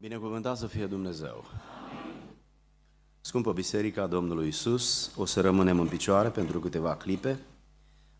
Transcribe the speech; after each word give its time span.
Binecuvântat 0.00 0.56
să 0.56 0.66
fie 0.66 0.86
Dumnezeu! 0.86 1.44
Scumpă 3.20 3.52
Biserica 3.52 4.06
Domnului 4.06 4.48
Isus, 4.48 5.12
o 5.16 5.24
să 5.24 5.40
rămânem 5.40 5.80
în 5.80 5.88
picioare 5.88 6.28
pentru 6.28 6.60
câteva 6.60 6.96
clipe. 6.96 7.38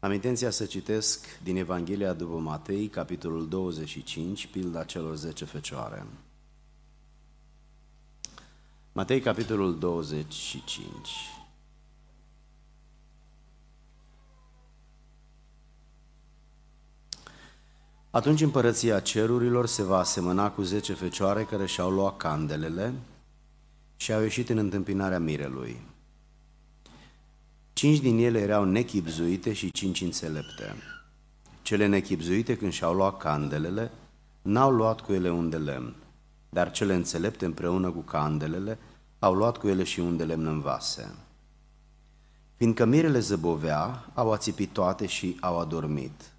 Am 0.00 0.12
intenția 0.12 0.50
să 0.50 0.64
citesc 0.64 1.40
din 1.42 1.56
Evanghelia 1.56 2.12
după 2.12 2.38
Matei, 2.38 2.88
capitolul 2.88 3.48
25, 3.48 4.46
pilda 4.46 4.84
celor 4.84 5.16
10 5.16 5.44
fecioare. 5.44 6.06
Matei, 8.92 9.20
capitolul 9.20 9.78
25. 9.78 11.08
Atunci 18.10 18.40
împărăția 18.40 19.00
cerurilor 19.00 19.66
se 19.66 19.82
va 19.82 19.98
asemăna 19.98 20.50
cu 20.50 20.62
zece 20.62 20.94
fecioare 20.94 21.44
care 21.44 21.66
și-au 21.66 21.90
luat 21.90 22.16
candelele 22.16 22.94
și 23.96 24.12
au 24.12 24.20
ieșit 24.20 24.48
în 24.48 24.58
întâmpinarea 24.58 25.18
mirelui. 25.18 25.80
Cinci 27.72 28.00
din 28.00 28.18
ele 28.18 28.40
erau 28.40 28.64
nechipzuite 28.64 29.52
și 29.52 29.70
cinci 29.70 30.00
înțelepte. 30.00 30.74
Cele 31.62 31.86
nechipzuite, 31.86 32.56
când 32.56 32.72
și-au 32.72 32.94
luat 32.94 33.16
candelele, 33.16 33.90
n-au 34.42 34.70
luat 34.70 35.00
cu 35.00 35.12
ele 35.12 35.30
un 35.30 35.50
de 35.50 35.56
lemn, 35.56 35.94
dar 36.48 36.70
cele 36.70 36.94
înțelepte 36.94 37.44
împreună 37.44 37.90
cu 37.90 38.00
candelele 38.00 38.78
au 39.18 39.34
luat 39.34 39.56
cu 39.56 39.68
ele 39.68 39.84
și 39.84 40.00
un 40.00 40.16
de 40.16 40.24
lemn 40.24 40.46
în 40.46 40.60
vase. 40.60 41.14
Fiindcă 42.56 42.84
mirele 42.84 43.18
zăbovea, 43.18 44.10
au 44.14 44.32
ațipit 44.32 44.72
toate 44.72 45.06
și 45.06 45.36
au 45.40 45.58
adormit. 45.58 46.32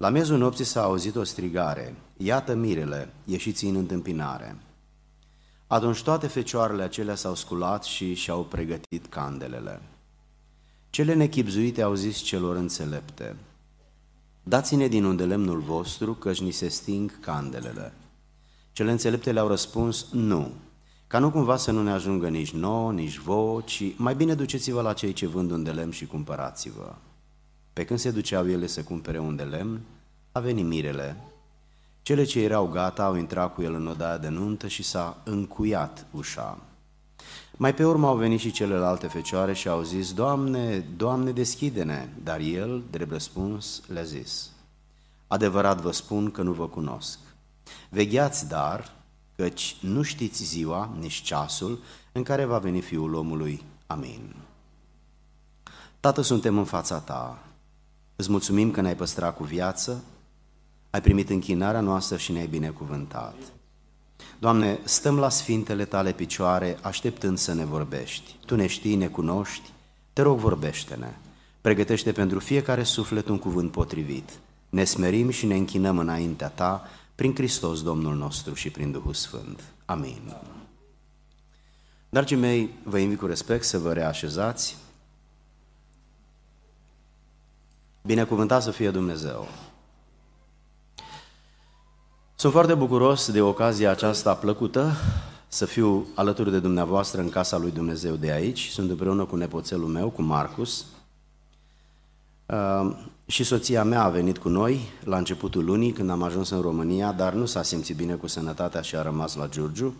La 0.00 0.08
miezul 0.08 0.38
nopții 0.38 0.64
s-a 0.64 0.82
auzit 0.82 1.16
o 1.16 1.24
strigare, 1.24 1.96
iată 2.16 2.54
mirele, 2.54 3.12
ieșiți 3.24 3.64
în 3.64 3.74
întâmpinare. 3.74 4.56
Atunci 5.66 6.02
toate 6.02 6.26
fecioarele 6.26 6.82
acelea 6.82 7.14
s-au 7.14 7.34
sculat 7.34 7.84
și 7.84 8.14
și-au 8.14 8.42
pregătit 8.44 9.06
candelele. 9.06 9.80
Cele 10.90 11.14
nechipzuite 11.14 11.82
au 11.82 11.94
zis 11.94 12.18
celor 12.18 12.56
înțelepte, 12.56 13.36
dați-ne 14.42 14.86
din 14.86 15.04
unde 15.04 15.24
lemnul 15.24 15.60
vostru, 15.60 16.14
căci 16.14 16.40
ni 16.40 16.50
se 16.50 16.68
sting 16.68 17.20
candelele. 17.20 17.92
Cele 18.72 18.90
înțelepte 18.90 19.32
le-au 19.32 19.48
răspuns, 19.48 20.06
nu, 20.12 20.50
ca 21.06 21.18
nu 21.18 21.30
cumva 21.30 21.56
să 21.56 21.70
nu 21.70 21.82
ne 21.82 21.90
ajungă 21.90 22.28
nici 22.28 22.52
nouă, 22.52 22.92
nici 22.92 23.18
vouă, 23.18 23.60
ci 23.60 23.96
mai 23.96 24.14
bine 24.14 24.34
duceți-vă 24.34 24.80
la 24.80 24.92
cei 24.92 25.12
ce 25.12 25.26
vând 25.26 25.50
unde 25.50 25.70
lemn 25.70 25.92
și 25.92 26.06
cumpărați-vă. 26.06 26.94
Pe 27.72 27.84
când 27.84 27.98
se 27.98 28.10
duceau 28.10 28.48
ele 28.48 28.66
să 28.66 28.82
cumpere 28.82 29.18
un 29.18 29.36
de 29.36 29.42
lemn, 29.42 29.80
a 30.32 30.40
venit 30.40 30.64
mirele. 30.64 31.16
Cele 32.02 32.24
ce 32.24 32.40
erau 32.40 32.66
gata 32.66 33.04
au 33.04 33.14
intrat 33.14 33.54
cu 33.54 33.62
el 33.62 33.74
în 33.74 33.86
odaia 33.86 34.18
de 34.18 34.28
nuntă 34.28 34.68
și 34.68 34.82
s-a 34.82 35.20
încuiat 35.24 36.06
ușa. 36.10 36.58
Mai 37.56 37.74
pe 37.74 37.84
urmă 37.84 38.06
au 38.06 38.16
venit 38.16 38.40
și 38.40 38.50
celelalte 38.50 39.06
fecioare 39.06 39.52
și 39.52 39.68
au 39.68 39.82
zis, 39.82 40.12
Doamne, 40.12 40.78
Doamne, 40.78 41.30
deschide-ne! 41.30 42.08
Dar 42.22 42.40
el, 42.40 42.82
drept 42.90 43.10
răspuns, 43.10 43.82
le-a 43.86 44.02
zis, 44.02 44.50
Adevărat 45.26 45.80
vă 45.80 45.90
spun 45.90 46.30
că 46.30 46.42
nu 46.42 46.52
vă 46.52 46.68
cunosc. 46.68 47.18
Vegheați, 47.88 48.48
dar, 48.48 48.92
căci 49.36 49.76
nu 49.80 50.02
știți 50.02 50.44
ziua, 50.44 50.96
nici 50.98 51.22
ceasul, 51.22 51.78
în 52.12 52.22
care 52.22 52.44
va 52.44 52.58
veni 52.58 52.80
Fiul 52.80 53.14
omului. 53.14 53.62
Amin. 53.86 54.34
Tată, 56.00 56.20
suntem 56.20 56.58
în 56.58 56.64
fața 56.64 56.98
Ta, 56.98 57.38
Îți 58.20 58.30
mulțumim 58.30 58.70
că 58.70 58.80
ne-ai 58.80 58.96
păstrat 58.96 59.36
cu 59.36 59.44
viață, 59.44 60.04
ai 60.90 61.00
primit 61.00 61.30
închinarea 61.30 61.80
noastră 61.80 62.16
și 62.16 62.32
ne-ai 62.32 62.46
binecuvântat. 62.46 63.34
Doamne, 64.38 64.78
stăm 64.84 65.18
la 65.18 65.28
sfintele 65.28 65.84
tale 65.84 66.12
picioare, 66.12 66.78
așteptând 66.82 67.38
să 67.38 67.54
ne 67.54 67.64
vorbești. 67.64 68.36
Tu 68.46 68.56
ne 68.56 68.66
știi, 68.66 68.94
ne 68.94 69.06
cunoști, 69.06 69.70
te 70.12 70.22
rog 70.22 70.38
vorbește-ne. 70.38 71.16
Pregătește 71.60 72.12
pentru 72.12 72.38
fiecare 72.38 72.82
suflet 72.82 73.28
un 73.28 73.38
cuvânt 73.38 73.70
potrivit. 73.70 74.30
Ne 74.68 74.84
smerim 74.84 75.30
și 75.30 75.46
ne 75.46 75.56
închinăm 75.56 75.98
înaintea 75.98 76.48
ta, 76.48 76.88
prin 77.14 77.34
Hristos 77.34 77.82
Domnul 77.82 78.14
nostru 78.14 78.54
și 78.54 78.70
prin 78.70 78.90
Duhul 78.90 79.14
Sfânt. 79.14 79.62
Amin. 79.84 80.36
Dragii 82.08 82.36
mei, 82.36 82.70
vă 82.82 82.98
invit 82.98 83.18
cu 83.18 83.26
respect 83.26 83.64
să 83.64 83.78
vă 83.78 83.92
reașezați. 83.92 84.76
Binecuvântat 88.02 88.62
să 88.62 88.70
fie 88.70 88.90
Dumnezeu! 88.90 89.48
Sunt 92.34 92.52
foarte 92.52 92.74
bucuros 92.74 93.30
de 93.30 93.40
ocazia 93.40 93.90
aceasta 93.90 94.34
plăcută 94.34 94.92
să 95.48 95.66
fiu 95.66 96.06
alături 96.14 96.50
de 96.50 96.58
dumneavoastră 96.58 97.20
în 97.20 97.28
casa 97.28 97.58
lui 97.58 97.70
Dumnezeu 97.70 98.14
de 98.14 98.30
aici. 98.30 98.68
Sunt 98.68 98.90
împreună 98.90 99.24
cu 99.24 99.36
nepoțelul 99.36 99.88
meu, 99.88 100.08
cu 100.08 100.22
Marcus. 100.22 100.86
Uh, 102.46 102.96
și 103.26 103.44
soția 103.44 103.84
mea 103.84 104.02
a 104.02 104.08
venit 104.08 104.38
cu 104.38 104.48
noi 104.48 104.80
la 105.04 105.16
începutul 105.16 105.64
lunii, 105.64 105.92
când 105.92 106.10
am 106.10 106.22
ajuns 106.22 106.50
în 106.50 106.60
România, 106.60 107.12
dar 107.12 107.32
nu 107.32 107.46
s-a 107.46 107.62
simțit 107.62 107.96
bine 107.96 108.14
cu 108.14 108.26
sănătatea 108.26 108.80
și 108.80 108.96
a 108.96 109.02
rămas 109.02 109.34
la 109.34 109.48
Giurgiu. 109.48 109.94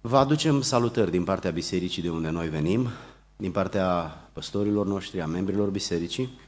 Vă 0.00 0.16
aducem 0.16 0.60
salutări 0.60 1.10
din 1.10 1.24
partea 1.24 1.50
bisericii 1.50 2.02
de 2.02 2.10
unde 2.10 2.30
noi 2.30 2.48
venim, 2.48 2.88
din 3.36 3.50
partea 3.50 4.18
păstorilor 4.32 4.86
noștri, 4.86 5.20
a 5.20 5.26
membrilor 5.26 5.68
bisericii. 5.68 6.38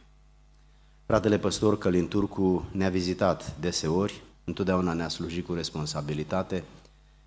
Fratele 1.07 1.39
păstor 1.39 1.79
Călin 1.79 2.09
Turcu 2.09 2.65
ne-a 2.73 2.89
vizitat 2.89 3.57
deseori, 3.61 4.23
întotdeauna 4.45 4.93
ne-a 4.93 5.09
slujit 5.09 5.47
cu 5.47 5.53
responsabilitate 5.53 6.65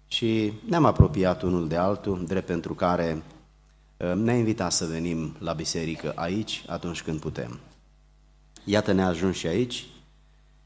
și 0.08 0.54
ne-am 0.68 0.86
apropiat 0.86 1.42
unul 1.42 1.68
de 1.68 1.76
altul, 1.76 2.26
drept 2.26 2.46
pentru 2.46 2.74
care 2.74 3.24
uh, 3.98 4.14
ne-a 4.14 4.36
invitat 4.36 4.72
să 4.72 4.86
venim 4.86 5.36
la 5.40 5.54
biserică 5.54 6.12
aici 6.16 6.64
atunci 6.68 7.02
când 7.02 7.20
putem. 7.20 7.60
Iată 8.64 8.92
ne-a 8.92 9.08
ajuns 9.08 9.36
și 9.36 9.48
aici 9.48 9.88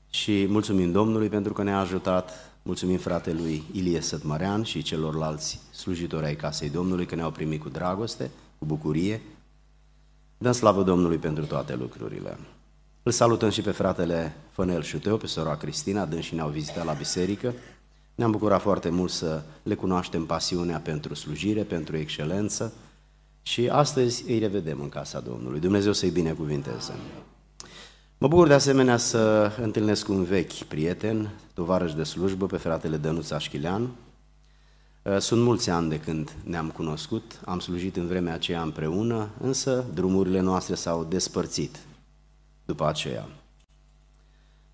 și 0.09 0.45
mulțumim 0.49 0.91
Domnului 0.91 1.27
pentru 1.27 1.53
că 1.53 1.63
ne-a 1.63 1.79
ajutat, 1.79 2.53
mulțumim 2.61 2.97
fratelui 2.97 3.63
Ilie 3.71 4.01
Sătmărean 4.01 4.63
și 4.63 4.81
celorlalți 4.81 5.59
slujitori 5.71 6.25
ai 6.25 6.35
casei 6.35 6.69
Domnului 6.69 7.05
că 7.05 7.15
ne-au 7.15 7.31
primit 7.31 7.61
cu 7.61 7.69
dragoste, 7.69 8.31
cu 8.63 8.69
bucurie 8.69 9.21
Dăm 10.37 10.51
slavă 10.51 10.83
Domnului 10.83 11.17
pentru 11.17 11.45
toate 11.45 11.75
lucrurile. 11.75 12.37
Îl 13.03 13.11
salutăm 13.11 13.49
și 13.49 13.61
pe 13.61 13.71
fratele 13.71 14.35
Fănel 14.51 14.83
Șuteu, 14.83 15.17
pe 15.17 15.27
sora 15.27 15.55
Cristina, 15.55 16.05
dând 16.05 16.23
și 16.23 16.35
ne-au 16.35 16.49
vizitat 16.49 16.85
la 16.85 16.93
biserică. 16.93 17.53
Ne-am 18.15 18.31
bucurat 18.31 18.61
foarte 18.61 18.89
mult 18.89 19.11
să 19.11 19.41
le 19.63 19.75
cunoaștem 19.75 20.25
pasiunea 20.25 20.77
pentru 20.77 21.13
slujire, 21.13 21.63
pentru 21.63 21.97
excelență 21.97 22.73
și 23.41 23.69
astăzi 23.69 24.23
îi 24.27 24.39
revedem 24.39 24.81
în 24.81 24.89
casa 24.89 25.19
Domnului. 25.19 25.59
Dumnezeu 25.59 25.93
să-i 25.93 26.09
binecuvinteze. 26.09 26.93
Mă 28.17 28.27
bucur 28.27 28.47
de 28.47 28.53
asemenea 28.53 28.97
să 28.97 29.51
întâlnesc 29.61 30.09
un 30.09 30.23
vechi 30.23 30.53
prieten, 30.53 31.29
tovarăș 31.53 31.93
de 31.93 32.03
slujbă, 32.03 32.45
pe 32.45 32.57
fratele 32.57 32.97
Dănuț 32.97 33.31
Așchilean, 33.31 33.81
Uh, 33.81 34.12
sunt 35.19 35.43
mulți 35.43 35.69
ani 35.69 35.89
de 35.89 35.99
când 35.99 36.35
ne-am 36.43 36.69
cunoscut, 36.69 37.41
am 37.45 37.59
slujit 37.59 37.95
în 37.95 38.07
vremea 38.07 38.33
aceea 38.33 38.61
împreună, 38.61 39.29
însă 39.39 39.85
drumurile 39.93 40.39
noastre 40.39 40.75
s-au 40.75 41.03
despărțit 41.03 41.79
după 42.65 42.87
aceea. 42.87 43.27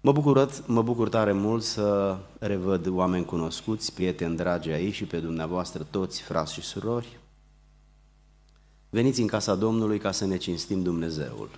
Mă 0.01 0.11
bucur, 0.11 0.49
mă 0.65 0.81
bucur 0.81 1.09
tare 1.09 1.31
mult 1.31 1.63
să 1.63 2.17
revăd 2.39 2.87
oameni 2.87 3.25
cunoscuți, 3.25 3.93
prieteni 3.93 4.35
dragi 4.35 4.69
aici 4.69 4.93
și 4.93 5.05
pe 5.05 5.19
dumneavoastră 5.19 5.87
toți, 5.89 6.21
frați 6.21 6.53
și 6.53 6.61
surori. 6.61 7.19
Veniți 8.89 9.21
în 9.21 9.27
casa 9.27 9.55
Domnului 9.55 9.99
ca 9.99 10.11
să 10.11 10.25
ne 10.25 10.37
cinstim 10.37 10.83
Dumnezeul, 10.83 11.49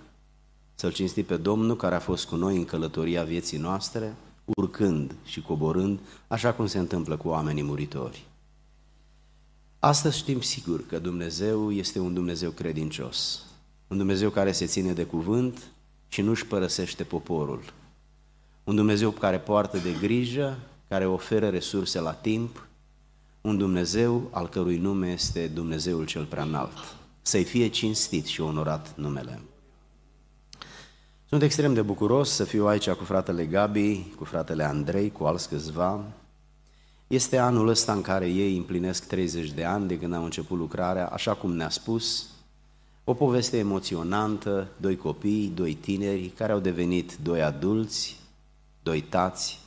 să-L 0.74 0.92
cinstim 0.92 1.24
pe 1.24 1.36
Domnul 1.36 1.76
care 1.76 1.94
a 1.94 2.00
fost 2.00 2.26
cu 2.26 2.36
noi 2.36 2.56
în 2.56 2.64
călătoria 2.64 3.22
vieții 3.22 3.58
noastre, 3.58 4.14
urcând 4.44 5.14
și 5.24 5.42
coborând, 5.42 6.00
așa 6.28 6.52
cum 6.52 6.66
se 6.66 6.78
întâmplă 6.78 7.16
cu 7.16 7.28
oamenii 7.28 7.62
muritori. 7.62 8.30
Astăzi 9.84 10.18
știm 10.18 10.40
sigur 10.40 10.86
că 10.86 10.98
Dumnezeu 10.98 11.72
este 11.72 11.98
un 11.98 12.14
Dumnezeu 12.14 12.50
credincios, 12.50 13.42
un 13.86 13.96
Dumnezeu 13.96 14.30
care 14.30 14.52
se 14.52 14.66
ține 14.66 14.92
de 14.92 15.04
cuvânt 15.04 15.58
și 16.08 16.20
nu 16.20 16.30
își 16.30 16.46
părăsește 16.46 17.04
poporul, 17.04 17.62
un 18.64 18.74
Dumnezeu 18.74 19.10
care 19.10 19.38
poartă 19.38 19.78
de 19.78 19.92
grijă, 20.00 20.58
care 20.88 21.06
oferă 21.06 21.48
resurse 21.48 22.00
la 22.00 22.12
timp, 22.12 22.66
un 23.40 23.56
Dumnezeu 23.58 24.28
al 24.30 24.48
cărui 24.48 24.76
nume 24.76 25.12
este 25.12 25.46
Dumnezeul 25.46 26.06
cel 26.06 26.24
prea 26.24 26.42
înalt. 26.42 26.96
Să-i 27.22 27.44
fie 27.44 27.68
cinstit 27.68 28.26
și 28.26 28.40
onorat 28.40 28.92
numele. 28.96 29.40
Sunt 31.28 31.42
extrem 31.42 31.74
de 31.74 31.82
bucuros 31.82 32.30
să 32.30 32.44
fiu 32.44 32.66
aici 32.66 32.90
cu 32.90 33.04
fratele 33.04 33.46
Gabi, 33.46 34.12
cu 34.16 34.24
fratele 34.24 34.64
Andrei, 34.64 35.12
cu 35.12 35.24
alți 35.24 35.48
câțiva, 35.48 36.04
este 37.12 37.38
anul 37.38 37.68
ăsta 37.68 37.92
în 37.92 38.00
care 38.00 38.28
ei 38.28 38.56
împlinesc 38.56 39.06
30 39.06 39.50
de 39.50 39.64
ani 39.64 39.86
de 39.86 39.98
când 39.98 40.14
au 40.14 40.24
început 40.24 40.58
lucrarea, 40.58 41.06
așa 41.06 41.34
cum 41.34 41.52
ne-a 41.52 41.68
spus, 41.68 42.26
o 43.04 43.14
poveste 43.14 43.58
emoționantă, 43.58 44.68
doi 44.76 44.96
copii, 44.96 45.52
doi 45.54 45.74
tineri 45.74 46.28
care 46.28 46.52
au 46.52 46.58
devenit 46.58 47.16
doi 47.22 47.42
adulți, 47.42 48.20
doi 48.82 49.00
tați. 49.00 49.60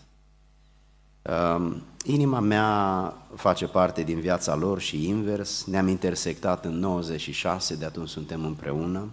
Um, 1.21 1.83
inima 2.05 2.39
mea 2.39 3.13
face 3.35 3.67
parte 3.67 4.03
din 4.03 4.19
viața 4.19 4.55
lor 4.55 4.79
și 4.79 5.07
invers, 5.07 5.65
ne-am 5.65 5.87
intersectat 5.87 6.65
în 6.65 6.79
96, 6.79 7.75
de 7.75 7.85
atunci 7.85 8.09
suntem 8.09 8.45
împreună, 8.45 9.09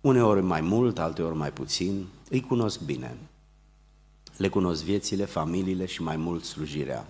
uneori 0.00 0.42
mai 0.42 0.60
mult, 0.60 0.98
alteori 0.98 1.36
mai 1.36 1.52
puțin, 1.52 2.06
îi 2.30 2.40
cunosc 2.40 2.80
bine. 2.80 3.16
Le 4.36 4.48
cunosc 4.48 4.82
viețile, 4.82 5.24
familiile 5.24 5.86
și 5.86 6.02
mai 6.02 6.16
mult 6.16 6.44
slujirea. 6.44 7.06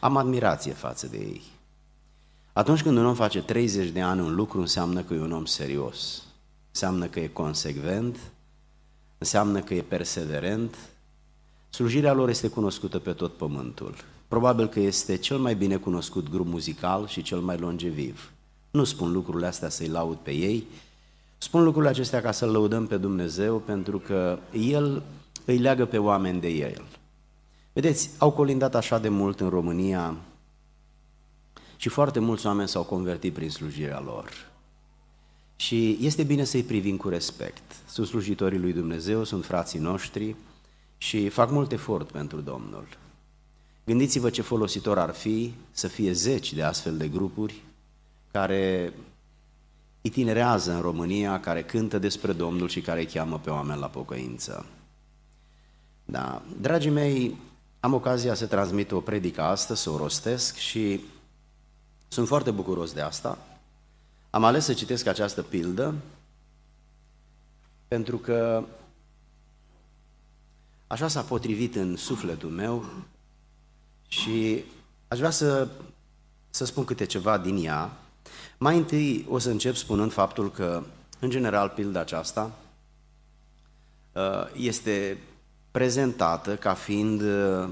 Am 0.00 0.16
admirație 0.16 0.72
față 0.72 1.06
de 1.06 1.16
ei. 1.16 1.42
Atunci 2.52 2.82
când 2.82 2.96
un 2.96 3.06
om 3.06 3.14
face 3.14 3.42
30 3.42 3.88
de 3.88 4.00
ani 4.00 4.20
un 4.20 4.34
lucru, 4.34 4.60
înseamnă 4.60 5.02
că 5.02 5.14
e 5.14 5.20
un 5.20 5.32
om 5.32 5.44
serios. 5.44 6.22
Înseamnă 6.70 7.06
că 7.06 7.20
e 7.20 7.26
consecvent, 7.26 8.18
înseamnă 9.18 9.60
că 9.60 9.74
e 9.74 9.82
perseverent. 9.82 10.76
Slujirea 11.70 12.12
lor 12.12 12.28
este 12.28 12.48
cunoscută 12.48 12.98
pe 12.98 13.12
tot 13.12 13.36
pământul. 13.36 13.94
Probabil 14.28 14.68
că 14.68 14.80
este 14.80 15.16
cel 15.16 15.38
mai 15.38 15.54
bine 15.54 15.76
cunoscut 15.76 16.28
grup 16.28 16.46
muzical 16.46 17.06
și 17.06 17.22
cel 17.22 17.38
mai 17.38 17.58
longeviv. 17.58 18.32
Nu 18.70 18.84
spun 18.84 19.12
lucrurile 19.12 19.46
astea 19.46 19.68
să-i 19.68 19.88
laud 19.88 20.16
pe 20.16 20.30
ei, 20.30 20.66
spun 21.38 21.62
lucrurile 21.62 21.90
acestea 21.90 22.20
ca 22.20 22.32
să-L 22.32 22.50
lăudăm 22.50 22.86
pe 22.86 22.96
Dumnezeu, 22.96 23.58
pentru 23.58 23.98
că 23.98 24.38
El 24.52 25.02
îi 25.44 25.58
leagă 25.58 25.84
pe 25.84 25.98
oameni 25.98 26.40
de 26.40 26.48
El. 26.48 26.84
Vedeți, 27.74 28.10
au 28.18 28.32
colindat 28.32 28.74
așa 28.74 28.98
de 28.98 29.08
mult 29.08 29.40
în 29.40 29.48
România 29.48 30.16
și 31.76 31.88
foarte 31.88 32.18
mulți 32.18 32.46
oameni 32.46 32.68
s-au 32.68 32.82
convertit 32.82 33.34
prin 33.34 33.50
slujirea 33.50 34.00
lor. 34.00 34.30
Și 35.56 35.98
este 36.00 36.22
bine 36.22 36.44
să-i 36.44 36.62
privim 36.62 36.96
cu 36.96 37.08
respect. 37.08 37.62
Sunt 37.88 38.06
slujitorii 38.06 38.58
lui 38.58 38.72
Dumnezeu, 38.72 39.24
sunt 39.24 39.44
frații 39.44 39.78
noștri 39.78 40.36
și 40.98 41.28
fac 41.28 41.50
mult 41.50 41.72
efort 41.72 42.10
pentru 42.10 42.40
Domnul. 42.40 42.86
Gândiți-vă 43.84 44.30
ce 44.30 44.42
folositor 44.42 44.98
ar 44.98 45.10
fi 45.14 45.54
să 45.70 45.88
fie 45.88 46.12
zeci 46.12 46.52
de 46.52 46.62
astfel 46.62 46.96
de 46.96 47.08
grupuri 47.08 47.62
care 48.30 48.92
itinerează 50.00 50.72
în 50.72 50.80
România, 50.80 51.40
care 51.40 51.62
cântă 51.62 51.98
despre 51.98 52.32
Domnul 52.32 52.68
și 52.68 52.80
care 52.80 53.00
îi 53.00 53.06
cheamă 53.06 53.38
pe 53.38 53.50
oameni 53.50 53.80
la 53.80 53.86
pocăință. 53.86 54.66
Da. 56.04 56.42
Dragii 56.60 56.90
mei, 56.90 57.36
am 57.84 57.94
ocazia 57.94 58.34
să 58.34 58.46
transmit 58.46 58.92
o 58.92 59.00
predică 59.00 59.42
astăzi, 59.42 59.82
să 59.82 59.90
o 59.90 59.96
rostesc 59.96 60.56
și 60.56 61.04
sunt 62.08 62.26
foarte 62.26 62.50
bucuros 62.50 62.92
de 62.92 63.00
asta. 63.00 63.38
Am 64.30 64.44
ales 64.44 64.64
să 64.64 64.72
citesc 64.72 65.06
această 65.06 65.42
pildă 65.42 65.94
pentru 67.88 68.16
că 68.18 68.64
așa 70.86 71.08
s-a 71.08 71.22
potrivit 71.22 71.74
în 71.74 71.96
sufletul 71.96 72.50
meu 72.50 72.84
și 74.08 74.64
aș 75.08 75.18
vrea 75.18 75.30
să, 75.30 75.68
să 76.50 76.64
spun 76.64 76.84
câte 76.84 77.04
ceva 77.04 77.38
din 77.38 77.64
ea. 77.64 77.96
Mai 78.58 78.76
întâi 78.76 79.26
o 79.28 79.38
să 79.38 79.50
încep 79.50 79.74
spunând 79.74 80.12
faptul 80.12 80.50
că, 80.50 80.82
în 81.18 81.30
general, 81.30 81.68
pilda 81.68 82.00
aceasta 82.00 82.50
uh, 84.12 84.52
este 84.56 85.18
prezentată 85.74 86.56
ca 86.56 86.74
fiind 86.74 87.20
uh, 87.20 87.68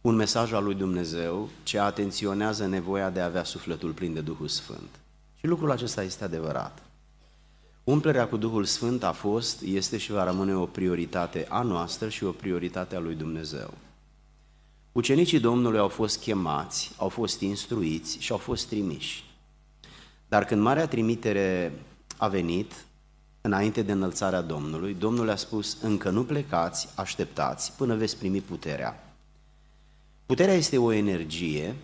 un 0.00 0.14
mesaj 0.14 0.52
al 0.52 0.64
lui 0.64 0.74
Dumnezeu 0.74 1.48
ce 1.62 1.78
atenționează 1.78 2.66
nevoia 2.66 3.10
de 3.10 3.20
a 3.20 3.24
avea 3.24 3.44
sufletul 3.44 3.90
plin 3.90 4.14
de 4.14 4.20
Duhul 4.20 4.48
Sfânt. 4.48 4.88
Și 5.38 5.46
lucrul 5.46 5.70
acesta 5.70 6.02
este 6.02 6.24
adevărat. 6.24 6.82
Umplerea 7.84 8.26
cu 8.28 8.36
Duhul 8.36 8.64
Sfânt 8.64 9.02
a 9.02 9.12
fost, 9.12 9.60
este 9.60 9.96
și 9.96 10.12
va 10.12 10.24
rămâne 10.24 10.54
o 10.54 10.64
prioritate 10.64 11.46
a 11.48 11.62
noastră 11.62 12.08
și 12.08 12.24
o 12.24 12.30
prioritate 12.30 12.96
a 12.96 13.00
lui 13.00 13.14
Dumnezeu. 13.14 13.74
Ucenicii 14.92 15.40
Domnului 15.40 15.78
au 15.78 15.88
fost 15.88 16.20
chemați, 16.20 16.92
au 16.96 17.08
fost 17.08 17.40
instruiți 17.40 18.16
și 18.20 18.32
au 18.32 18.38
fost 18.38 18.68
trimiși. 18.68 19.24
Dar 20.28 20.44
când 20.44 20.62
marea 20.62 20.86
trimitere 20.86 21.72
a 22.16 22.28
venit, 22.28 22.72
înainte 23.46 23.82
de 23.82 23.92
înălțarea 23.92 24.40
Domnului, 24.40 24.94
Domnul 24.94 25.30
a 25.30 25.36
spus, 25.36 25.76
încă 25.82 26.10
nu 26.10 26.24
plecați, 26.24 26.88
așteptați 26.94 27.72
până 27.76 27.94
veți 27.94 28.16
primi 28.16 28.40
puterea. 28.40 29.14
Puterea 30.26 30.54
este 30.54 30.78
o 30.78 30.92
energie 30.92 31.74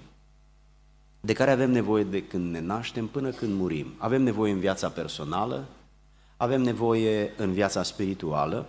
de 1.20 1.32
care 1.32 1.50
avem 1.50 1.70
nevoie 1.70 2.04
de 2.04 2.22
când 2.22 2.50
ne 2.50 2.60
naștem 2.60 3.06
până 3.06 3.30
când 3.30 3.58
murim. 3.58 3.94
Avem 3.98 4.22
nevoie 4.22 4.52
în 4.52 4.58
viața 4.58 4.88
personală, 4.88 5.66
avem 6.36 6.62
nevoie 6.62 7.32
în 7.36 7.52
viața 7.52 7.82
spirituală. 7.82 8.66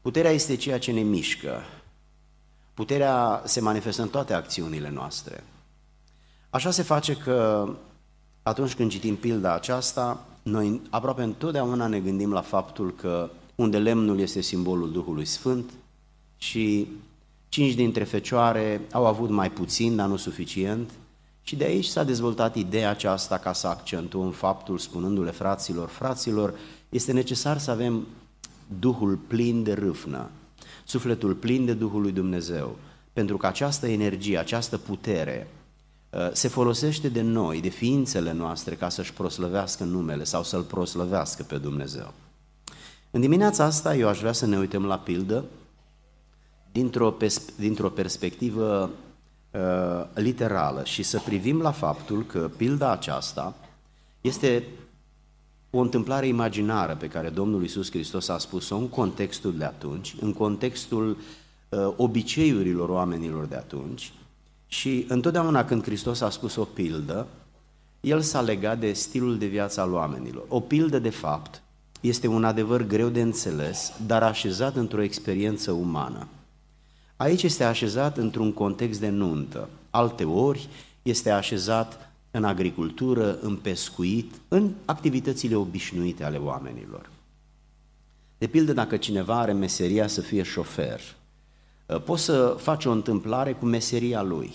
Puterea 0.00 0.30
este 0.30 0.56
ceea 0.56 0.78
ce 0.78 0.92
ne 0.92 1.00
mișcă. 1.00 1.62
Puterea 2.74 3.42
se 3.44 3.60
manifestă 3.60 4.02
în 4.02 4.08
toate 4.08 4.34
acțiunile 4.34 4.90
noastre. 4.90 5.44
Așa 6.50 6.70
se 6.70 6.82
face 6.82 7.16
că 7.16 7.68
atunci 8.42 8.74
când 8.74 8.90
citim 8.90 9.16
pilda 9.16 9.54
aceasta, 9.54 10.26
noi 10.50 10.80
aproape 10.90 11.22
întotdeauna 11.22 11.86
ne 11.86 12.00
gândim 12.00 12.32
la 12.32 12.40
faptul 12.40 12.94
că 12.94 13.30
unde 13.54 13.78
lemnul 13.78 14.20
este 14.20 14.40
simbolul 14.40 14.92
Duhului 14.92 15.24
Sfânt 15.24 15.70
și 16.36 16.88
cinci 17.48 17.74
dintre 17.74 18.04
fecioare 18.04 18.80
au 18.92 19.06
avut 19.06 19.30
mai 19.30 19.50
puțin, 19.50 19.96
dar 19.96 20.08
nu 20.08 20.16
suficient, 20.16 20.90
și 21.42 21.56
de 21.56 21.64
aici 21.64 21.84
s-a 21.84 22.04
dezvoltat 22.04 22.56
ideea 22.56 22.90
aceasta 22.90 23.38
ca 23.38 23.52
să 23.52 23.66
accentuăm 23.66 24.30
faptul, 24.30 24.78
spunându-le 24.78 25.30
fraților, 25.30 25.88
fraților, 25.88 26.54
este 26.88 27.12
necesar 27.12 27.58
să 27.58 27.70
avem 27.70 28.06
Duhul 28.78 29.16
plin 29.16 29.62
de 29.62 29.72
râvnă, 29.72 30.30
sufletul 30.84 31.34
plin 31.34 31.64
de 31.64 31.72
Duhul 31.72 32.00
lui 32.00 32.12
Dumnezeu, 32.12 32.76
pentru 33.12 33.36
că 33.36 33.46
această 33.46 33.86
energie, 33.86 34.38
această 34.38 34.78
putere 34.78 35.48
uh, 35.50 35.57
se 36.32 36.48
folosește 36.48 37.08
de 37.08 37.20
noi, 37.20 37.60
de 37.60 37.68
ființele 37.68 38.32
noastre, 38.32 38.74
ca 38.74 38.88
să-și 38.88 39.12
proslăvească 39.12 39.84
numele 39.84 40.24
sau 40.24 40.42
să-L 40.42 40.62
proslăvească 40.62 41.42
pe 41.42 41.58
Dumnezeu. 41.58 42.12
În 43.10 43.20
dimineața 43.20 43.64
asta 43.64 43.96
eu 43.96 44.08
aș 44.08 44.18
vrea 44.18 44.32
să 44.32 44.46
ne 44.46 44.58
uităm 44.58 44.84
la 44.84 44.98
pildă 44.98 45.44
dintr-o, 46.72 47.16
dintr-o 47.56 47.88
perspectivă 47.88 48.90
uh, 49.50 50.04
literală 50.14 50.84
și 50.84 51.02
să 51.02 51.20
privim 51.24 51.60
la 51.60 51.70
faptul 51.70 52.24
că 52.26 52.50
pilda 52.56 52.90
aceasta 52.90 53.54
este 54.20 54.64
o 55.70 55.78
întâmplare 55.78 56.26
imaginară 56.26 56.96
pe 56.96 57.08
care 57.08 57.28
Domnul 57.28 57.62
Iisus 57.62 57.90
Hristos 57.90 58.28
a 58.28 58.38
spus-o 58.38 58.76
în 58.76 58.88
contextul 58.88 59.56
de 59.56 59.64
atunci, 59.64 60.16
în 60.20 60.32
contextul 60.32 61.16
uh, 61.68 61.92
obiceiurilor 61.96 62.88
oamenilor 62.88 63.44
de 63.44 63.54
atunci 63.54 64.12
și 64.68 65.04
întotdeauna 65.08 65.64
când 65.64 65.82
Hristos 65.82 66.20
a 66.20 66.30
spus 66.30 66.56
o 66.56 66.64
pildă, 66.64 67.26
el 68.00 68.20
s-a 68.20 68.40
legat 68.40 68.78
de 68.78 68.92
stilul 68.92 69.38
de 69.38 69.46
viață 69.46 69.80
al 69.80 69.92
oamenilor. 69.92 70.44
O 70.48 70.60
pildă, 70.60 70.98
de 70.98 71.10
fapt, 71.10 71.62
este 72.00 72.26
un 72.26 72.44
adevăr 72.44 72.82
greu 72.82 73.08
de 73.08 73.20
înțeles, 73.20 73.92
dar 74.06 74.22
așezat 74.22 74.76
într-o 74.76 75.02
experiență 75.02 75.72
umană. 75.72 76.28
Aici 77.16 77.42
este 77.42 77.64
așezat 77.64 78.16
într-un 78.16 78.52
context 78.52 79.00
de 79.00 79.08
nuntă, 79.08 79.68
alte 79.90 80.24
ori 80.24 80.68
este 81.02 81.30
așezat 81.30 82.10
în 82.30 82.44
agricultură, 82.44 83.38
în 83.40 83.56
pescuit, 83.56 84.34
în 84.48 84.70
activitățile 84.84 85.54
obișnuite 85.54 86.24
ale 86.24 86.36
oamenilor. 86.36 87.10
De 88.38 88.46
pildă, 88.46 88.72
dacă 88.72 88.96
cineva 88.96 89.38
are 89.38 89.52
meseria 89.52 90.06
să 90.06 90.20
fie 90.20 90.42
șofer, 90.42 91.00
ă, 91.00 91.17
poți 91.96 92.24
să 92.24 92.54
faci 92.58 92.84
o 92.84 92.90
întâmplare 92.90 93.52
cu 93.52 93.64
meseria 93.64 94.22
lui. 94.22 94.52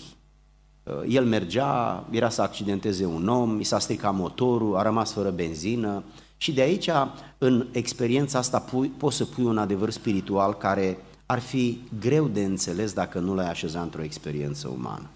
Ă, 0.86 1.04
el 1.08 1.24
mergea, 1.24 2.06
era 2.10 2.28
să 2.28 2.42
accidenteze 2.42 3.04
un 3.04 3.28
om, 3.28 3.60
i 3.60 3.64
s-a 3.64 3.78
stricat 3.78 4.14
motorul, 4.14 4.76
a 4.76 4.82
rămas 4.82 5.12
fără 5.12 5.30
benzină 5.30 6.02
și 6.36 6.52
de 6.52 6.60
aici, 6.60 6.90
în 7.38 7.66
experiența 7.72 8.38
asta, 8.38 8.64
poți 8.96 9.16
să 9.16 9.24
pui 9.24 9.44
un 9.44 9.58
adevăr 9.58 9.90
spiritual 9.90 10.54
care 10.54 10.98
ar 11.26 11.38
fi 11.38 11.80
greu 12.00 12.28
de 12.28 12.44
înțeles 12.44 12.92
dacă 12.92 13.18
nu 13.18 13.34
l-ai 13.34 13.48
așeza 13.48 13.80
într-o 13.80 14.02
experiență 14.02 14.68
umană. 14.68 15.10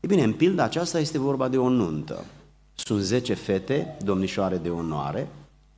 E 0.00 0.06
bine, 0.06 0.22
în 0.22 0.32
pilda 0.32 0.62
aceasta 0.62 0.98
este 0.98 1.18
vorba 1.18 1.48
de 1.48 1.58
o 1.58 1.68
nuntă. 1.68 2.24
Sunt 2.74 3.00
zece 3.00 3.34
fete, 3.34 3.96
domnișoare 4.04 4.56
de 4.56 4.68
onoare, 4.68 5.28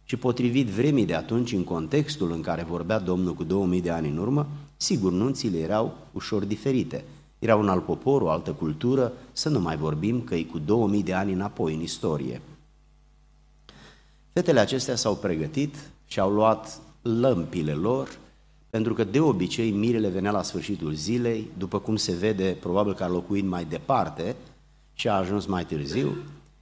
și 0.05 0.17
potrivit 0.17 0.67
vremii 0.67 1.07
de 1.07 1.15
atunci, 1.15 1.53
în 1.53 1.65
contextul 1.65 2.33
în 2.33 2.41
care 2.41 2.63
vorbea 2.63 2.99
Domnul 2.99 3.35
cu 3.35 3.45
2000 3.45 3.81
de 3.81 3.91
ani 3.91 4.09
în 4.09 4.17
urmă, 4.17 4.47
sigur, 4.83 5.13
nunțile 5.13 5.59
erau 5.59 5.97
ușor 6.13 6.45
diferite. 6.45 7.05
Era 7.39 7.57
un 7.57 7.69
alt 7.69 7.85
popor, 7.85 8.23
o 8.23 8.31
altă 8.31 8.51
cultură, 8.51 9.13
să 9.33 9.49
nu 9.49 9.61
mai 9.61 9.77
vorbim 9.77 10.21
că 10.21 10.35
e 10.35 10.43
cu 10.43 10.59
2000 10.59 11.03
de 11.03 11.15
ani 11.15 11.33
înapoi 11.33 11.75
în 11.75 11.81
istorie. 11.81 12.41
Fetele 14.33 14.61
acestea 14.61 14.97
s-au 14.97 15.17
pregătit 15.17 15.75
și 16.07 16.21
au 16.21 16.31
luat 16.31 16.81
lămpile 17.03 17.73
lor 17.73 18.09
pentru 18.71 18.95
că 18.95 19.05
de 19.05 19.21
obicei 19.21 19.71
mirele 19.71 20.09
venea 20.09 20.31
la 20.31 20.43
sfârșitul 20.43 20.93
zilei, 20.93 21.51
după 21.59 21.79
cum 21.79 21.97
se 21.97 22.13
vede, 22.13 22.57
probabil 22.61 22.95
că 22.95 23.05
a 23.05 23.09
locuit 23.09 23.45
mai 23.45 23.65
departe 23.65 24.37
și 24.93 25.09
a 25.09 25.15
ajuns 25.15 25.47
mai 25.47 25.65
târziu, 25.65 26.17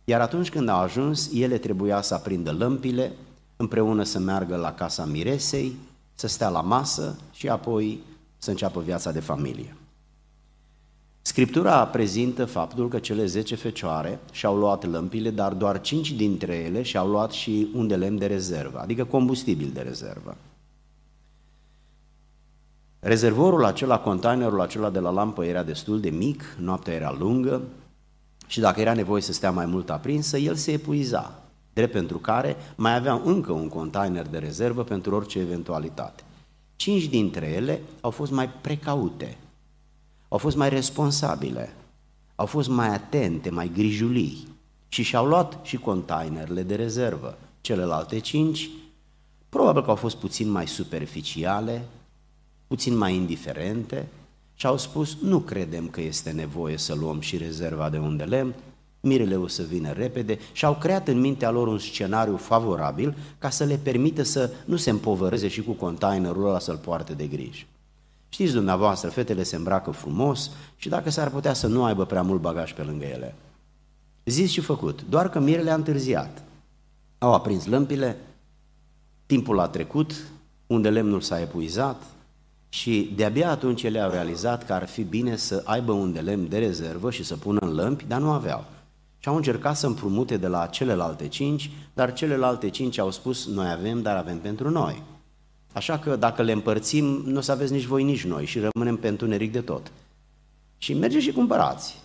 iar 0.05 0.21
atunci 0.21 0.51
când 0.51 0.69
a 0.69 0.81
ajuns, 0.81 1.31
ele 1.35 1.59
trebuia 1.59 2.03
să 2.03 2.15
aprindă 2.15 2.53
lămpile, 2.53 3.13
împreună 3.57 4.03
să 4.03 4.19
meargă 4.19 4.57
la 4.57 4.73
casa 4.73 5.05
miresei, 5.05 5.77
să 6.15 6.27
stea 6.27 6.49
la 6.49 6.61
masă 6.61 7.19
și 7.33 7.49
apoi 7.49 8.01
să 8.41 8.51
înceapă 8.51 8.81
viața 8.81 9.13
de 9.13 9.21
familie. 9.21 9.77
Scriptura 11.23 11.87
prezintă 11.87 12.45
faptul 12.45 12.89
că 12.89 12.99
cele 12.99 13.27
10 13.27 13.55
fecioare 13.55 14.19
și-au 14.33 14.57
luat 14.57 14.91
lămpile, 14.91 15.31
dar 15.31 15.53
doar 15.53 15.81
5 15.81 16.13
dintre 16.13 16.55
ele 16.55 16.83
și-au 16.83 17.09
luat 17.09 17.31
și 17.31 17.69
un 17.75 17.87
de 17.87 17.97
lemn 17.97 18.19
de 18.19 18.27
rezervă, 18.27 18.79
adică 18.79 19.05
combustibil 19.05 19.71
de 19.75 19.81
rezervă. 19.81 20.37
Rezervorul 23.01 23.65
acela, 23.65 23.99
containerul 23.99 24.61
acela 24.61 24.91
de 24.91 24.99
la 24.99 25.11
lampă 25.11 25.45
era 25.45 25.63
destul 25.63 26.01
de 26.01 26.11
mic, 26.11 26.43
noaptea 26.59 26.95
era 26.95 27.17
lungă 27.19 27.63
și 28.47 28.61
dacă 28.61 28.81
era 28.81 28.95
nevoie 28.95 29.23
să 29.23 29.33
stea 29.33 29.51
mai 29.51 29.67
mult 29.67 29.91
aprinsă, 29.91 30.39
el 30.39 30.55
se 30.55 30.73
epuiza, 30.73 31.43
drept 31.73 31.93
pentru 31.93 32.19
care 32.19 32.57
mai 32.77 32.97
aveam 32.97 33.23
încă 33.25 33.53
un 33.53 33.69
container 33.69 34.29
de 34.29 34.39
rezervă 34.39 34.85
pentru 34.85 35.15
orice 35.15 35.39
eventualitate. 35.39 36.23
Cinci 36.81 37.05
dintre 37.05 37.47
ele 37.47 37.81
au 38.01 38.11
fost 38.11 38.33
mai 38.33 38.49
precaute, 38.49 39.37
au 40.29 40.39
fost 40.39 40.57
mai 40.57 40.69
responsabile, 40.69 41.73
au 42.35 42.47
fost 42.47 42.69
mai 42.69 42.89
atente, 42.89 43.51
mai 43.51 43.71
grijulii 43.75 44.49
și 44.89 45.03
și-au 45.03 45.27
luat 45.27 45.59
și 45.63 45.77
containerele 45.77 46.63
de 46.63 46.75
rezervă. 46.75 47.39
Celelalte 47.61 48.19
cinci, 48.19 48.71
probabil 49.49 49.83
că 49.83 49.91
au 49.91 49.97
fost 49.97 50.17
puțin 50.17 50.51
mai 50.51 50.69
superficiale, 50.69 51.85
puțin 52.67 52.97
mai 52.97 53.15
indiferente 53.15 54.09
și 54.55 54.67
au 54.67 54.77
spus, 54.77 55.17
nu 55.23 55.39
credem 55.39 55.89
că 55.89 56.01
este 56.01 56.31
nevoie 56.31 56.77
să 56.77 56.95
luăm 56.95 57.21
și 57.21 57.37
rezerva 57.37 57.91
de 57.91 57.99
unde 57.99 58.25
lemn, 58.25 58.55
mirele 59.01 59.37
o 59.37 59.47
să 59.47 59.63
vină 59.63 59.93
repede 59.93 60.39
și 60.53 60.65
au 60.65 60.75
creat 60.75 61.09
în 61.09 61.21
mintea 61.21 61.51
lor 61.51 61.67
un 61.67 61.79
scenariu 61.79 62.37
favorabil 62.37 63.17
ca 63.39 63.51
să 63.51 63.65
le 63.65 63.79
permită 63.83 64.23
să 64.23 64.51
nu 64.65 64.77
se 64.77 64.91
împovăreze 64.91 65.49
și 65.49 65.63
cu 65.63 65.73
containerul 65.73 66.49
ăla 66.49 66.59
să-l 66.59 66.77
poarte 66.77 67.13
de 67.13 67.27
grijă. 67.27 67.65
Știți 68.29 68.53
dumneavoastră, 68.53 69.09
fetele 69.09 69.43
se 69.43 69.57
îmbracă 69.57 69.91
frumos 69.91 70.51
și 70.77 70.89
dacă 70.89 71.11
s-ar 71.11 71.31
putea 71.31 71.53
să 71.53 71.67
nu 71.67 71.85
aibă 71.85 72.05
prea 72.05 72.23
mult 72.23 72.41
bagaj 72.41 72.73
pe 72.73 72.83
lângă 72.83 73.05
ele. 73.05 73.35
Zis 74.25 74.51
și 74.51 74.61
făcut, 74.61 75.05
doar 75.09 75.31
că 75.31 75.39
mirele 75.39 75.71
a 75.71 75.75
întârziat. 75.75 76.43
Au 77.19 77.35
aprins 77.35 77.67
lămpile, 77.67 78.17
timpul 79.27 79.61
a 79.61 79.69
trecut, 79.69 80.15
unde 80.67 80.91
lemnul 80.91 81.21
s-a 81.21 81.41
epuizat 81.41 82.03
și 82.69 83.13
de-abia 83.17 83.51
atunci 83.51 83.83
ele 83.83 84.01
au 84.01 84.11
realizat 84.11 84.67
că 84.67 84.73
ar 84.73 84.87
fi 84.87 85.03
bine 85.03 85.37
să 85.37 85.63
aibă 85.65 85.93
un 85.93 86.13
de 86.13 86.21
lemn 86.21 86.49
de 86.49 86.59
rezervă 86.59 87.11
și 87.11 87.25
să 87.25 87.37
pună 87.37 87.59
în 87.61 87.75
lămpi, 87.75 88.05
dar 88.09 88.21
nu 88.21 88.31
aveau. 88.31 88.65
Și 89.23 89.29
au 89.29 89.37
încercat 89.37 89.77
să 89.77 89.87
împrumute 89.87 90.37
de 90.37 90.47
la 90.47 90.67
celelalte 90.67 91.29
cinci, 91.29 91.71
dar 91.95 92.13
celelalte 92.13 92.69
cinci 92.69 92.99
au 92.99 93.11
spus, 93.11 93.47
noi 93.47 93.71
avem, 93.71 94.03
dar 94.03 94.17
avem 94.17 94.39
pentru 94.39 94.71
noi. 94.71 95.03
Așa 95.73 95.99
că 95.99 96.17
dacă 96.17 96.43
le 96.43 96.53
împărțim, 96.53 97.05
nu 97.05 97.39
o 97.39 97.41
să 97.41 97.53
aveți 97.53 97.73
nici 97.73 97.85
voi, 97.85 98.03
nici 98.03 98.25
noi 98.25 98.45
și 98.45 98.59
rămânem 98.59 98.97
pe 98.97 99.09
întuneric 99.09 99.53
de 99.53 99.61
tot. 99.61 99.93
Și 100.79 100.95
mergeți 100.95 101.25
și 101.25 101.33
cumpărați. 101.33 101.99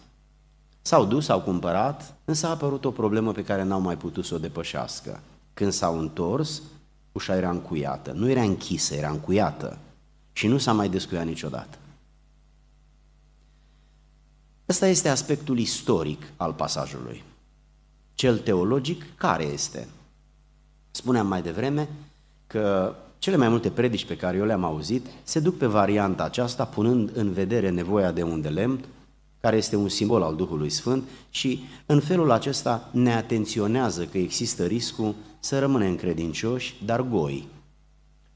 S-au 0.82 1.06
dus, 1.06 1.30
au 1.30 1.42
cumpărat, 1.42 2.16
însă 2.26 2.48
a 2.48 2.50
apărut 2.50 2.86
o 2.86 2.92
problemă 2.92 3.32
pe 3.32 3.44
care 3.44 3.64
n-au 3.64 3.82
mai 3.82 3.98
putut 3.98 4.26
să 4.26 4.36
o 4.36 4.38
depășească. 4.38 5.20
Când 5.54 5.72
s-au 5.72 6.00
întors, 6.00 6.62
ușa 7.12 7.36
era 7.36 7.50
încuiată. 7.50 8.12
Nu 8.12 8.30
era 8.30 8.42
închisă, 8.42 8.96
era 8.96 9.10
încuiată. 9.10 9.78
Și 10.32 10.48
nu 10.48 10.58
s-a 10.58 10.74
mai 10.74 10.90
descuiat 10.90 11.26
niciodată. 11.26 11.78
Ăsta 14.70 14.88
este 14.88 15.10
aspectul 15.10 15.58
istoric 15.58 16.22
al 16.36 16.54
pasajului. 16.54 17.24
Cel 18.14 18.38
teologic, 18.38 19.04
care 19.16 19.44
este? 19.44 19.88
Spuneam 20.92 21.28
mai 21.28 21.42
devreme 21.42 21.90
că 22.48 22.96
cele 23.20 23.36
mai 23.36 23.50
multe 23.50 23.70
predici 23.70 24.06
pe 24.06 24.18
care 24.18 24.38
eu 24.38 24.46
le-am 24.46 24.64
auzit 24.64 25.06
se 25.24 25.40
duc 25.40 25.58
pe 25.58 25.66
varianta 25.66 26.24
aceasta, 26.24 26.66
punând 26.66 27.12
în 27.14 27.32
vedere 27.32 27.70
nevoia 27.70 28.12
de 28.12 28.24
un 28.24 28.42
de 28.42 28.50
lemn, 28.50 28.86
care 29.42 29.58
este 29.58 29.76
un 29.76 29.90
simbol 29.90 30.22
al 30.22 30.36
Duhului 30.36 30.70
Sfânt 30.70 31.04
și 31.30 31.64
în 31.86 32.00
felul 32.00 32.32
acesta 32.32 32.90
ne 32.92 33.14
atenționează 33.14 34.06
că 34.06 34.18
există 34.18 34.66
riscul 34.66 35.16
să 35.40 35.60
rămânem 35.60 35.96
credincioși, 35.96 36.76
dar 36.86 37.02
goi, 37.02 37.48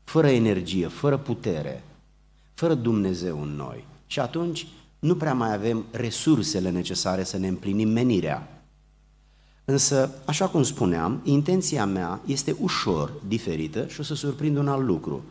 fără 0.03 0.27
energie, 0.27 0.87
fără 0.87 1.17
putere, 1.17 1.83
fără 2.53 2.73
Dumnezeu 2.73 3.41
în 3.41 3.49
noi. 3.49 3.85
Și 4.07 4.19
atunci 4.19 4.67
nu 4.99 5.15
prea 5.15 5.33
mai 5.33 5.53
avem 5.53 5.85
resursele 5.91 6.69
necesare 6.69 7.23
să 7.23 7.37
ne 7.37 7.47
împlinim 7.47 7.89
menirea. 7.89 8.63
Însă, 9.65 10.11
așa 10.25 10.47
cum 10.47 10.63
spuneam, 10.63 11.21
intenția 11.23 11.85
mea 11.85 12.21
este 12.25 12.55
ușor 12.59 13.11
diferită 13.27 13.87
și 13.87 13.99
o 13.99 14.03
să 14.03 14.15
surprind 14.15 14.57
un 14.57 14.67
alt 14.67 14.85
lucru. 14.85 15.23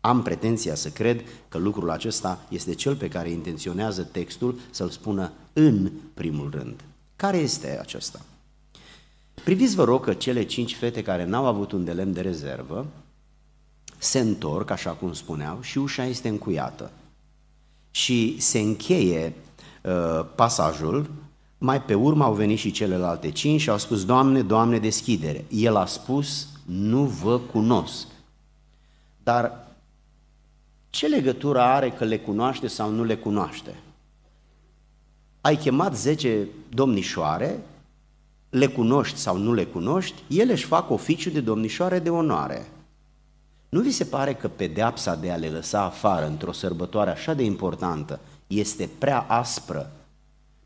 Am 0.00 0.22
pretenția 0.22 0.74
să 0.74 0.88
cred 0.88 1.24
că 1.48 1.58
lucrul 1.58 1.90
acesta 1.90 2.46
este 2.48 2.74
cel 2.74 2.96
pe 2.96 3.08
care 3.08 3.30
intenționează 3.30 4.02
textul 4.02 4.58
să-l 4.70 4.88
spună 4.88 5.32
în 5.52 5.90
primul 6.14 6.50
rând. 6.50 6.80
Care 7.16 7.36
este 7.36 7.78
acesta? 7.80 8.20
Priviți 9.44 9.74
vă 9.74 9.84
rog 9.84 10.04
că 10.04 10.14
cele 10.14 10.44
cinci 10.44 10.74
fete 10.74 11.02
care 11.02 11.24
n-au 11.24 11.46
avut 11.46 11.72
un 11.72 11.84
de 11.84 11.92
lemn 11.92 12.12
de 12.12 12.20
rezervă 12.20 12.86
se 13.98 14.18
întorc, 14.18 14.70
așa 14.70 14.90
cum 14.90 15.12
spuneau, 15.12 15.58
și 15.60 15.78
ușa 15.78 16.04
este 16.04 16.28
încuiată. 16.28 16.90
Și 17.94 18.36
se 18.40 18.58
încheie 18.58 19.34
uh, 19.82 20.26
pasajul 20.34 21.10
mai 21.58 21.82
pe 21.82 21.94
urmă 21.94 22.24
au 22.24 22.34
venit 22.34 22.58
și 22.58 22.70
celelalte 22.70 23.30
cinci 23.30 23.60
și 23.60 23.70
au 23.70 23.78
spus, 23.78 24.04
Doamne, 24.04 24.42
Doamne, 24.42 24.78
deschidere. 24.78 25.44
El 25.48 25.76
a 25.76 25.86
spus, 25.86 26.48
nu 26.64 27.04
vă 27.04 27.38
cunosc. 27.38 28.06
Dar 29.22 29.66
ce 30.90 31.06
legătură 31.06 31.60
are 31.60 31.90
că 31.90 32.04
le 32.04 32.18
cunoaște 32.18 32.66
sau 32.66 32.90
nu 32.90 33.04
le 33.04 33.16
cunoaște? 33.16 33.74
Ai 35.40 35.56
chemat 35.56 35.96
zece 35.96 36.48
domnișoare, 36.68 37.60
le 38.50 38.66
cunoști 38.66 39.18
sau 39.18 39.36
nu 39.36 39.52
le 39.52 39.64
cunoști, 39.64 40.22
ele 40.28 40.52
își 40.52 40.64
fac 40.64 40.90
oficiu 40.90 41.30
de 41.30 41.40
domnișoare 41.40 41.98
de 41.98 42.10
onoare. 42.10 42.68
Nu 43.74 43.80
vi 43.80 43.90
se 43.90 44.04
pare 44.04 44.34
că 44.34 44.48
pedeapsa 44.48 45.14
de 45.14 45.30
a 45.30 45.36
le 45.36 45.48
lăsa 45.48 45.82
afară 45.82 46.26
într-o 46.26 46.52
sărbătoare 46.52 47.10
așa 47.10 47.34
de 47.34 47.44
importantă 47.44 48.20
este 48.46 48.90
prea 48.98 49.20
aspră 49.20 49.92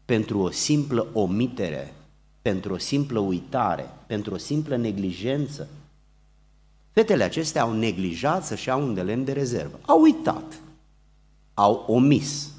pentru 0.04 0.38
o 0.38 0.50
simplă 0.50 1.06
omitere, 1.12 1.94
pentru 2.42 2.72
o 2.72 2.78
simplă 2.78 3.18
uitare, 3.18 3.90
pentru 4.06 4.34
o 4.34 4.36
simplă 4.36 4.76
neglijență. 4.76 5.68
Fetele 6.90 7.24
acestea 7.24 7.62
au 7.62 7.72
neglijat 7.72 8.44
să-și 8.44 8.68
iau 8.68 8.82
un 8.82 8.94
de 8.94 9.02
lemn 9.02 9.24
de 9.24 9.32
rezervă. 9.32 9.78
Au 9.86 10.00
uitat, 10.00 10.60
au 11.54 11.84
omis. 11.86 12.50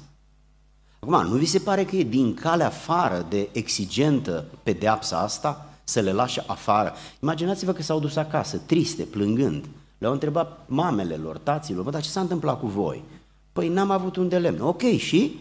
Acum, 0.98 1.26
nu 1.28 1.36
vi 1.36 1.46
se 1.46 1.58
pare 1.58 1.84
că 1.84 1.96
e 1.96 2.02
din 2.02 2.34
calea 2.34 2.66
afară 2.66 3.26
de 3.28 3.48
exigentă 3.52 4.44
pedeapsa 4.62 5.18
asta 5.18 5.70
să 5.84 6.00
le 6.00 6.12
lași 6.12 6.40
afară? 6.46 6.92
Imaginați-vă 7.22 7.72
că 7.72 7.82
s-au 7.82 8.00
dus 8.00 8.16
acasă, 8.16 8.56
triste, 8.66 9.02
plângând. 9.02 9.64
Le-au 10.00 10.12
întrebat 10.12 10.64
mamele 10.66 11.14
lor, 11.14 11.38
taților, 11.38 11.84
bă, 11.84 11.90
dar 11.90 12.02
ce 12.02 12.08
s-a 12.08 12.20
întâmplat 12.20 12.60
cu 12.60 12.66
voi? 12.66 13.04
Păi 13.52 13.68
n-am 13.68 13.90
avut 13.90 14.16
un 14.16 14.28
de 14.28 14.38
lemn. 14.38 14.60
Ok, 14.60 14.82
și? 14.82 15.40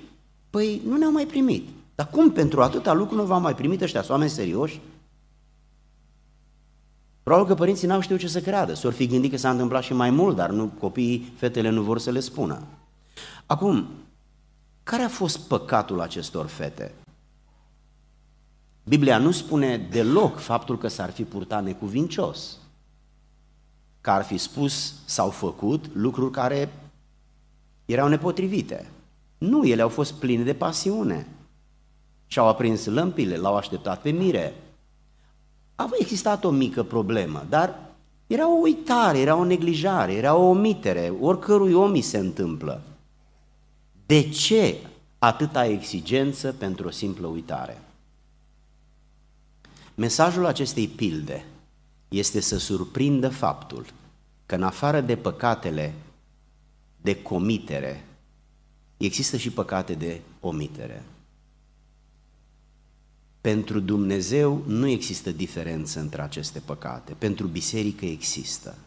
Păi 0.49 0.81
nu 0.85 0.97
ne-au 0.97 1.11
mai 1.11 1.25
primit. 1.25 1.69
Dar 1.95 2.09
cum 2.09 2.31
pentru 2.31 2.61
atâta 2.61 2.93
lucru 2.93 3.15
nu 3.15 3.23
v-am 3.23 3.41
mai 3.41 3.55
primit 3.55 3.81
ăștia, 3.81 3.99
sunt 3.99 4.11
oameni 4.11 4.29
serioși? 4.29 4.81
Probabil 7.23 7.47
că 7.47 7.55
părinții 7.55 7.87
n-au 7.87 7.99
știut 7.99 8.19
ce 8.19 8.27
să 8.27 8.41
creadă, 8.41 8.73
s-or 8.73 8.93
fi 8.93 9.07
gândit 9.07 9.31
că 9.31 9.37
s-a 9.37 9.49
întâmplat 9.49 9.83
și 9.83 9.93
mai 9.93 10.09
mult, 10.09 10.35
dar 10.35 10.49
nu, 10.49 10.71
copiii, 10.79 11.33
fetele 11.37 11.69
nu 11.69 11.81
vor 11.81 11.99
să 11.99 12.11
le 12.11 12.19
spună. 12.19 12.63
Acum, 13.45 13.87
care 14.83 15.03
a 15.03 15.09
fost 15.09 15.39
păcatul 15.39 16.01
acestor 16.01 16.45
fete? 16.45 16.93
Biblia 18.83 19.17
nu 19.17 19.31
spune 19.31 19.77
deloc 19.77 20.39
faptul 20.39 20.77
că 20.77 20.87
s-ar 20.87 21.11
fi 21.11 21.23
purtat 21.23 21.63
necuvincios, 21.63 22.57
că 24.01 24.11
ar 24.11 24.23
fi 24.23 24.37
spus 24.37 24.93
sau 25.05 25.29
făcut 25.29 25.85
lucruri 25.93 26.31
care 26.31 26.73
erau 27.85 28.07
nepotrivite. 28.07 28.91
Nu, 29.37 29.65
ele 29.65 29.81
au 29.81 29.89
fost 29.89 30.13
pline 30.13 30.43
de 30.43 30.53
pasiune 30.53 31.27
și-au 32.27 32.47
aprins 32.47 32.85
lămpile, 32.85 33.35
l-au 33.37 33.55
așteptat 33.55 34.01
pe 34.01 34.09
mire. 34.09 34.53
A 35.75 35.89
existat 35.99 36.43
o 36.43 36.49
mică 36.49 36.83
problemă, 36.83 37.45
dar 37.49 37.79
era 38.27 38.49
o 38.49 38.59
uitare, 38.61 39.19
era 39.19 39.35
o 39.35 39.43
neglijare, 39.43 40.13
era 40.13 40.35
o 40.35 40.49
omitere, 40.49 41.13
oricărui 41.19 41.73
om 41.73 41.91
îi 41.91 42.01
se 42.01 42.17
întâmplă. 42.17 42.81
De 44.05 44.29
ce 44.29 44.77
atâta 45.19 45.65
exigență 45.65 46.51
pentru 46.51 46.87
o 46.87 46.91
simplă 46.91 47.27
uitare? 47.27 47.81
Mesajul 49.95 50.45
acestei 50.45 50.87
pilde 50.87 51.45
este 52.09 52.39
să 52.39 52.57
surprindă 52.57 53.29
faptul 53.29 53.85
că 54.45 54.55
în 54.55 54.63
afară 54.63 55.01
de 55.01 55.15
păcatele 55.15 55.93
de 57.01 57.21
comitere, 57.21 58.05
există 58.97 59.37
și 59.37 59.51
păcate 59.51 59.93
de 59.93 60.21
omitere. 60.39 61.03
Pentru 63.41 63.79
Dumnezeu 63.79 64.63
nu 64.67 64.87
există 64.87 65.31
diferență 65.31 65.99
între 65.99 66.21
aceste 66.21 66.59
păcate, 66.59 67.13
pentru 67.13 67.47
biserică 67.47 68.05
există. 68.05 68.77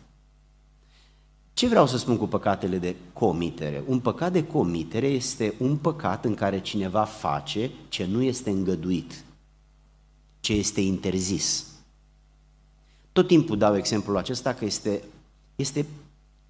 Ce 1.55 1.69
vreau 1.69 1.87
să 1.87 1.99
spun 1.99 2.17
cu 2.17 2.27
păcatele 2.27 2.79
de 2.79 2.97
comitere? 3.13 3.83
Un 3.87 4.01
păcat 4.01 4.33
de 4.33 4.47
comitere 4.47 5.07
este 5.07 5.55
un 5.59 5.77
păcat 5.77 6.25
în 6.25 6.35
care 6.35 6.61
cineva 6.61 7.05
face 7.05 7.71
ce 7.89 8.05
nu 8.05 8.23
este 8.23 8.51
îngăduit, 8.51 9.25
ce 10.41 10.53
este 10.53 10.81
interzis. 10.81 11.67
Tot 13.13 13.27
timpul 13.27 13.59
dau 13.59 13.77
exemplul 13.77 14.17
acesta 14.17 14.55
că 14.55 14.65
este, 14.65 15.03
este, 15.57 15.87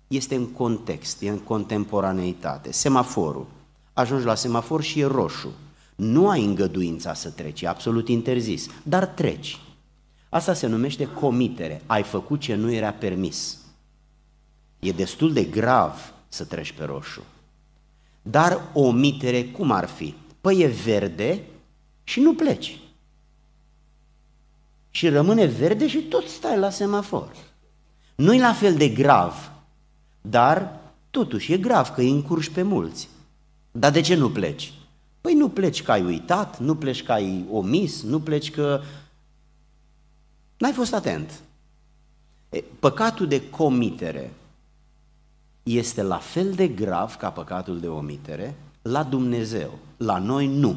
este 0.07 0.35
în 0.35 0.47
context, 0.47 1.23
e 1.23 1.28
în 1.28 1.38
contemporaneitate. 1.38 2.73
Semaforul. 2.73 3.47
Ajungi 3.92 4.25
la 4.25 4.35
semafor 4.35 4.83
și 4.83 5.00
e 5.00 5.04
roșu. 5.04 5.52
Nu 5.95 6.28
ai 6.28 6.45
îngăduința 6.45 7.14
să 7.14 7.31
treci, 7.31 7.61
e 7.61 7.69
absolut 7.69 8.09
interzis, 8.09 8.69
dar 8.83 9.07
treci. 9.07 9.61
Asta 10.28 10.54
se 10.54 10.66
numește 10.66 11.04
comitere. 11.04 11.83
Ai 11.87 12.02
făcut 12.02 12.40
ce 12.40 12.54
nu 12.54 12.73
era 12.73 12.90
permis. 12.92 13.59
E 14.78 14.92
destul 14.92 15.33
de 15.33 15.45
grav 15.45 16.12
să 16.28 16.45
treci 16.45 16.73
pe 16.73 16.85
roșu. 16.85 17.23
Dar 18.23 18.61
omitere 18.73 19.45
cum 19.45 19.71
ar 19.71 19.88
fi? 19.88 20.14
Păi 20.40 20.61
e 20.61 20.66
verde 20.66 21.42
și 22.04 22.21
nu 22.21 22.35
pleci. 22.35 22.82
Și 24.95 25.09
rămâne 25.09 25.45
verde 25.47 25.89
și 25.89 25.99
tot 25.99 26.27
stai 26.27 26.59
la 26.59 26.71
semafor. 26.71 27.33
Nu-i 28.15 28.39
la 28.39 28.53
fel 28.53 28.75
de 28.75 28.89
grav, 28.89 29.51
dar 30.21 30.81
totuși 31.11 31.53
e 31.53 31.57
grav 31.57 31.89
că 31.89 32.01
îi 32.01 32.11
încurci 32.11 32.51
pe 32.51 32.63
mulți. 32.63 33.09
Dar 33.71 33.91
de 33.91 34.01
ce 34.01 34.15
nu 34.15 34.31
pleci? 34.31 34.73
Păi 35.21 35.35
nu 35.35 35.49
pleci 35.49 35.83
că 35.83 35.93
ai 35.93 36.05
uitat, 36.05 36.61
nu 36.61 36.77
pleci 36.77 37.03
că 37.03 37.13
ai 37.13 37.45
omis, 37.51 38.03
nu 38.03 38.21
pleci 38.21 38.51
că 38.51 38.81
n-ai 40.57 40.73
fost 40.73 40.95
atent. 40.95 41.41
E, 42.51 42.63
păcatul 42.79 43.29
de 43.29 43.51
comitere 43.51 44.33
este 45.63 46.03
la 46.03 46.17
fel 46.17 46.53
de 46.53 46.69
grav 46.69 47.15
ca 47.15 47.31
păcatul 47.31 47.81
de 47.81 47.89
omitere 47.89 48.55
la 48.83 49.03
Dumnezeu, 49.03 49.79
la 49.97 50.19
noi 50.19 50.47
nu. 50.47 50.77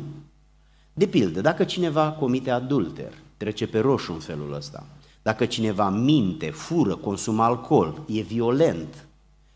De 0.93 1.07
pildă, 1.07 1.41
dacă 1.41 1.63
cineva 1.63 2.11
comite 2.11 2.51
adulter, 2.51 3.13
trece 3.45 3.67
pe 3.67 3.79
roșu 3.79 4.13
în 4.13 4.19
felul 4.19 4.53
ăsta, 4.53 4.85
dacă 5.21 5.45
cineva 5.45 5.89
minte, 5.89 6.49
fură, 6.49 6.95
consumă 6.95 7.43
alcool, 7.43 8.01
e 8.07 8.21
violent, 8.21 9.05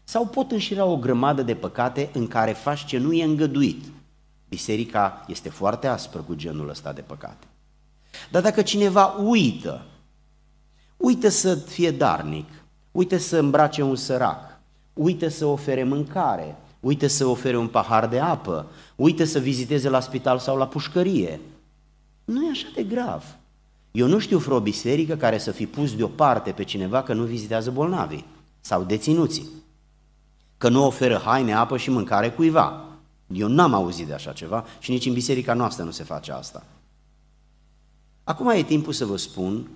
sau 0.03 0.25
pot 0.25 0.51
înșira 0.51 0.85
o 0.85 0.97
grămadă 0.97 1.41
de 1.41 1.55
păcate 1.55 2.09
în 2.13 2.27
care 2.27 2.51
faci 2.51 2.85
ce 2.85 2.97
nu 2.97 3.13
e 3.13 3.23
îngăduit. 3.23 3.83
Biserica 4.49 5.25
este 5.27 5.49
foarte 5.49 5.87
aspră 5.87 6.19
cu 6.19 6.35
genul 6.35 6.69
ăsta 6.69 6.93
de 6.93 7.01
păcate. 7.01 7.47
Dar 8.31 8.41
dacă 8.41 8.61
cineva 8.61 9.05
uită, 9.05 9.85
uită 10.97 11.29
să 11.29 11.55
fie 11.55 11.91
darnic, 11.91 12.49
uită 12.91 13.17
să 13.17 13.37
îmbrace 13.37 13.81
un 13.81 13.95
sărac, 13.95 14.59
uită 14.93 15.27
să 15.27 15.45
ofere 15.45 15.83
mâncare, 15.83 16.55
uită 16.79 17.07
să 17.07 17.25
ofere 17.25 17.57
un 17.57 17.67
pahar 17.67 18.07
de 18.07 18.19
apă, 18.19 18.71
uită 18.95 19.23
să 19.23 19.39
viziteze 19.39 19.89
la 19.89 19.99
spital 19.99 20.39
sau 20.39 20.57
la 20.57 20.67
pușcărie, 20.67 21.39
nu 22.25 22.45
e 22.45 22.49
așa 22.49 22.67
de 22.75 22.83
grav. 22.83 23.38
Eu 23.91 24.07
nu 24.07 24.19
știu 24.19 24.37
vreo 24.37 24.59
biserică 24.59 25.15
care 25.15 25.37
să 25.37 25.51
fi 25.51 25.65
pus 25.65 25.95
deoparte 25.95 26.51
pe 26.51 26.63
cineva 26.63 27.03
că 27.03 27.13
nu 27.13 27.23
vizitează 27.23 27.71
bolnavii 27.71 28.25
sau 28.61 28.83
deținuții, 28.83 29.47
că 30.57 30.69
nu 30.69 30.85
oferă 30.85 31.21
haine, 31.25 31.53
apă 31.53 31.77
și 31.77 31.89
mâncare 31.89 32.31
cuiva. 32.31 32.85
Eu 33.27 33.47
n-am 33.47 33.73
auzit 33.73 34.07
de 34.07 34.13
așa 34.13 34.31
ceva 34.31 34.65
și 34.79 34.91
nici 34.91 35.05
în 35.05 35.13
biserica 35.13 35.53
noastră 35.53 35.83
nu 35.83 35.91
se 35.91 36.03
face 36.03 36.31
asta. 36.31 36.65
Acum 38.23 38.49
e 38.49 38.63
timpul 38.63 38.93
să 38.93 39.05
vă 39.05 39.17
spun 39.17 39.67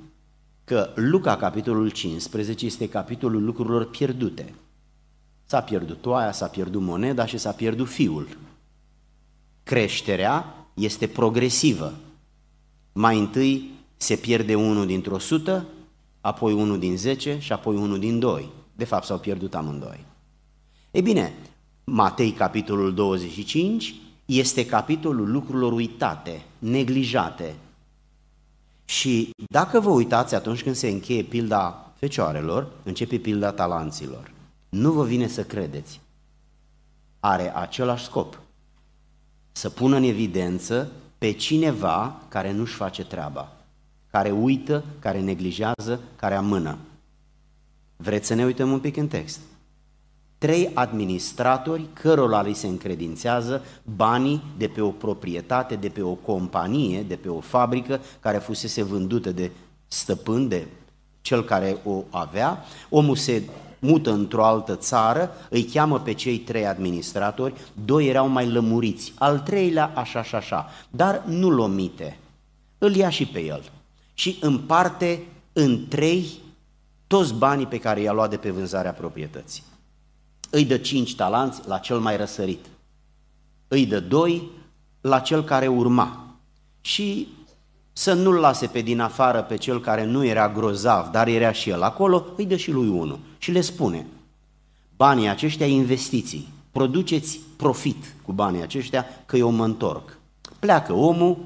că 0.63 0.91
Luca, 0.95 1.37
capitolul 1.37 1.89
15, 1.89 2.65
este 2.65 2.89
capitolul 2.89 3.43
lucrurilor 3.43 3.89
pierdute. 3.89 4.53
S-a 5.45 5.61
pierdut 5.61 6.01
toaia, 6.01 6.31
s-a 6.31 6.47
pierdut 6.47 6.81
moneda 6.81 7.25
și 7.25 7.37
s-a 7.37 7.51
pierdut 7.51 7.87
fiul. 7.87 8.37
Creșterea 9.63 10.55
este 10.73 11.07
progresivă. 11.07 11.93
Mai 12.93 13.19
întâi 13.19 13.71
se 14.03 14.15
pierde 14.15 14.55
unul 14.55 14.85
dintr-o 14.85 15.17
sută, 15.17 15.65
apoi 16.21 16.53
unul 16.53 16.79
din 16.79 16.97
zece 16.97 17.37
și 17.39 17.51
apoi 17.51 17.75
unul 17.75 17.99
din 17.99 18.19
doi. 18.19 18.49
De 18.75 18.85
fapt 18.85 19.05
s-au 19.05 19.19
pierdut 19.19 19.55
amândoi. 19.55 20.05
Ei 20.91 21.01
bine, 21.01 21.33
Matei, 21.83 22.31
capitolul 22.31 22.93
25, 22.93 23.95
este 24.25 24.65
capitolul 24.65 25.31
lucrurilor 25.31 25.71
uitate, 25.71 26.45
neglijate. 26.59 27.55
Și 28.85 29.29
dacă 29.51 29.79
vă 29.79 29.89
uitați 29.89 30.35
atunci 30.35 30.63
când 30.63 30.75
se 30.75 30.87
încheie 30.87 31.23
pilda 31.23 31.91
fecioarelor, 31.95 32.71
începe 32.83 33.17
pilda 33.17 33.51
talanților. 33.51 34.31
Nu 34.69 34.91
vă 34.91 35.05
vine 35.05 35.27
să 35.27 35.43
credeți. 35.43 35.99
Are 37.19 37.55
același 37.55 38.03
scop. 38.03 38.39
Să 39.51 39.69
pună 39.69 39.95
în 39.95 40.03
evidență 40.03 40.91
pe 41.17 41.31
cineva 41.31 42.21
care 42.27 42.51
nu-și 42.51 42.73
face 42.73 43.05
treaba, 43.05 43.51
care 44.17 44.31
uită, 44.31 44.83
care 44.99 45.19
neglijează, 45.19 45.99
care 46.15 46.35
amână. 46.35 46.77
Vreți 47.95 48.27
să 48.27 48.33
ne 48.33 48.45
uităm 48.45 48.71
un 48.71 48.79
pic 48.79 48.97
în 48.97 49.07
text? 49.07 49.39
trei 50.37 50.71
administratori 50.73 51.85
cărora 51.93 52.41
li 52.41 52.53
se 52.53 52.67
încredințează 52.67 53.63
banii 53.95 54.43
de 54.57 54.67
pe 54.67 54.81
o 54.81 54.89
proprietate, 54.89 55.75
de 55.75 55.89
pe 55.89 56.01
o 56.01 56.13
companie, 56.13 57.01
de 57.01 57.15
pe 57.15 57.29
o 57.29 57.39
fabrică 57.39 57.99
care 58.19 58.37
fusese 58.37 58.83
vândută 58.83 59.31
de 59.31 59.51
stăpân, 59.87 60.47
de 60.47 60.67
cel 61.21 61.43
care 61.43 61.77
o 61.83 62.03
avea. 62.09 62.65
Omul 62.89 63.15
se 63.15 63.43
mută 63.79 64.11
într-o 64.11 64.45
altă 64.45 64.75
țară, 64.75 65.31
îi 65.49 65.63
cheamă 65.63 65.99
pe 65.99 66.13
cei 66.13 66.37
trei 66.37 66.67
administratori, 66.67 67.53
doi 67.85 68.07
erau 68.07 68.27
mai 68.27 68.49
lămuriți, 68.49 69.13
al 69.17 69.39
treilea 69.39 69.91
așa 69.95 70.23
și 70.23 70.35
așa, 70.35 70.69
dar 70.89 71.23
nu-l 71.25 71.59
omite, 71.59 72.17
îl 72.77 72.95
ia 72.95 73.09
și 73.09 73.25
pe 73.25 73.39
el 73.39 73.63
și 74.13 74.37
împarte 74.41 75.23
în 75.53 75.87
trei 75.87 76.25
toți 77.07 77.33
banii 77.33 77.65
pe 77.65 77.79
care 77.79 78.01
i-a 78.01 78.11
luat 78.11 78.29
de 78.29 78.37
pe 78.37 78.49
vânzarea 78.49 78.93
proprietății. 78.93 79.63
Îi 80.49 80.65
dă 80.65 80.77
cinci 80.77 81.15
talanți 81.15 81.67
la 81.67 81.77
cel 81.77 81.99
mai 81.99 82.17
răsărit, 82.17 82.65
îi 83.67 83.85
dă 83.85 83.99
doi 83.99 84.49
la 85.01 85.19
cel 85.19 85.43
care 85.43 85.67
urma. 85.67 86.37
Și 86.81 87.27
să 87.93 88.13
nu-l 88.13 88.35
lase 88.35 88.67
pe 88.67 88.81
din 88.81 88.99
afară 88.99 89.41
pe 89.41 89.57
cel 89.57 89.79
care 89.79 90.05
nu 90.05 90.25
era 90.25 90.49
grozav, 90.49 91.09
dar 91.09 91.27
era 91.27 91.51
și 91.51 91.69
el 91.69 91.81
acolo, 91.81 92.25
îi 92.37 92.45
dă 92.45 92.55
și 92.55 92.71
lui 92.71 92.87
unul. 92.87 93.19
Și 93.37 93.51
le 93.51 93.61
spune, 93.61 94.05
banii 94.95 95.27
aceștia 95.27 95.65
investiții, 95.65 96.47
produceți 96.71 97.39
profit 97.57 98.15
cu 98.25 98.31
banii 98.31 98.61
aceștia 98.61 99.05
că 99.25 99.37
eu 99.37 99.49
mă 99.49 99.65
întorc. 99.65 100.17
Pleacă 100.59 100.93
omul, 100.93 101.37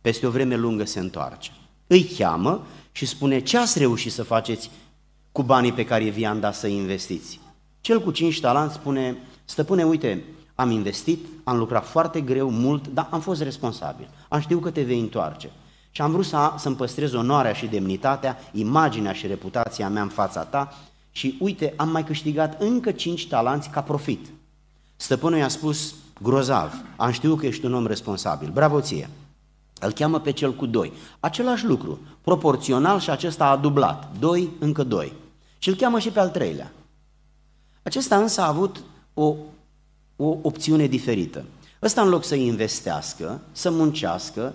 peste 0.00 0.26
o 0.26 0.30
vreme 0.30 0.56
lungă 0.56 0.84
se 0.84 0.98
întoarce. 0.98 1.50
Îi 1.92 2.04
cheamă 2.04 2.66
și 2.92 3.06
spune, 3.06 3.40
ce 3.40 3.58
ați 3.58 3.78
reușit 3.78 4.12
să 4.12 4.22
faceți 4.22 4.70
cu 5.32 5.42
banii 5.42 5.72
pe 5.72 5.84
care 5.84 6.08
vi-am 6.08 6.40
dat 6.40 6.54
să 6.54 6.66
investiți? 6.66 7.40
Cel 7.80 8.02
cu 8.02 8.10
cinci 8.10 8.40
talanți 8.40 8.74
spune, 8.74 9.16
stăpâne, 9.44 9.84
uite, 9.84 10.24
am 10.54 10.70
investit, 10.70 11.26
am 11.44 11.56
lucrat 11.56 11.86
foarte 11.86 12.20
greu, 12.20 12.50
mult, 12.50 12.88
dar 12.88 13.08
am 13.10 13.20
fost 13.20 13.42
responsabil. 13.42 14.08
Am 14.28 14.40
știut 14.40 14.62
că 14.62 14.70
te 14.70 14.82
vei 14.82 15.00
întoarce. 15.00 15.50
Și 15.90 16.02
am 16.02 16.10
vrut 16.10 16.24
să, 16.24 16.52
să-mi 16.58 16.76
păstrez 16.76 17.12
onoarea 17.12 17.52
și 17.52 17.66
demnitatea, 17.66 18.38
imaginea 18.52 19.12
și 19.12 19.26
reputația 19.26 19.88
mea 19.88 20.02
în 20.02 20.08
fața 20.08 20.44
ta 20.44 20.74
și 21.10 21.36
uite, 21.40 21.72
am 21.76 21.88
mai 21.88 22.04
câștigat 22.04 22.62
încă 22.62 22.90
cinci 22.90 23.26
talanți 23.26 23.68
ca 23.70 23.80
profit. 23.80 24.26
Stăpânul 24.96 25.38
i-a 25.38 25.48
spus, 25.48 25.94
grozav, 26.22 26.72
am 26.96 27.10
știut 27.10 27.38
că 27.38 27.46
ești 27.46 27.64
un 27.64 27.74
om 27.74 27.86
responsabil, 27.86 28.50
bravo 28.50 28.80
ție. 28.80 29.08
Îl 29.86 29.92
cheamă 29.92 30.20
pe 30.20 30.30
cel 30.30 30.54
cu 30.54 30.66
doi. 30.66 30.92
Același 31.20 31.64
lucru, 31.64 31.98
proporțional 32.20 33.00
și 33.00 33.10
acesta 33.10 33.46
a 33.46 33.56
dublat. 33.56 34.12
Doi, 34.18 34.48
încă 34.58 34.82
doi. 34.82 35.12
Și 35.58 35.68
îl 35.68 35.74
cheamă 35.74 35.98
și 35.98 36.10
pe 36.10 36.20
al 36.20 36.28
treilea. 36.28 36.72
Acesta 37.82 38.16
însă 38.16 38.40
a 38.40 38.46
avut 38.46 38.82
o, 39.14 39.34
o 40.16 40.36
opțiune 40.42 40.86
diferită. 40.86 41.44
Ăsta 41.82 42.02
în 42.02 42.08
loc 42.08 42.24
să 42.24 42.34
investească, 42.34 43.40
să 43.52 43.70
muncească, 43.70 44.54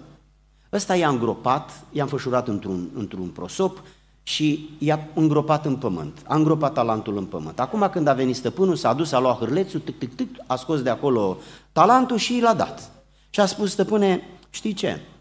ăsta 0.74 0.96
i-a 0.96 1.10
îngropat, 1.10 1.84
i-a 1.92 2.04
înfășurat 2.04 2.48
într-un, 2.48 2.90
într-un 2.94 3.28
prosop 3.28 3.82
și 4.24 4.70
i-a 4.78 5.08
îngropat 5.14 5.66
în 5.66 5.76
pământ, 5.76 6.22
a 6.28 6.36
îngropat 6.36 6.74
talentul 6.74 7.18
în 7.18 7.26
pământ. 7.26 7.60
Acum 7.60 7.90
când 7.92 8.08
a 8.08 8.14
venit 8.14 8.36
stăpânul, 8.36 8.76
s-a 8.76 8.94
dus, 8.94 9.12
a 9.12 9.20
luat 9.20 9.38
hârlețul, 9.38 9.80
tic, 9.80 9.98
tic, 9.98 10.16
tic, 10.16 10.36
a 10.46 10.56
scos 10.56 10.82
de 10.82 10.90
acolo 10.90 11.38
talentul 11.72 12.18
și 12.18 12.40
l-a 12.42 12.54
dat. 12.54 12.92
Și 13.30 13.40
a 13.40 13.46
spus, 13.46 13.72
stăpâne, 13.72 14.24
știi 14.50 14.74
ce, 14.74 15.00
Uh, 15.00 15.17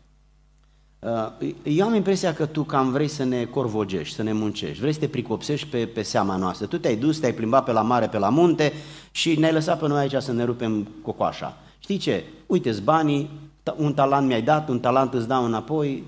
eu 1.62 1.86
am 1.86 1.94
impresia 1.94 2.34
că 2.34 2.46
tu 2.46 2.62
cam 2.62 2.90
vrei 2.90 3.08
să 3.08 3.24
ne 3.24 3.44
corvogești, 3.44 4.14
să 4.14 4.22
ne 4.22 4.32
muncești, 4.32 4.80
vrei 4.80 4.92
să 4.92 4.98
te 4.98 5.08
pricopsești 5.08 5.68
pe, 5.68 5.86
pe 5.86 6.02
seama 6.02 6.36
noastră. 6.36 6.66
Tu 6.66 6.78
te-ai 6.78 6.96
dus, 6.96 7.18
te-ai 7.18 7.34
plimbat 7.34 7.64
pe 7.64 7.72
la 7.72 7.82
mare, 7.82 8.08
pe 8.08 8.18
la 8.18 8.28
munte 8.28 8.72
și 9.10 9.38
ne-ai 9.38 9.52
lăsat 9.52 9.78
pe 9.78 9.86
noi 9.88 10.00
aici 10.00 10.22
să 10.22 10.32
ne 10.32 10.44
rupem 10.44 10.88
cocoașa. 11.02 11.56
Știi 11.78 11.96
ce? 11.98 12.24
Uite-ți 12.46 12.82
banii, 12.82 13.30
un 13.76 13.94
talent 13.94 14.26
mi-ai 14.26 14.42
dat, 14.42 14.68
un 14.68 14.80
talent 14.80 15.14
îți 15.14 15.28
dau 15.28 15.44
înapoi, 15.44 16.04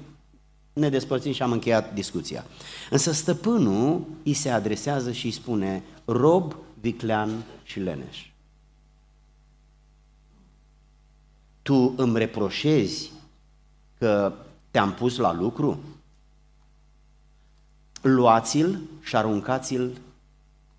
ne 0.72 0.88
despărțim 0.88 1.32
și 1.32 1.42
am 1.42 1.52
încheiat 1.52 1.94
discuția. 1.94 2.44
Însă 2.90 3.12
stăpânul 3.12 4.06
îi 4.24 4.32
se 4.32 4.48
adresează 4.48 5.12
și 5.12 5.26
îi 5.26 5.32
spune, 5.32 5.82
rob 6.04 6.54
viclean 6.80 7.30
și 7.62 7.80
leneș. 7.80 8.26
Tu 11.62 11.94
îmi 11.96 12.18
reproșezi 12.18 13.10
că 13.98 14.32
te-am 14.70 14.92
pus 14.94 15.16
la 15.16 15.32
lucru? 15.32 15.78
Luați-l 18.00 18.80
și 19.02 19.16
aruncați-l 19.16 20.00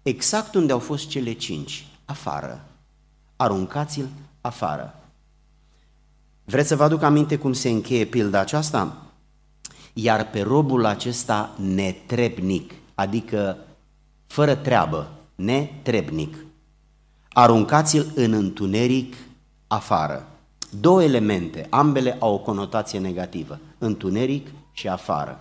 exact 0.02 0.56
unde 0.56 0.72
au 0.72 0.80
fost 0.80 1.08
cele 1.08 1.34
cinci, 1.34 1.88
afară. 2.06 2.66
Aruncați-l 3.36 4.08
afară. 4.42 4.94
Vreți 6.44 6.68
să 6.68 6.76
vă 6.76 6.84
aduc 6.84 7.02
aminte 7.02 7.38
cum 7.38 7.54
se 7.54 7.70
încheie 7.70 8.06
pilda 8.06 8.40
aceasta? 8.40 8.98
Iar 9.94 10.30
pe 10.30 10.42
robul 10.42 10.86
acesta 10.86 11.56
netrebnic, 11.58 12.74
adică 12.96 13.58
fără 14.28 14.56
treabă, 14.56 15.12
netrebnic, 15.36 16.46
aruncați-l 17.30 18.12
în 18.16 18.34
întuneric 18.34 19.16
afară. 19.68 20.29
Două 20.70 21.04
elemente, 21.04 21.68
ambele 21.70 22.16
au 22.20 22.34
o 22.34 22.38
conotație 22.38 23.00
negativă, 23.00 23.60
întuneric 23.78 24.48
și 24.72 24.88
afară. 24.88 25.40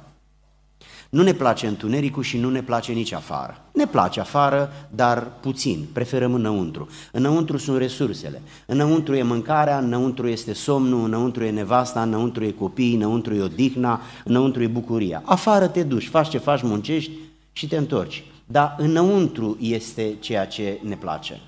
Nu 1.10 1.22
ne 1.22 1.32
place 1.32 1.66
întunericul 1.66 2.22
și 2.22 2.38
nu 2.38 2.50
ne 2.50 2.62
place 2.62 2.92
nici 2.92 3.12
afară. 3.12 3.62
Ne 3.72 3.86
place 3.86 4.20
afară, 4.20 4.72
dar 4.90 5.26
puțin, 5.40 5.86
preferăm 5.92 6.34
înăuntru. 6.34 6.88
Înăuntru 7.12 7.56
sunt 7.56 7.78
resursele. 7.78 8.42
Înăuntru 8.66 9.14
e 9.14 9.22
mâncarea, 9.22 9.78
înăuntru 9.78 10.28
este 10.28 10.52
somnul, 10.52 11.04
înăuntru 11.04 11.44
e 11.44 11.50
nevasta, 11.50 12.02
înăuntru 12.02 12.44
e 12.44 12.50
copii, 12.50 12.94
înăuntru 12.94 13.34
e 13.34 13.42
odihna, 13.42 14.00
înăuntru 14.24 14.62
e 14.62 14.66
bucuria. 14.66 15.22
Afară 15.24 15.68
te 15.68 15.82
duci, 15.82 16.08
faci 16.08 16.28
ce 16.28 16.38
faci, 16.38 16.62
muncești 16.62 17.10
și 17.52 17.68
te 17.68 17.76
întorci. 17.76 18.24
Dar 18.46 18.74
înăuntru 18.78 19.56
este 19.60 20.16
ceea 20.20 20.46
ce 20.46 20.80
ne 20.82 20.96
place. 20.96 21.40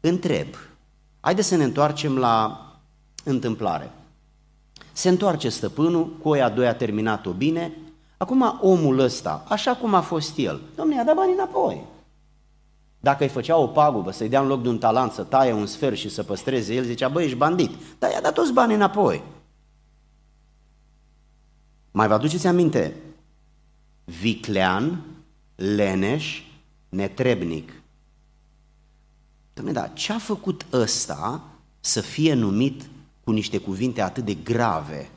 Întreb, 0.00 0.46
haideți 1.20 1.48
să 1.48 1.56
ne 1.56 1.64
întoarcem 1.64 2.18
la 2.18 2.64
întâmplare. 3.24 3.90
Se 4.92 5.08
întoarce 5.08 5.48
stăpânul, 5.48 6.16
cu 6.22 6.28
oia 6.28 6.48
doi 6.48 6.66
a 6.66 6.74
terminat-o 6.74 7.30
bine, 7.30 7.72
acum 8.16 8.58
omul 8.60 8.98
ăsta, 8.98 9.44
așa 9.48 9.76
cum 9.76 9.94
a 9.94 10.00
fost 10.00 10.38
el, 10.38 10.60
domnule, 10.76 10.98
i-a 10.98 11.04
dat 11.04 11.14
banii 11.14 11.34
înapoi. 11.34 11.84
Dacă 13.00 13.22
îi 13.22 13.28
făcea 13.28 13.56
o 13.56 13.66
pagubă, 13.66 14.10
să-i 14.10 14.28
dea 14.28 14.40
în 14.40 14.46
loc 14.46 14.62
de 14.62 14.68
un 14.68 14.78
talent, 14.78 15.12
să 15.12 15.22
taie 15.22 15.52
un 15.52 15.66
sfert 15.66 15.96
și 15.96 16.08
să 16.08 16.22
păstreze, 16.22 16.74
el 16.74 16.84
zicea, 16.84 17.08
băi, 17.08 17.24
ești 17.24 17.36
bandit, 17.36 17.70
dar 17.98 18.10
i-a 18.10 18.20
dat 18.20 18.34
toți 18.34 18.52
banii 18.52 18.74
înapoi. 18.74 19.22
Mai 21.90 22.06
vă 22.06 22.14
aduceți 22.14 22.46
aminte? 22.46 22.94
Viclean, 24.04 25.04
leneș, 25.54 26.42
netrebnic. 26.88 27.79
Dom'le, 29.54 29.72
dar 29.72 29.92
ce 29.92 30.12
a 30.12 30.18
făcut 30.18 30.66
ăsta 30.72 31.42
să 31.80 32.00
fie 32.00 32.34
numit 32.34 32.82
cu 33.24 33.30
niște 33.30 33.58
cuvinte 33.58 34.00
atât 34.00 34.24
de 34.24 34.34
grave 34.34 35.10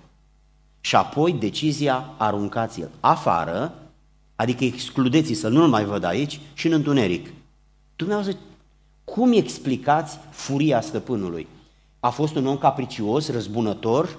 și 0.82 0.96
apoi 0.96 1.34
decizia 1.34 2.14
aruncați-l 2.18 2.90
afară, 3.00 3.74
adică 4.36 4.64
excludeți 4.64 5.34
să 5.34 5.48
nu-l 5.48 5.68
mai 5.68 5.86
văd 5.86 6.04
aici 6.04 6.40
și 6.54 6.68
în 6.68 6.74
întuneric. 6.74 7.30
Dumnezeu, 7.96 8.34
cum 9.04 9.32
explicați 9.32 10.20
furia 10.30 10.82
stăpânului? 10.82 11.48
A 12.00 12.10
fost 12.10 12.36
un 12.36 12.48
om 12.48 12.58
capricios, 12.58 13.32
răzbunător? 13.32 14.18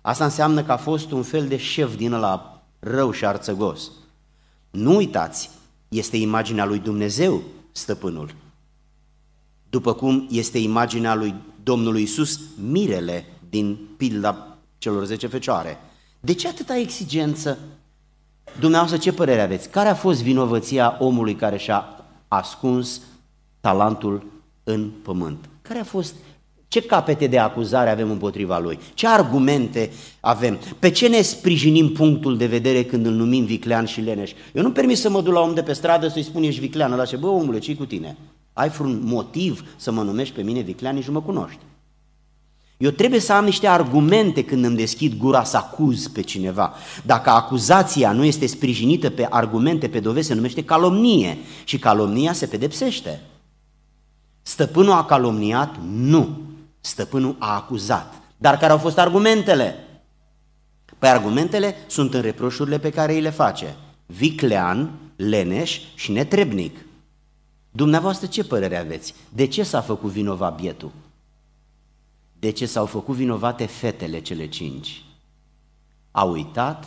Asta 0.00 0.24
înseamnă 0.24 0.62
că 0.62 0.72
a 0.72 0.76
fost 0.76 1.10
un 1.10 1.22
fel 1.22 1.48
de 1.48 1.56
șef 1.56 1.96
din 1.96 2.12
ăla 2.12 2.62
rău 2.78 3.10
și 3.10 3.26
arțăgos. 3.26 3.90
Nu 4.70 4.96
uitați, 4.96 5.50
este 5.88 6.16
imaginea 6.16 6.64
lui 6.64 6.78
Dumnezeu, 6.78 7.42
stăpânul. 7.72 8.34
După 9.70 9.92
cum 9.92 10.26
este 10.30 10.58
imaginea 10.58 11.14
lui 11.14 11.34
Domnului 11.62 12.02
Isus, 12.02 12.40
mirele 12.70 13.24
din 13.48 13.78
pilda 13.96 14.58
celor 14.78 15.04
10 15.04 15.26
fecioare. 15.26 15.78
De 16.20 16.34
ce 16.34 16.48
atâta 16.48 16.76
exigență? 16.76 17.58
Dumneavoastră, 18.58 18.98
ce 18.98 19.12
părere 19.12 19.40
aveți? 19.40 19.68
Care 19.68 19.88
a 19.88 19.94
fost 19.94 20.22
vinovăția 20.22 20.96
omului 20.98 21.34
care 21.34 21.56
și-a 21.56 22.04
ascuns 22.28 23.00
talentul 23.60 24.26
în 24.64 24.90
pământ? 25.02 25.48
Care 25.62 25.78
a 25.78 25.84
fost 25.84 26.14
ce 26.68 26.82
capete 26.82 27.26
de 27.26 27.38
acuzare 27.38 27.90
avem 27.90 28.10
împotriva 28.10 28.58
lui? 28.58 28.78
Ce 28.94 29.06
argumente 29.06 29.90
avem? 30.20 30.58
Pe 30.78 30.90
ce 30.90 31.08
ne 31.08 31.20
sprijinim 31.20 31.92
punctul 31.92 32.36
de 32.36 32.46
vedere 32.46 32.84
când 32.84 33.06
îl 33.06 33.12
numim 33.12 33.44
viclean 33.44 33.84
și 33.84 34.00
leneș? 34.00 34.32
Eu 34.54 34.62
nu 34.62 34.70
permis 34.70 35.00
să 35.00 35.10
mă 35.10 35.22
duc 35.22 35.32
la 35.32 35.40
om 35.40 35.54
de 35.54 35.62
pe 35.62 35.72
stradă 35.72 36.08
să-i 36.08 36.22
spun 36.22 36.42
ești 36.42 36.60
viclean, 36.60 36.92
ăla 36.92 37.04
ce, 37.04 37.16
bă 37.16 37.26
omule, 37.26 37.58
ce 37.58 37.74
cu 37.76 37.84
tine? 37.84 38.16
Ai 38.52 38.68
vreun 38.68 39.00
motiv 39.04 39.64
să 39.76 39.90
mă 39.90 40.02
numești 40.02 40.34
pe 40.34 40.42
mine 40.42 40.60
viclean, 40.60 40.94
nici 40.94 41.06
nu 41.06 41.12
mă 41.12 41.22
cunoști. 41.22 41.60
Eu 42.80 42.90
trebuie 42.90 43.20
să 43.20 43.32
am 43.32 43.44
niște 43.44 43.66
argumente 43.66 44.44
când 44.44 44.64
îmi 44.64 44.76
deschid 44.76 45.16
gura 45.16 45.44
să 45.44 45.56
acuz 45.56 46.06
pe 46.06 46.20
cineva. 46.20 46.74
Dacă 47.04 47.30
acuzația 47.30 48.12
nu 48.12 48.24
este 48.24 48.46
sprijinită 48.46 49.10
pe 49.10 49.26
argumente, 49.30 49.88
pe 49.88 50.00
dovezi, 50.00 50.26
se 50.26 50.34
numește 50.34 50.64
calomnie 50.64 51.38
și 51.64 51.78
calomnia 51.78 52.32
se 52.32 52.46
pedepsește. 52.46 53.20
Stăpânul 54.42 54.92
a 54.92 55.04
calomniat? 55.04 55.76
Nu. 55.90 56.40
Stăpânul 56.80 57.36
a 57.38 57.54
acuzat. 57.54 58.14
Dar 58.36 58.56
care 58.56 58.72
au 58.72 58.78
fost 58.78 58.98
argumentele? 58.98 59.74
Păi 60.98 61.08
argumentele 61.08 61.74
sunt 61.86 62.14
în 62.14 62.20
reproșurile 62.20 62.78
pe 62.78 62.90
care 62.90 63.12
îi 63.12 63.20
le 63.20 63.30
face. 63.30 63.76
Viclean, 64.06 64.90
leneș 65.16 65.80
și 65.94 66.12
netrebnic. 66.12 66.78
Dumneavoastră 67.70 68.26
ce 68.26 68.44
părere 68.44 68.76
aveți? 68.76 69.14
De 69.28 69.46
ce 69.46 69.62
s-a 69.62 69.80
făcut 69.80 70.10
vinovat 70.10 70.60
bietul? 70.60 70.90
De 72.38 72.50
ce 72.50 72.66
s-au 72.66 72.86
făcut 72.86 73.14
vinovate 73.14 73.66
fetele 73.66 74.20
cele 74.20 74.48
cinci? 74.48 75.04
A 76.10 76.24
uitat, 76.24 76.86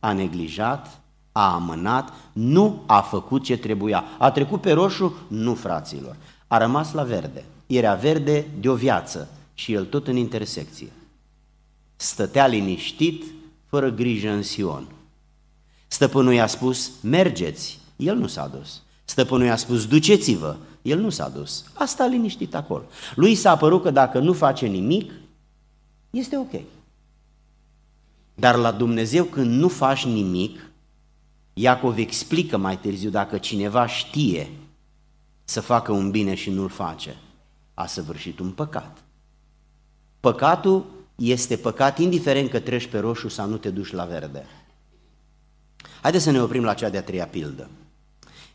a 0.00 0.12
neglijat, 0.12 1.00
a 1.32 1.54
amânat, 1.54 2.12
nu 2.32 2.82
a 2.86 3.00
făcut 3.00 3.44
ce 3.44 3.56
trebuia. 3.56 4.04
A 4.18 4.30
trecut 4.30 4.60
pe 4.60 4.72
roșu? 4.72 5.16
Nu, 5.28 5.54
fraților. 5.54 6.16
A 6.46 6.58
rămas 6.58 6.92
la 6.92 7.02
verde. 7.02 7.44
Era 7.66 7.94
verde 7.94 8.46
de 8.60 8.68
o 8.68 8.74
viață 8.74 9.28
și 9.54 9.72
el 9.72 9.84
tot 9.84 10.06
în 10.06 10.16
intersecție. 10.16 10.92
Stătea 11.96 12.46
liniștit, 12.46 13.24
fără 13.66 13.90
grijă 13.90 14.30
în 14.30 14.42
Sion. 14.42 14.86
Stăpânul 15.86 16.32
i-a 16.32 16.46
spus, 16.46 16.90
mergeți. 17.00 17.78
El 17.96 18.16
nu 18.16 18.26
s-a 18.26 18.46
dus. 18.46 18.82
Stăpânul 19.08 19.46
i-a 19.46 19.56
spus, 19.56 19.86
duceți-vă. 19.86 20.56
El 20.82 21.00
nu 21.00 21.10
s-a 21.10 21.28
dus. 21.28 21.64
A 21.74 21.84
stat 21.84 22.10
liniștit 22.10 22.54
acolo. 22.54 22.84
Lui 23.14 23.34
s-a 23.34 23.56
părut 23.56 23.82
că 23.82 23.90
dacă 23.90 24.18
nu 24.18 24.32
face 24.32 24.66
nimic, 24.66 25.12
este 26.10 26.36
ok. 26.36 26.60
Dar 28.34 28.54
la 28.54 28.72
Dumnezeu 28.72 29.24
când 29.24 29.50
nu 29.50 29.68
faci 29.68 30.04
nimic, 30.04 30.70
Iacov 31.52 31.98
explică 31.98 32.56
mai 32.56 32.78
târziu 32.78 33.10
dacă 33.10 33.38
cineva 33.38 33.86
știe 33.86 34.50
să 35.44 35.60
facă 35.60 35.92
un 35.92 36.10
bine 36.10 36.34
și 36.34 36.50
nu-l 36.50 36.68
face, 36.68 37.16
a 37.74 37.86
săvârșit 37.86 38.38
un 38.38 38.50
păcat. 38.50 39.04
Păcatul 40.20 40.86
este 41.14 41.56
păcat 41.56 41.98
indiferent 41.98 42.50
că 42.50 42.60
treci 42.60 42.86
pe 42.86 42.98
roșu 42.98 43.28
sau 43.28 43.48
nu 43.48 43.56
te 43.56 43.70
duci 43.70 43.92
la 43.92 44.04
verde. 44.04 44.46
Haideți 46.02 46.24
să 46.24 46.30
ne 46.30 46.42
oprim 46.42 46.64
la 46.64 46.74
cea 46.74 46.88
de-a 46.88 47.02
treia 47.02 47.26
pildă. 47.26 47.70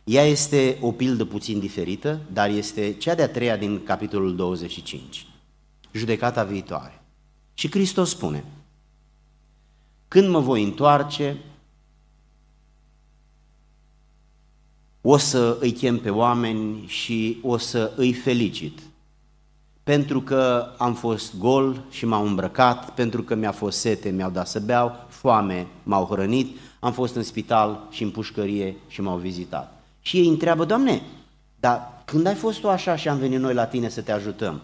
Ea 0.03 0.23
este 0.23 0.77
o 0.81 0.91
pildă 0.91 1.25
puțin 1.25 1.59
diferită, 1.59 2.19
dar 2.33 2.49
este 2.49 2.93
cea 2.93 3.15
de-a 3.15 3.29
treia 3.29 3.57
din 3.57 3.83
capitolul 3.83 4.35
25, 4.35 5.27
judecata 5.91 6.43
viitoare. 6.43 7.01
Și 7.53 7.71
Hristos 7.71 8.09
spune, 8.09 8.43
când 10.07 10.29
mă 10.29 10.39
voi 10.39 10.63
întoarce, 10.63 11.37
o 15.01 15.17
să 15.17 15.57
îi 15.59 15.71
chem 15.71 15.99
pe 15.99 16.09
oameni 16.09 16.85
și 16.87 17.39
o 17.41 17.57
să 17.57 17.91
îi 17.95 18.13
felicit. 18.13 18.79
Pentru 19.83 20.21
că 20.21 20.73
am 20.77 20.93
fost 20.93 21.37
gol 21.37 21.83
și 21.89 22.05
m-au 22.05 22.25
îmbrăcat, 22.25 22.93
pentru 22.93 23.23
că 23.23 23.35
mi-a 23.35 23.51
fost 23.51 23.79
sete, 23.79 24.09
mi-au 24.09 24.29
dat 24.29 24.47
să 24.47 24.59
beau, 24.59 25.05
foame 25.07 25.67
m-au 25.83 26.05
hrănit, 26.05 26.57
am 26.79 26.91
fost 26.91 27.15
în 27.15 27.23
spital 27.23 27.87
și 27.89 28.03
în 28.03 28.09
pușcărie 28.09 28.75
și 28.87 29.01
m-au 29.01 29.17
vizitat. 29.17 29.80
Și 30.01 30.17
ei 30.17 30.27
întreabă, 30.27 30.65
Doamne, 30.65 31.01
dar 31.59 32.03
când 32.05 32.25
ai 32.25 32.35
fost 32.35 32.59
tu 32.59 32.69
așa 32.69 32.95
și 32.95 33.09
am 33.09 33.17
venit 33.17 33.39
noi 33.39 33.53
la 33.53 33.65
tine 33.65 33.89
să 33.89 34.01
te 34.01 34.11
ajutăm? 34.11 34.61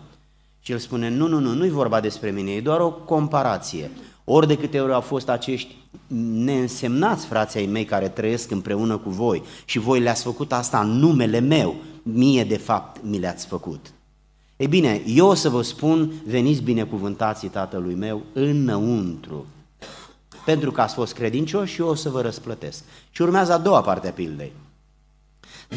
Și 0.59 0.71
el 0.71 0.77
spune, 0.77 1.09
nu, 1.09 1.27
nu, 1.27 1.39
nu, 1.39 1.53
nu-i 1.53 1.69
vorba 1.69 1.99
despre 1.99 2.31
mine, 2.31 2.51
e 2.51 2.61
doar 2.61 2.79
o 2.79 2.91
comparație. 2.91 3.91
Ori 4.23 4.47
de 4.47 4.57
câte 4.57 4.79
ori 4.79 4.93
au 4.93 5.01
fost 5.01 5.29
acești 5.29 5.75
neînsemnați 6.43 7.25
frații 7.25 7.67
mei 7.67 7.85
care 7.85 8.07
trăiesc 8.07 8.51
împreună 8.51 8.97
cu 8.97 9.09
voi 9.09 9.43
și 9.65 9.79
voi 9.79 9.99
le-ați 9.99 10.23
făcut 10.23 10.51
asta 10.51 10.79
în 10.79 10.89
numele 10.89 11.39
meu, 11.39 11.75
mie 12.03 12.43
de 12.43 12.57
fapt 12.57 13.03
mi 13.03 13.19
le-ați 13.19 13.45
făcut. 13.45 13.91
Ei 14.55 14.67
bine, 14.67 15.01
eu 15.05 15.27
o 15.27 15.33
să 15.33 15.49
vă 15.49 15.61
spun, 15.61 16.11
veniți 16.25 16.61
binecuvântații 16.61 17.49
tatălui 17.49 17.95
meu 17.95 18.21
înăuntru, 18.33 19.45
pentru 20.45 20.71
că 20.71 20.81
ați 20.81 20.93
fost 20.93 21.13
credincioși 21.13 21.73
și 21.73 21.81
eu 21.81 21.87
o 21.87 21.95
să 21.95 22.09
vă 22.09 22.21
răsplătesc. 22.21 22.83
Și 23.11 23.21
urmează 23.21 23.53
a 23.53 23.57
doua 23.57 23.81
parte 23.81 24.07
a 24.07 24.11
pildei. 24.11 24.51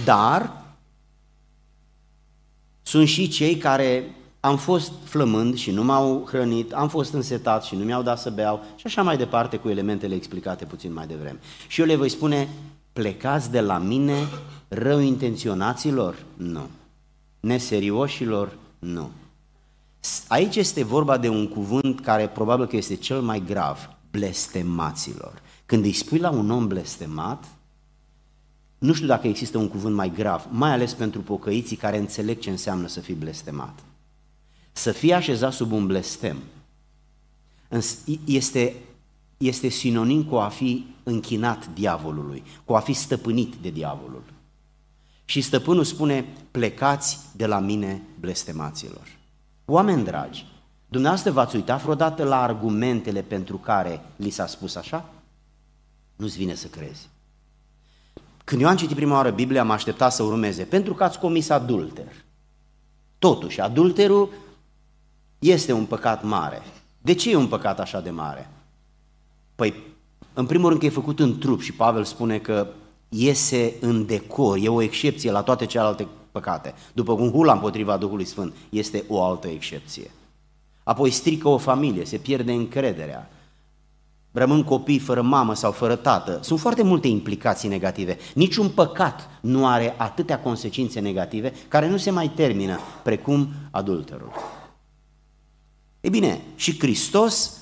Dar 0.05 0.65
sunt 2.83 3.09
și 3.09 3.29
cei 3.29 3.57
care 3.57 4.15
am 4.41 4.57
fost 4.57 4.93
flămând 5.05 5.57
și 5.57 5.71
nu 5.71 5.85
m-au 5.85 6.27
hrănit, 6.29 6.73
am 6.73 6.89
fost 6.89 7.13
însetat 7.13 7.65
și 7.65 7.77
nu 7.77 7.85
mi-au 7.85 8.03
dat 8.03 8.19
să 8.19 8.31
beau 8.31 8.65
și 8.77 8.87
așa 8.87 9.03
mai 9.03 9.17
departe 9.17 9.57
cu 9.57 9.69
elementele 9.69 10.15
explicate 10.15 10.65
puțin 10.65 10.93
mai 10.93 11.07
devreme. 11.07 11.39
Și 11.69 11.81
eu 11.81 11.87
le 11.87 11.97
voi 11.97 12.09
spune, 12.09 12.49
plecați 12.93 13.51
de 13.51 13.61
la 13.61 13.79
mine 13.79 14.29
rău 14.69 14.99
intenționaților? 14.99 16.17
Nu. 16.37 16.69
Neserioșilor? 17.41 18.57
Nu. 18.79 19.11
Aici 20.29 20.57
este 20.57 20.85
vorba 20.85 21.19
de 21.19 21.29
un 21.29 21.49
cuvânt 21.49 22.01
care 22.01 22.29
probabil 22.29 22.67
că 22.67 22.77
este 22.77 22.95
cel 22.95 23.21
mai 23.21 23.43
grav, 23.47 23.91
blestemaților. 24.11 25.43
Când 25.67 25.85
îi 25.85 25.93
spui 25.93 26.19
la 26.19 26.31
un 26.31 26.51
om 26.51 26.67
blestemat, 26.67 27.45
nu 28.81 28.93
știu 28.93 29.07
dacă 29.07 29.27
există 29.27 29.59
un 29.59 29.69
cuvânt 29.69 29.95
mai 29.95 30.13
grav, 30.13 30.47
mai 30.51 30.71
ales 30.71 30.95
pentru 30.95 31.21
pocăiții 31.21 31.77
care 31.77 31.99
înțeleg 31.99 32.39
ce 32.39 32.51
înseamnă 32.51 32.87
să 32.87 33.01
fii 33.01 33.15
blestemat. 33.15 33.79
Să 34.73 34.93
fii 34.93 35.13
așezat 35.13 35.53
sub 35.53 35.73
un 35.73 35.87
blestem 35.87 36.37
este, 38.25 38.75
este 39.37 39.69
sinonim 39.69 40.25
cu 40.25 40.37
a 40.37 40.49
fi 40.49 40.87
închinat 41.03 41.69
diavolului, 41.75 42.43
cu 42.65 42.75
a 42.75 42.81
fi 42.81 42.93
stăpânit 42.93 43.55
de 43.55 43.71
diavolul. 43.71 44.23
Și 45.25 45.41
stăpânul 45.41 45.85
spune, 45.85 46.25
plecați 46.51 47.19
de 47.37 47.47
la 47.47 47.59
mine 47.59 48.03
blestemaților. 48.21 49.19
Oameni 49.65 50.05
dragi, 50.05 50.47
dumneavoastră 50.89 51.31
v-ați 51.31 51.57
uitat 51.57 51.83
vreodată 51.83 52.25
la 52.25 52.43
argumentele 52.43 53.23
pentru 53.23 53.57
care 53.57 54.01
li 54.17 54.31
s-a 54.31 54.47
spus 54.47 54.75
așa? 54.75 55.13
Nu-ți 56.17 56.37
vine 56.37 56.55
să 56.55 56.67
crezi. 56.67 57.09
Când 58.45 58.63
eu 58.63 58.69
am 58.69 58.77
citit 58.77 58.97
prima 58.97 59.15
oară 59.15 59.31
Biblia, 59.31 59.61
am 59.61 59.71
așteptat 59.71 60.13
să 60.13 60.23
urmeze, 60.23 60.63
pentru 60.63 60.95
că 60.95 61.05
ați 61.05 61.19
comis 61.19 61.49
adulter. 61.49 62.13
Totuși, 63.19 63.61
adulterul 63.61 64.29
este 65.39 65.73
un 65.73 65.85
păcat 65.85 66.25
mare. 66.25 66.63
De 67.01 67.15
ce 67.15 67.31
e 67.31 67.37
un 67.37 67.47
păcat 67.47 67.81
așa 67.81 68.01
de 68.01 68.11
mare? 68.11 68.51
Păi, 69.55 69.75
în 70.35 70.47
primul 70.47 70.69
rând 70.69 70.81
că 70.81 70.87
e 70.87 70.91
făcut 70.91 71.21
în 71.21 71.39
trup 71.39 71.61
și 71.61 71.73
Pavel 71.73 72.05
spune 72.05 72.39
că 72.39 72.67
iese 73.09 73.75
în 73.81 74.07
decor, 74.07 74.59
e 74.61 74.69
o 74.69 74.83
excepție 74.83 75.31
la 75.31 75.43
toate 75.43 75.67
celelalte 75.67 76.07
păcate. 76.33 76.75
După 76.93 77.15
cum 77.15 77.31
hula 77.31 77.53
împotriva 77.53 77.97
Duhului 77.97 78.25
Sfânt 78.25 78.55
este 78.69 79.05
o 79.09 79.23
altă 79.23 79.49
excepție. 79.49 80.11
Apoi 80.83 81.11
strică 81.11 81.49
o 81.49 81.59
familie, 81.59 82.05
se 82.05 82.17
pierde 82.17 82.53
încrederea, 82.53 83.31
rămân 84.33 84.63
copii 84.63 84.99
fără 84.99 85.23
mamă 85.23 85.55
sau 85.55 85.73
fără 85.73 85.97
tată. 85.97 86.41
Sunt 86.43 86.61
foarte 86.61 86.83
multe 86.83 87.09
implicații 87.09 87.69
negative. 87.69 88.17
Niciun 88.35 88.69
păcat 88.69 89.31
nu 89.41 89.67
are 89.67 89.95
atâtea 89.97 90.41
consecințe 90.41 91.01
negative 91.01 91.53
care 91.69 91.89
nu 91.89 91.97
se 91.97 92.11
mai 92.11 92.29
termină 92.29 92.79
precum 93.03 93.49
adulterul. 93.71 94.33
E 96.01 96.09
bine, 96.09 96.41
și 96.55 96.79
Hristos 96.79 97.59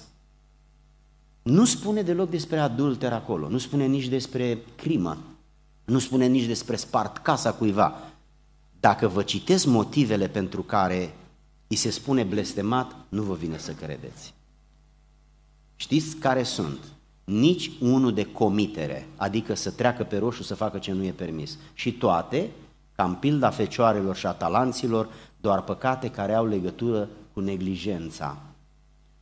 nu 1.43 1.65
spune 1.65 2.03
deloc 2.03 2.31
despre 2.31 2.59
adulter 2.59 3.13
acolo, 3.13 3.49
nu 3.49 3.59
spune 3.59 3.87
nici 3.87 4.09
despre 4.09 4.59
crimă, 4.77 5.17
nu 5.85 5.99
spune 5.99 6.27
nici 6.27 6.47
despre 6.47 6.77
spart 6.77 7.17
casa 7.17 7.53
cuiva. 7.53 7.95
Dacă 8.81 9.09
vă 9.09 9.23
citesc 9.23 9.67
motivele 9.67 10.29
pentru 10.29 10.63
care 10.63 11.15
îi 11.67 11.77
se 11.77 11.91
spune 11.91 12.23
blestemat, 12.23 12.97
nu 13.09 13.23
vă 13.23 13.35
vine 13.35 13.59
să 13.59 13.73
credeți. 13.73 14.35
Știți 15.81 16.17
care 16.17 16.43
sunt? 16.43 16.79
Nici 17.25 17.71
unul 17.81 18.15
de 18.15 18.25
comitere, 18.25 19.09
adică 19.17 19.55
să 19.55 19.71
treacă 19.71 20.05
pe 20.05 20.19
roșu 20.19 20.43
să 20.43 20.55
facă 20.55 20.79
ce 20.79 20.93
nu 20.93 21.05
e 21.05 21.11
permis. 21.11 21.59
Și 21.75 21.93
toate, 21.93 22.51
ca 22.95 23.05
în 23.05 23.15
pilda 23.15 23.51
fecioarelor 23.51 24.17
și 24.17 24.27
a 24.27 24.33
talanților, 24.33 25.09
doar 25.41 25.63
păcate 25.63 26.11
care 26.11 26.35
au 26.35 26.47
legătură 26.47 27.09
cu 27.33 27.41
neglijența, 27.41 28.37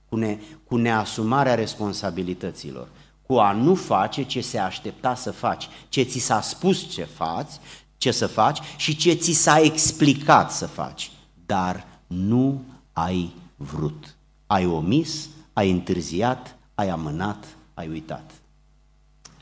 cu, 0.09 0.17
ne, 0.17 0.39
cu 0.65 0.77
neasumarea 0.77 1.55
responsabilităților, 1.55 2.89
cu 3.27 3.35
a 3.35 3.53
nu 3.53 3.75
face 3.75 4.23
ce 4.23 4.41
se 4.41 4.59
aștepta 4.59 5.15
să 5.15 5.31
faci, 5.31 5.69
ce 5.89 6.03
ți 6.03 6.19
s-a 6.19 6.41
spus 6.41 6.91
ce 6.91 7.05
faci, 7.05 7.53
ce 7.97 8.11
să 8.11 8.27
faci 8.27 8.61
și 8.77 8.97
ce 8.97 9.13
ți 9.13 9.33
s-a 9.33 9.61
explicat 9.61 10.53
să 10.53 10.67
faci, 10.67 11.13
dar 11.47 11.87
nu 12.07 12.63
ai 12.93 13.33
vrut. 13.57 14.17
Ai 14.47 14.67
omis, 14.67 15.29
ai 15.57 15.71
întârziat, 15.71 16.57
ai 16.75 16.89
amânat, 16.89 17.57
ai 17.75 17.89
uitat. 17.89 18.31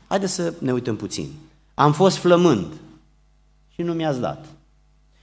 Haideți 0.07 0.33
să 0.33 0.53
ne 0.59 0.73
uităm 0.73 0.95
puțin. 0.95 1.29
Am 1.73 1.93
fost 1.93 2.17
flămând 2.17 2.73
și 3.73 3.81
nu 3.81 3.93
mi-ați 3.93 4.19
dat. 4.19 4.45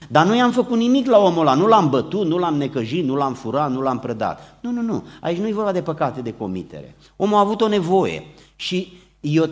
Dar 0.08 0.26
nu 0.26 0.36
i-am 0.36 0.52
făcut 0.52 0.78
nimic 0.78 1.06
la 1.06 1.18
omul 1.18 1.40
ăla, 1.40 1.54
nu 1.54 1.66
l-am 1.66 1.90
bătut, 1.90 2.26
nu 2.26 2.38
l-am 2.38 2.56
necăjit, 2.56 3.04
nu 3.04 3.14
l-am 3.14 3.34
furat, 3.34 3.70
nu 3.70 3.80
l-am 3.80 3.98
predat. 3.98 4.58
Nu, 4.60 4.70
nu, 4.70 4.82
nu, 4.82 5.04
aici 5.20 5.38
nu 5.38 5.48
e 5.48 5.52
vorba 5.52 5.72
de 5.72 5.82
păcate 5.82 6.20
de 6.22 6.32
comitere. 6.32 6.94
Omul 7.16 7.36
a 7.36 7.40
avut 7.40 7.60
o 7.60 7.68
nevoie 7.68 8.24
și 8.56 8.92
eu 9.20 9.50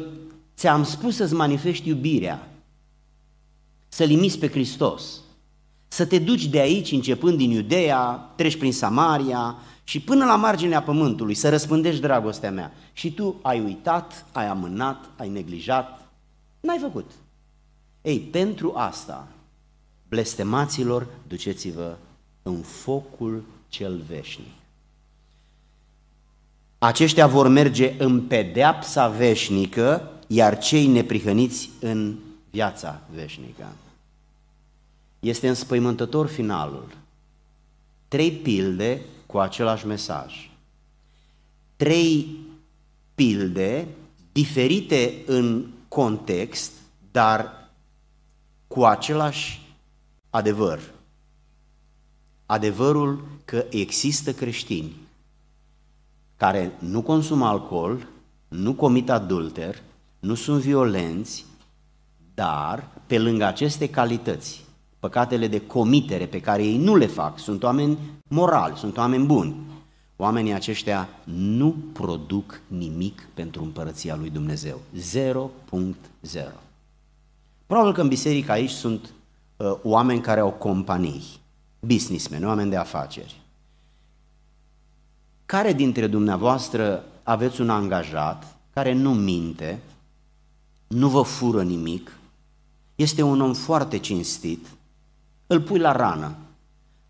ți-am 0.56 0.84
spus 0.84 1.16
să-ți 1.16 1.34
manifesti 1.34 1.88
iubirea, 1.88 2.48
să 3.88 4.04
limiți 4.04 4.38
pe 4.38 4.48
Hristos, 4.48 5.20
să 5.88 6.06
te 6.06 6.18
duci 6.18 6.46
de 6.46 6.60
aici, 6.60 6.92
începând 6.92 7.36
din 7.36 7.50
Iudeea, 7.50 8.32
treci 8.36 8.56
prin 8.56 8.72
Samaria 8.72 9.56
și 9.90 10.00
până 10.00 10.24
la 10.24 10.36
marginea 10.36 10.82
pământului, 10.82 11.34
să 11.34 11.48
răspândești 11.48 12.00
dragostea 12.00 12.50
mea. 12.50 12.72
Și 12.92 13.12
tu 13.12 13.38
ai 13.42 13.60
uitat, 13.60 14.26
ai 14.32 14.46
amânat, 14.46 15.10
ai 15.16 15.28
neglijat, 15.28 16.08
n-ai 16.60 16.78
făcut. 16.80 17.10
Ei, 18.02 18.18
pentru 18.18 18.72
asta 18.76 19.28
blestemaților, 20.08 21.06
duceți-vă 21.28 21.96
în 22.42 22.56
focul 22.60 23.44
cel 23.68 24.02
veșnic. 24.08 24.52
Aceștia 26.78 27.26
vor 27.26 27.48
merge 27.48 27.94
în 27.98 28.26
pedeapsa 28.26 29.08
veșnică, 29.08 30.10
iar 30.26 30.58
cei 30.58 30.86
neprihăniți 30.86 31.70
în 31.80 32.16
viața 32.50 33.00
veșnică. 33.14 33.66
Este 35.20 35.48
înspăimântător 35.48 36.26
finalul. 36.26 36.96
Trei 38.08 38.32
pilde 38.32 39.00
cu 39.30 39.38
același 39.38 39.86
mesaj. 39.86 40.50
Trei 41.76 42.38
pilde 43.14 43.88
diferite 44.32 45.22
în 45.26 45.66
context, 45.88 46.72
dar 47.10 47.70
cu 48.66 48.84
același 48.84 49.60
adevăr. 50.30 50.80
Adevărul 52.46 53.28
că 53.44 53.64
există 53.70 54.32
creștini 54.32 54.96
care 56.36 56.72
nu 56.78 57.02
consumă 57.02 57.46
alcool, 57.46 58.06
nu 58.48 58.74
comit 58.74 59.10
adulter, 59.10 59.82
nu 60.18 60.34
sunt 60.34 60.60
violenți, 60.60 61.44
dar 62.34 62.88
pe 63.06 63.18
lângă 63.18 63.44
aceste 63.44 63.90
calități, 63.90 64.64
păcatele 65.00 65.46
de 65.46 65.66
comitere 65.66 66.26
pe 66.26 66.40
care 66.40 66.64
ei 66.64 66.76
nu 66.76 66.96
le 66.96 67.06
fac, 67.06 67.38
sunt 67.38 67.62
oameni 67.62 67.98
morali, 68.28 68.76
sunt 68.76 68.96
oameni 68.96 69.26
buni. 69.26 69.54
Oamenii 70.16 70.52
aceștia 70.52 71.08
nu 71.24 71.74
produc 71.92 72.60
nimic 72.66 73.28
pentru 73.34 73.62
împărăția 73.62 74.16
lui 74.16 74.30
Dumnezeu. 74.30 74.80
0.0. 74.96 75.92
Probabil 77.66 77.92
că 77.92 78.00
în 78.00 78.08
biserică 78.08 78.52
aici 78.52 78.70
sunt 78.70 79.12
Uh, 79.60 79.78
oameni 79.82 80.20
care 80.20 80.40
au 80.40 80.50
companii, 80.50 81.40
businessmen, 81.80 82.46
oameni 82.46 82.70
de 82.70 82.76
afaceri. 82.76 83.40
Care 85.46 85.72
dintre 85.72 86.06
dumneavoastră 86.06 87.04
aveți 87.22 87.60
un 87.60 87.70
angajat 87.70 88.56
care 88.72 88.92
nu 88.92 89.14
minte, 89.14 89.82
nu 90.86 91.08
vă 91.08 91.22
fură 91.22 91.62
nimic, 91.62 92.18
este 92.94 93.22
un 93.22 93.40
om 93.40 93.52
foarte 93.52 93.98
cinstit, 93.98 94.66
îl 95.52 95.60
pui 95.60 95.78
la 95.78 95.92
rană. 95.92 96.34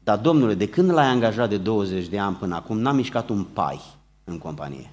Dar, 0.03 0.19
domnule, 0.19 0.55
de 0.55 0.69
când 0.69 0.91
l-ai 0.91 1.07
angajat 1.07 1.49
de 1.49 1.57
20 1.57 2.07
de 2.07 2.19
ani 2.19 2.37
până 2.37 2.55
acum, 2.55 2.79
n-a 2.79 2.93
mișcat 2.93 3.29
un 3.29 3.45
pai 3.45 3.81
în 4.25 4.39
companie. 4.39 4.91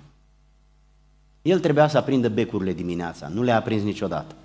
El 1.41 1.59
trebuia 1.59 1.87
să 1.87 1.97
aprindă 1.97 2.29
becurile 2.29 2.73
dimineața, 2.73 3.27
nu 3.27 3.43
le-a 3.43 3.55
aprins 3.55 3.83
niciodată. 3.83 4.35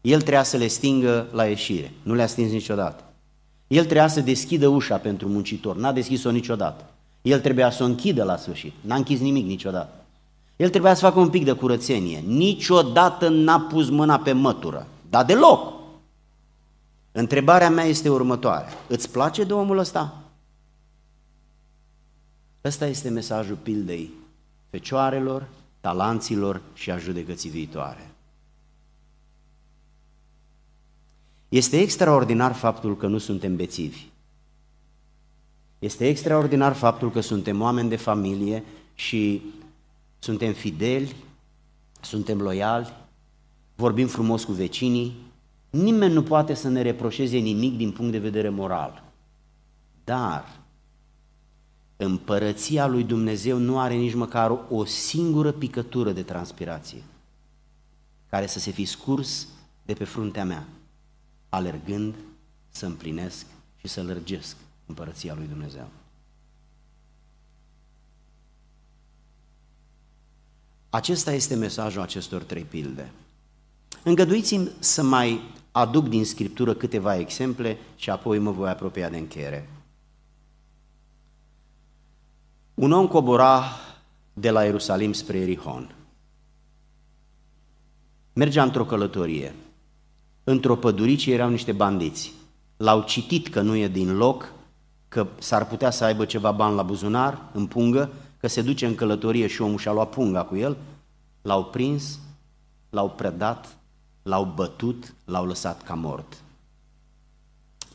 El 0.00 0.20
trebuia 0.20 0.42
să 0.42 0.56
le 0.56 0.66
stingă 0.66 1.26
la 1.32 1.44
ieșire, 1.44 1.92
nu 2.02 2.14
le-a 2.14 2.26
stins 2.26 2.52
niciodată. 2.52 3.04
El 3.66 3.82
trebuia 3.82 4.08
să 4.08 4.20
deschidă 4.20 4.68
ușa 4.68 4.96
pentru 4.96 5.28
muncitor, 5.28 5.76
n-a 5.76 5.92
deschis-o 5.92 6.30
niciodată. 6.30 6.84
El 7.22 7.40
trebuia 7.40 7.70
să 7.70 7.82
o 7.82 7.86
închidă 7.86 8.24
la 8.24 8.36
sfârșit, 8.36 8.72
n-a 8.80 8.94
închis 8.94 9.20
nimic 9.20 9.46
niciodată. 9.46 9.94
El 10.56 10.68
trebuia 10.68 10.94
să 10.94 11.04
facă 11.04 11.18
un 11.18 11.28
pic 11.28 11.44
de 11.44 11.52
curățenie, 11.52 12.22
niciodată 12.26 13.28
n-a 13.28 13.60
pus 13.60 13.90
mâna 13.90 14.18
pe 14.18 14.32
mătură, 14.32 14.86
dar 15.10 15.24
deloc. 15.24 15.80
Întrebarea 17.12 17.70
mea 17.70 17.84
este 17.84 18.08
următoarea, 18.08 18.72
îți 18.88 19.10
place 19.10 19.44
de 19.44 19.52
omul 19.52 19.78
ăsta? 19.78 20.22
Ăsta 22.64 22.86
este 22.86 23.08
mesajul 23.08 23.56
pildei 23.56 24.10
fecioarelor, 24.70 25.48
talanților 25.80 26.60
și 26.74 26.90
a 26.90 26.98
judecății 26.98 27.50
viitoare. 27.50 28.10
Este 31.48 31.80
extraordinar 31.80 32.52
faptul 32.52 32.96
că 32.96 33.06
nu 33.06 33.18
suntem 33.18 33.56
bețivi. 33.56 34.06
Este 35.78 36.08
extraordinar 36.08 36.72
faptul 36.72 37.10
că 37.10 37.20
suntem 37.20 37.60
oameni 37.60 37.88
de 37.88 37.96
familie 37.96 38.64
și 38.94 39.42
suntem 40.18 40.52
fideli, 40.52 41.16
suntem 42.00 42.40
loiali, 42.40 42.92
vorbim 43.74 44.06
frumos 44.06 44.44
cu 44.44 44.52
vecinii. 44.52 45.16
Nimeni 45.72 46.12
nu 46.12 46.22
poate 46.22 46.54
să 46.54 46.68
ne 46.68 46.82
reproșeze 46.82 47.36
nimic 47.36 47.76
din 47.76 47.92
punct 47.92 48.12
de 48.12 48.18
vedere 48.18 48.48
moral. 48.48 49.02
Dar 50.04 50.60
împărăția 51.96 52.86
lui 52.86 53.04
Dumnezeu 53.04 53.58
nu 53.58 53.78
are 53.78 53.94
nici 53.94 54.14
măcar 54.14 54.58
o 54.68 54.84
singură 54.84 55.52
picătură 55.52 56.12
de 56.12 56.22
transpirație 56.22 57.02
care 58.28 58.46
să 58.46 58.58
se 58.58 58.70
fi 58.70 58.84
scurs 58.84 59.46
de 59.84 59.94
pe 59.94 60.04
fruntea 60.04 60.44
mea, 60.44 60.66
alergând 61.48 62.14
să 62.70 62.86
împlinesc 62.86 63.46
și 63.76 63.88
să 63.88 64.02
lărgesc 64.02 64.56
împărăția 64.86 65.34
lui 65.34 65.46
Dumnezeu. 65.46 65.88
Acesta 70.90 71.32
este 71.32 71.54
mesajul 71.54 72.02
acestor 72.02 72.42
trei 72.42 72.64
pilde. 72.64 73.12
Îngăduiți-mi 74.02 74.70
să 74.78 75.02
mai 75.02 75.40
aduc 75.72 76.08
din 76.08 76.24
Scriptură 76.24 76.74
câteva 76.74 77.16
exemple 77.16 77.78
și 77.96 78.10
apoi 78.10 78.38
mă 78.38 78.50
voi 78.50 78.68
apropia 78.68 79.08
de 79.08 79.16
încheiere. 79.16 79.68
Un 82.74 82.92
om 82.92 83.08
cobora 83.08 83.64
de 84.32 84.50
la 84.50 84.64
Ierusalim 84.64 85.12
spre 85.12 85.38
Erihon. 85.38 85.94
Mergea 88.32 88.62
într-o 88.62 88.84
călătorie. 88.84 89.54
Într-o 90.44 90.76
păduricie 90.76 91.34
erau 91.34 91.50
niște 91.50 91.72
bandiți. 91.72 92.32
L-au 92.76 93.02
citit 93.02 93.48
că 93.48 93.60
nu 93.60 93.76
e 93.76 93.88
din 93.88 94.16
loc, 94.16 94.52
că 95.08 95.26
s-ar 95.38 95.66
putea 95.66 95.90
să 95.90 96.04
aibă 96.04 96.24
ceva 96.24 96.50
bani 96.50 96.74
la 96.74 96.82
buzunar, 96.82 97.42
în 97.52 97.66
pungă, 97.66 98.10
că 98.38 98.46
se 98.48 98.62
duce 98.62 98.86
în 98.86 98.94
călătorie 98.94 99.46
și 99.46 99.62
omul 99.62 99.78
și-a 99.78 99.92
luat 99.92 100.10
punga 100.10 100.44
cu 100.44 100.56
el, 100.56 100.76
l-au 101.42 101.64
prins, 101.64 102.18
l-au 102.90 103.10
predat, 103.10 103.76
l-au 104.22 104.52
bătut, 104.54 105.14
l-au 105.24 105.46
lăsat 105.46 105.82
ca 105.82 105.94
mort. 105.94 106.42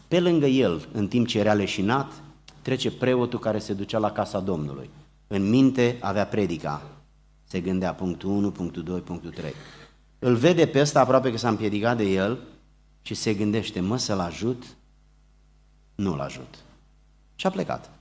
Pe 0.07 0.19
lângă 0.19 0.45
el, 0.45 0.87
în 0.91 1.07
timp 1.07 1.27
ce 1.27 1.39
era 1.39 1.53
leșinat, 1.53 2.21
trece 2.61 2.91
preotul 2.91 3.39
care 3.39 3.59
se 3.59 3.73
ducea 3.73 3.97
la 3.97 4.11
casa 4.11 4.39
Domnului. 4.39 4.89
În 5.27 5.49
minte 5.49 5.97
avea 6.01 6.25
predica. 6.25 6.81
Se 7.43 7.61
gândea 7.61 7.93
punctul 7.93 8.29
1, 8.29 8.51
punctul 8.51 8.83
2, 8.83 8.99
punctul 8.99 9.31
3. 9.31 9.53
Îl 10.19 10.35
vede 10.35 10.67
pe 10.67 10.79
ăsta 10.79 10.99
aproape 10.99 11.31
că 11.31 11.37
s-a 11.37 11.49
împiedicat 11.49 11.97
de 11.97 12.03
el 12.03 12.39
și 13.01 13.13
se 13.13 13.33
gândește, 13.33 13.79
mă 13.79 13.97
să-l 13.97 14.19
ajut? 14.19 14.63
Nu-l 15.95 16.19
ajut. 16.19 16.55
Și 17.35 17.47
a 17.47 17.49
plecat. 17.49 17.91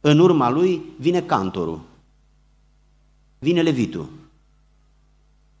În 0.00 0.18
urma 0.18 0.50
lui 0.50 0.82
vine 0.98 1.22
cantorul, 1.22 1.80
vine 3.38 3.62
levitul. 3.62 4.08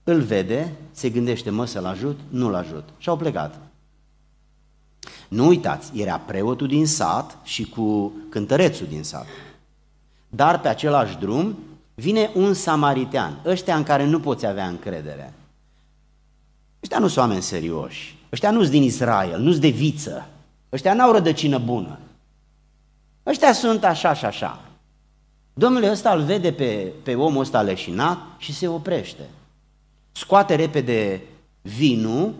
Îl 0.08 0.20
vede, 0.20 0.72
se 0.90 1.08
gândește, 1.08 1.50
mă 1.50 1.64
să-l 1.64 1.84
ajut? 1.84 2.20
Nu-l 2.28 2.54
ajut. 2.54 2.88
Și 2.98 3.08
au 3.08 3.16
plecat. 3.16 3.60
Nu 5.28 5.46
uitați, 5.46 6.00
era 6.00 6.18
preotul 6.18 6.66
din 6.66 6.86
sat 6.86 7.38
și 7.42 7.64
cu 7.64 8.12
cântărețul 8.28 8.86
din 8.86 9.02
sat. 9.02 9.26
Dar 10.28 10.60
pe 10.60 10.68
același 10.68 11.16
drum 11.16 11.58
vine 11.94 12.30
un 12.34 12.54
samaritean, 12.54 13.40
ăștia 13.44 13.76
în 13.76 13.82
care 13.82 14.04
nu 14.04 14.20
poți 14.20 14.46
avea 14.46 14.66
încredere. 14.66 15.34
Ăștia 16.82 16.98
nu 16.98 17.06
sunt 17.06 17.18
oameni 17.18 17.42
serioși, 17.42 18.18
ăștia 18.32 18.50
nu 18.50 18.60
sunt 18.60 18.70
din 18.70 18.82
Israel, 18.82 19.40
nu 19.40 19.50
sunt 19.50 19.62
de 19.62 19.68
viță, 19.68 20.26
ăștia 20.72 20.94
n-au 20.94 21.12
rădăcină 21.12 21.58
bună. 21.58 21.98
Ăștia 23.26 23.52
sunt 23.52 23.84
așa 23.84 24.14
și 24.14 24.24
așa. 24.24 24.60
Domnule 25.54 25.90
ăsta 25.90 26.10
îl 26.10 26.22
vede 26.22 26.52
pe, 26.52 26.92
pe 27.02 27.14
omul 27.14 27.40
ăsta 27.40 27.62
leșinat 27.62 28.18
și 28.38 28.54
se 28.54 28.68
oprește. 28.68 29.28
Scoate 30.18 30.54
repede 30.54 31.22
vinul, 31.62 32.32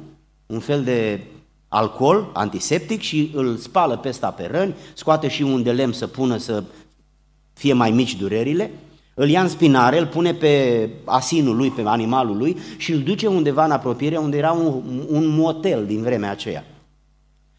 un 0.47 0.59
fel 0.59 0.85
de 0.85 1.21
alcool 1.69 2.31
antiseptic 2.33 3.01
și 3.01 3.31
îl 3.35 3.57
spală 3.57 3.97
pe 3.97 4.09
ăsta 4.09 4.31
pe 4.31 4.49
răni, 4.51 4.75
scoate 4.95 5.29
și 5.29 5.43
un 5.43 5.63
de 5.63 5.73
lemn 5.73 5.93
să 5.93 6.07
pună 6.07 6.37
să 6.37 6.65
fie 7.53 7.73
mai 7.73 7.91
mici 7.91 8.17
durerile, 8.17 8.71
îl 9.15 9.29
ia 9.29 9.43
în 9.43 9.49
spinare, 9.49 9.99
îl 9.99 10.07
pune 10.07 10.35
pe 10.35 10.89
asinul 11.05 11.57
lui, 11.57 11.71
pe 11.71 11.83
animalul 11.85 12.37
lui 12.37 12.57
și 12.77 12.93
îl 12.93 12.99
duce 12.99 13.27
undeva 13.27 13.65
în 13.65 13.71
apropiere 13.71 14.17
unde 14.17 14.37
era 14.37 14.53
un, 14.53 14.83
un 15.09 15.27
motel 15.27 15.87
din 15.87 16.03
vremea 16.03 16.31
aceea. 16.31 16.65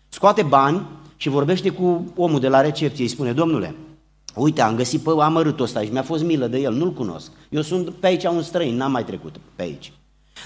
Scoate 0.10 0.44
bani 0.44 0.86
și 1.16 1.30
vorbește 1.30 1.70
cu 1.70 2.14
omul 2.16 2.40
de 2.40 2.48
la 2.48 2.62
recepție, 2.62 3.04
îi 3.04 3.10
spune, 3.10 3.34
domnule, 3.34 3.76
uite, 4.36 4.62
am 4.62 4.76
găsit 4.76 5.02
pe 5.02 5.10
amărâtul 5.20 5.66
ăsta 5.66 5.82
și 5.82 5.92
mi-a 5.92 6.04
fost 6.04 6.24
milă 6.24 6.48
de 6.48 6.58
el, 6.58 6.74
nu-l 6.74 6.94
cunosc. 6.94 7.32
Eu 7.50 7.62
sunt 7.62 7.90
pe 7.90 8.08
aici 8.08 8.24
un 8.24 8.42
străin, 8.42 8.76
n-am 8.76 8.92
mai 8.92 9.06
trecut 9.06 9.36
pe 9.56 9.62
aici. 9.62 9.92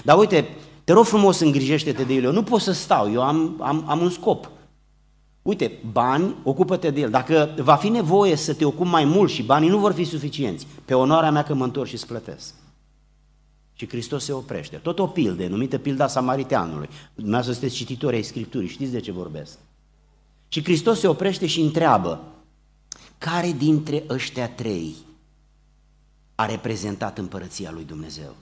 Dar 0.02 0.18
uite, 0.18 0.48
te 0.84 0.92
rog 0.92 1.04
frumos, 1.04 1.40
îngrijește-te 1.40 2.02
de 2.02 2.14
el. 2.14 2.24
Eu 2.24 2.32
nu 2.32 2.42
pot 2.42 2.60
să 2.60 2.72
stau, 2.72 3.12
eu 3.12 3.22
am, 3.22 3.56
am, 3.60 3.84
am 3.86 4.00
un 4.00 4.10
scop. 4.10 4.50
Uite, 5.42 5.72
bani, 5.92 6.34
ocupă-te 6.42 6.90
de 6.90 7.00
el. 7.00 7.10
Dacă 7.10 7.54
va 7.56 7.74
fi 7.74 7.88
nevoie 7.88 8.36
să 8.36 8.54
te 8.54 8.64
ocupi 8.64 8.88
mai 8.88 9.04
mult 9.04 9.30
și 9.30 9.42
banii 9.42 9.68
nu 9.68 9.78
vor 9.78 9.92
fi 9.92 10.04
suficienți, 10.04 10.66
pe 10.84 10.94
onoarea 10.94 11.30
mea 11.30 11.42
că 11.42 11.54
mă 11.54 11.64
întorc 11.64 11.88
și 11.88 11.94
îți 11.94 12.06
plătesc. 12.06 12.54
Și 13.72 13.88
Hristos 13.88 14.24
se 14.24 14.32
oprește. 14.32 14.76
Tot 14.76 14.98
o 14.98 15.06
pildă, 15.06 15.46
numită 15.46 15.78
pilda 15.78 16.06
samariteanului. 16.06 16.88
Dumneavoastră 17.14 17.52
sunteți 17.52 17.74
cititori 17.74 18.16
ai 18.16 18.22
Scripturii, 18.22 18.68
știți 18.68 18.92
de 18.92 19.00
ce 19.00 19.12
vorbesc. 19.12 19.58
Și 20.48 20.62
Hristos 20.62 20.98
se 20.98 21.08
oprește 21.08 21.46
și 21.46 21.60
întreabă, 21.60 22.20
care 23.18 23.54
dintre 23.58 24.04
ăștia 24.08 24.48
trei 24.48 24.94
a 26.34 26.46
reprezentat 26.46 27.18
împărăția 27.18 27.70
lui 27.70 27.84
Dumnezeu? 27.84 28.34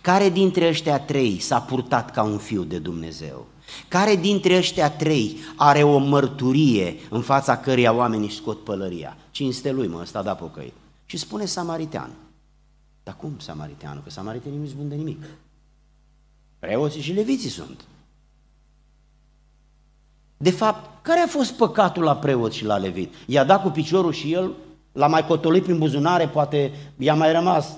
Care 0.00 0.28
dintre 0.28 0.68
ăștia 0.68 1.00
trei 1.00 1.38
s-a 1.38 1.60
purtat 1.60 2.10
ca 2.10 2.22
un 2.22 2.38
fiu 2.38 2.62
de 2.62 2.78
Dumnezeu? 2.78 3.46
Care 3.88 4.16
dintre 4.16 4.56
ăștia 4.56 4.90
trei 4.90 5.36
are 5.56 5.82
o 5.82 5.98
mărturie 5.98 6.96
în 7.10 7.22
fața 7.22 7.56
căreia 7.56 7.92
oamenii 7.92 8.30
scot 8.30 8.64
pălăria? 8.64 9.16
Cinste 9.30 9.72
lui, 9.72 9.86
mă, 9.86 9.98
ăsta 10.00 10.22
da 10.22 10.34
pocăit. 10.34 10.72
Și 11.04 11.16
spune 11.16 11.44
samaritean. 11.44 12.10
Dar 13.02 13.16
cum 13.16 13.34
samariteanul? 13.38 14.02
Că 14.02 14.10
samaritenii 14.10 14.58
nu-i 14.58 14.68
spun 14.68 14.88
de 14.88 14.94
nimic. 14.94 15.24
Preoții 16.58 17.00
și 17.00 17.12
leviții 17.12 17.48
sunt. 17.48 17.84
De 20.36 20.50
fapt, 20.50 21.04
care 21.04 21.20
a 21.20 21.26
fost 21.26 21.52
păcatul 21.52 22.02
la 22.02 22.16
preot 22.16 22.52
și 22.52 22.64
la 22.64 22.76
levit? 22.76 23.14
I-a 23.26 23.44
dat 23.44 23.62
cu 23.62 23.68
piciorul 23.68 24.12
și 24.12 24.32
el 24.32 24.52
l-a 24.92 25.06
mai 25.06 25.26
cotolit 25.26 25.62
prin 25.62 25.78
buzunare, 25.78 26.28
poate 26.28 26.72
i-a 26.98 27.14
mai 27.14 27.32
rămas 27.32 27.76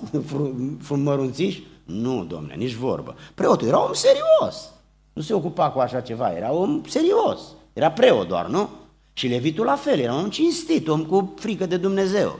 frumărunțiș? 0.80 1.58
Nu, 1.90 2.24
domne, 2.24 2.54
nici 2.54 2.74
vorbă. 2.74 3.16
Preotul 3.34 3.66
era 3.66 3.84
om 3.84 3.92
serios. 3.92 4.72
Nu 5.12 5.22
se 5.22 5.34
ocupa 5.34 5.70
cu 5.70 5.78
așa 5.78 6.00
ceva, 6.00 6.32
era 6.32 6.52
om 6.52 6.84
serios. 6.84 7.40
Era 7.72 7.90
preot 7.90 8.28
doar, 8.28 8.46
nu? 8.46 8.68
Și 9.12 9.26
levitul 9.26 9.64
la 9.64 9.76
fel, 9.76 9.98
era 9.98 10.14
un 10.14 10.30
cinstit, 10.30 10.88
om 10.88 11.04
cu 11.04 11.34
frică 11.36 11.66
de 11.66 11.76
Dumnezeu. 11.76 12.38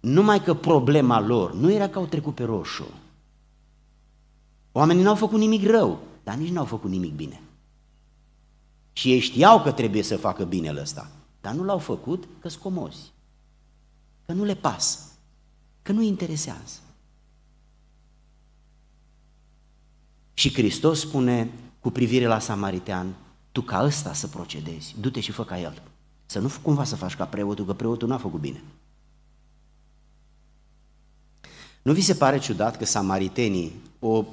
Numai 0.00 0.42
că 0.42 0.54
problema 0.54 1.20
lor 1.20 1.54
nu 1.54 1.72
era 1.72 1.88
că 1.88 1.98
au 1.98 2.04
trecut 2.04 2.34
pe 2.34 2.44
roșu. 2.44 2.86
Oamenii 4.72 5.02
n-au 5.02 5.14
făcut 5.14 5.38
nimic 5.38 5.66
rău, 5.66 5.98
dar 6.24 6.34
nici 6.34 6.50
n-au 6.50 6.64
făcut 6.64 6.90
nimic 6.90 7.14
bine. 7.14 7.40
Și 8.92 9.12
ei 9.12 9.18
știau 9.18 9.62
că 9.62 9.72
trebuie 9.72 10.02
să 10.02 10.16
facă 10.16 10.44
binele 10.44 10.80
ăsta, 10.80 11.10
dar 11.40 11.54
nu 11.54 11.64
l-au 11.64 11.78
făcut 11.78 12.28
că 12.40 12.48
scomozi, 12.48 13.12
că 14.26 14.32
nu 14.32 14.44
le 14.44 14.54
pasă, 14.54 14.98
că 15.82 15.92
nu 15.92 16.02
interesează. 16.02 16.80
Și 20.34 20.52
Hristos 20.52 21.00
spune 21.00 21.50
cu 21.80 21.90
privire 21.90 22.26
la 22.26 22.38
samaritean, 22.38 23.14
tu 23.52 23.60
ca 23.60 23.84
ăsta 23.84 24.12
să 24.12 24.26
procedezi, 24.26 24.94
du-te 25.00 25.20
și 25.20 25.32
fă 25.32 25.44
ca 25.44 25.60
el. 25.60 25.82
Să 26.26 26.38
nu 26.38 26.50
cumva 26.62 26.84
să 26.84 26.96
faci 26.96 27.16
ca 27.16 27.24
preotul, 27.24 27.64
că 27.64 27.72
preotul 27.72 28.08
n-a 28.08 28.18
făcut 28.18 28.40
bine. 28.40 28.62
Nu 31.82 31.92
vi 31.92 32.00
se 32.00 32.14
pare 32.14 32.38
ciudat 32.38 32.76
că 32.76 32.84
samaritenii, 32.84 33.72
o, 33.98 34.24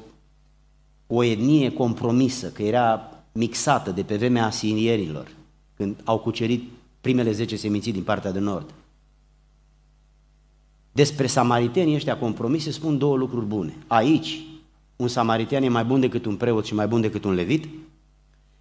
o 1.08 1.24
etnie 1.24 1.72
compromisă, 1.72 2.52
că 2.52 2.64
era 2.64 3.12
mixată 3.32 3.91
de 3.91 4.04
pe 4.04 4.18
vremea 4.18 4.45
asinierilor, 4.45 5.32
când 5.76 6.02
au 6.04 6.20
cucerit 6.20 6.70
primele 7.02 7.32
zece 7.32 7.56
seminții 7.56 7.91
din 7.91 8.04
partea 8.04 8.32
de 8.32 8.39
nord, 8.39 8.74
despre 10.91 11.28
samaritenii 11.28 11.95
ăștia 11.95 12.18
compromise 12.18 12.72
spun 12.72 12.97
două 12.97 13.18
lucruri 13.18 13.45
bune. 13.45 13.76
Aici, 13.88 14.41
un 15.00 15.08
samaritean 15.08 15.64
e 15.64 15.70
mai 15.70 15.84
bun 15.84 16.00
decât 16.00 16.26
un 16.26 16.36
preot 16.36 16.66
și 16.66 16.74
mai 16.74 16.88
bun 16.88 17.02
decât 17.02 17.24
un 17.24 17.34
levit? 17.34 17.68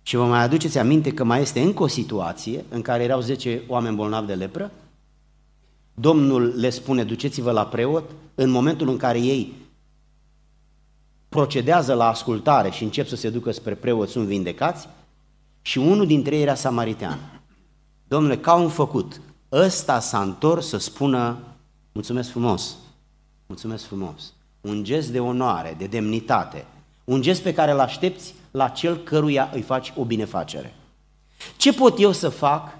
Și 0.02 0.16
vă 0.16 0.24
mai 0.24 0.42
aduceți 0.42 0.78
aminte 0.78 1.10
că 1.10 1.24
mai 1.24 1.40
este 1.40 1.60
încă 1.60 1.82
o 1.82 1.86
situație 1.86 2.64
în 2.68 2.82
care 2.82 3.02
erau 3.02 3.20
10 3.20 3.62
oameni 3.66 3.96
bolnavi 3.96 4.26
de 4.26 4.34
lepră? 4.34 4.70
Domnul 5.94 6.54
le 6.56 6.70
spune, 6.70 7.04
duceți-vă 7.04 7.50
la 7.50 7.66
preot, 7.66 8.10
în 8.34 8.50
momentul 8.50 8.88
în 8.88 8.96
care 8.96 9.20
ei 9.20 9.52
procedează 11.28 11.94
la 11.94 12.08
ascultare 12.08 12.70
și 12.70 12.82
încep 12.82 13.06
să 13.06 13.16
se 13.16 13.30
ducă 13.30 13.50
spre 13.50 13.74
preot, 13.74 14.08
sunt 14.08 14.26
vindecați, 14.26 14.88
și 15.62 15.78
unul 15.78 16.06
dintre 16.06 16.36
ei 16.36 16.42
era 16.42 16.54
samaritean. 16.54 17.42
Domnule, 18.08 18.38
ca 18.38 18.54
un 18.54 18.68
făcut, 18.68 19.20
ăsta 19.52 20.00
s-a 20.00 20.22
întors 20.22 20.68
să 20.68 20.76
spună, 20.76 21.38
mulțumesc 21.92 22.30
frumos, 22.30 22.76
mulțumesc 23.46 23.84
frumos, 23.84 24.32
un 24.68 24.84
gest 24.84 25.08
de 25.10 25.20
onoare, 25.20 25.74
de 25.78 25.86
demnitate, 25.86 26.66
un 27.04 27.22
gest 27.22 27.42
pe 27.42 27.54
care 27.54 27.70
îl 27.70 27.80
aștepți 27.80 28.34
la 28.50 28.68
cel 28.68 28.96
căruia 28.96 29.50
îi 29.54 29.62
faci 29.62 29.92
o 29.96 30.04
binefacere. 30.04 30.74
Ce 31.56 31.72
pot 31.72 32.00
eu 32.00 32.12
să 32.12 32.28
fac 32.28 32.76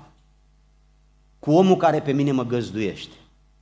cu 1.38 1.52
omul 1.52 1.76
care 1.76 2.00
pe 2.00 2.12
mine 2.12 2.32
mă 2.32 2.44
găzduiește? 2.44 3.14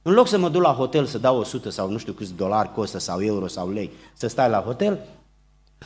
În 0.03 0.13
loc 0.13 0.29
să 0.29 0.39
mă 0.39 0.49
duc 0.49 0.63
la 0.63 0.73
hotel 0.73 1.07
să 1.07 1.19
dau 1.19 1.39
100 1.39 1.71
sau 1.71 1.91
nu 1.91 1.99
știu 1.99 2.13
câți 2.13 2.35
dolari 2.35 2.73
costă 2.73 2.99
sau 2.99 3.23
euro 3.23 3.47
sau 3.47 3.71
lei 3.71 3.91
să 4.13 4.27
stai 4.27 4.49
la 4.49 4.61
hotel, 4.61 4.99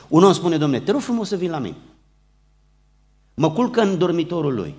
un 0.09 0.25
om 0.25 0.33
spune, 0.33 0.57
domne, 0.57 0.81
te 0.81 0.91
rog 0.91 1.01
frumos 1.01 1.29
să 1.29 1.37
vii 1.37 1.49
la 1.49 1.59
mine. 1.59 1.77
Mă 3.35 3.51
culcă 3.51 3.81
în 3.81 3.99
dormitorul 3.99 4.55
lui. 4.55 4.75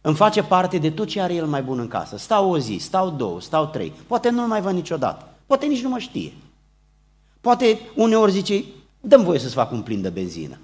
Îmi 0.00 0.16
face 0.16 0.42
parte 0.42 0.78
de 0.78 0.90
tot 0.90 1.06
ce 1.06 1.20
are 1.20 1.34
el 1.34 1.46
mai 1.46 1.62
bun 1.62 1.78
în 1.78 1.88
casă. 1.88 2.16
Stau 2.16 2.50
o 2.50 2.58
zi, 2.58 2.76
stau 2.80 3.10
două, 3.10 3.40
stau 3.40 3.66
trei. 3.66 3.92
Poate 4.06 4.30
nu-l 4.30 4.46
mai 4.46 4.60
văd 4.60 4.72
niciodată. 4.72 5.28
Poate 5.48 5.66
nici 5.66 5.82
nu 5.82 5.88
mă 5.88 5.98
știe. 5.98 6.32
Poate 7.40 7.78
uneori 7.94 8.32
zice, 8.32 8.64
dăm 9.00 9.22
voie 9.22 9.38
să-ți 9.38 9.54
fac 9.54 9.72
un 9.72 9.82
plin 9.82 10.00
de 10.00 10.08
benzină. 10.08 10.58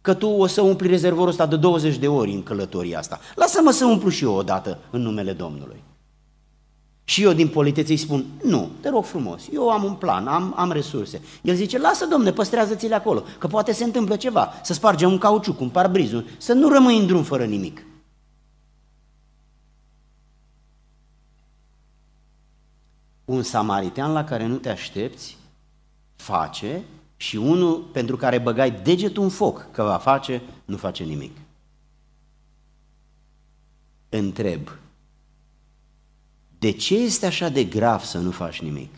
Că 0.00 0.14
tu 0.14 0.26
o 0.26 0.46
să 0.46 0.62
umpli 0.62 0.88
rezervorul 0.88 1.28
ăsta 1.28 1.46
de 1.46 1.56
20 1.56 1.96
de 1.96 2.08
ori 2.08 2.30
în 2.30 2.42
călătoria 2.42 2.98
asta. 2.98 3.20
Lasă-mă 3.34 3.70
să 3.70 3.84
umplu 3.84 4.08
și 4.08 4.24
eu 4.24 4.34
odată 4.34 4.78
în 4.90 5.00
numele 5.00 5.32
Domnului. 5.32 5.82
Și 7.04 7.22
eu 7.22 7.32
din 7.32 7.48
politețe 7.48 7.92
îi 7.92 7.98
spun, 7.98 8.24
nu, 8.42 8.70
te 8.80 8.88
rog 8.88 9.04
frumos, 9.04 9.42
eu 9.52 9.70
am 9.70 9.84
un 9.84 9.94
plan, 9.94 10.26
am, 10.26 10.54
am 10.56 10.72
resurse. 10.72 11.22
El 11.42 11.54
zice, 11.54 11.78
lasă 11.78 12.06
domne, 12.06 12.32
păstrează-ți-le 12.32 12.94
acolo, 12.94 13.22
că 13.38 13.46
poate 13.46 13.72
se 13.72 13.84
întâmplă 13.84 14.16
ceva, 14.16 14.52
să 14.62 14.72
spargem 14.72 15.10
un 15.10 15.18
cauciuc, 15.18 15.60
un 15.60 15.68
parbrizul, 15.68 16.24
să 16.36 16.52
nu 16.52 16.68
rămâi 16.68 16.98
în 16.98 17.06
drum 17.06 17.22
fără 17.22 17.44
nimic. 17.44 17.82
Un 23.28 23.42
samaritean 23.42 24.12
la 24.12 24.24
care 24.24 24.46
nu 24.46 24.56
te 24.56 24.68
aștepți 24.68 25.36
face 26.16 26.84
și 27.16 27.36
unul 27.36 27.82
pentru 27.82 28.16
care 28.16 28.38
băgai 28.38 28.70
degetul 28.70 29.22
în 29.22 29.28
foc 29.28 29.70
că 29.70 29.82
va 29.82 29.96
face, 29.96 30.42
nu 30.64 30.76
face 30.76 31.04
nimic. 31.04 31.36
Întreb, 34.08 34.68
de 36.58 36.70
ce 36.70 36.96
este 36.96 37.26
așa 37.26 37.48
de 37.48 37.64
grav 37.64 38.02
să 38.02 38.18
nu 38.18 38.30
faci 38.30 38.60
nimic? 38.60 38.94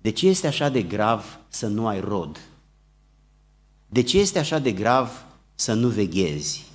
De 0.00 0.10
ce 0.10 0.28
este 0.28 0.46
așa 0.46 0.68
de 0.68 0.82
grav 0.82 1.38
să 1.48 1.66
nu 1.66 1.86
ai 1.86 2.00
rod? 2.00 2.40
De 3.86 4.02
ce 4.02 4.18
este 4.18 4.38
așa 4.38 4.58
de 4.58 4.72
grav 4.72 5.24
să 5.54 5.72
nu 5.72 5.88
veghezi? 5.88 6.66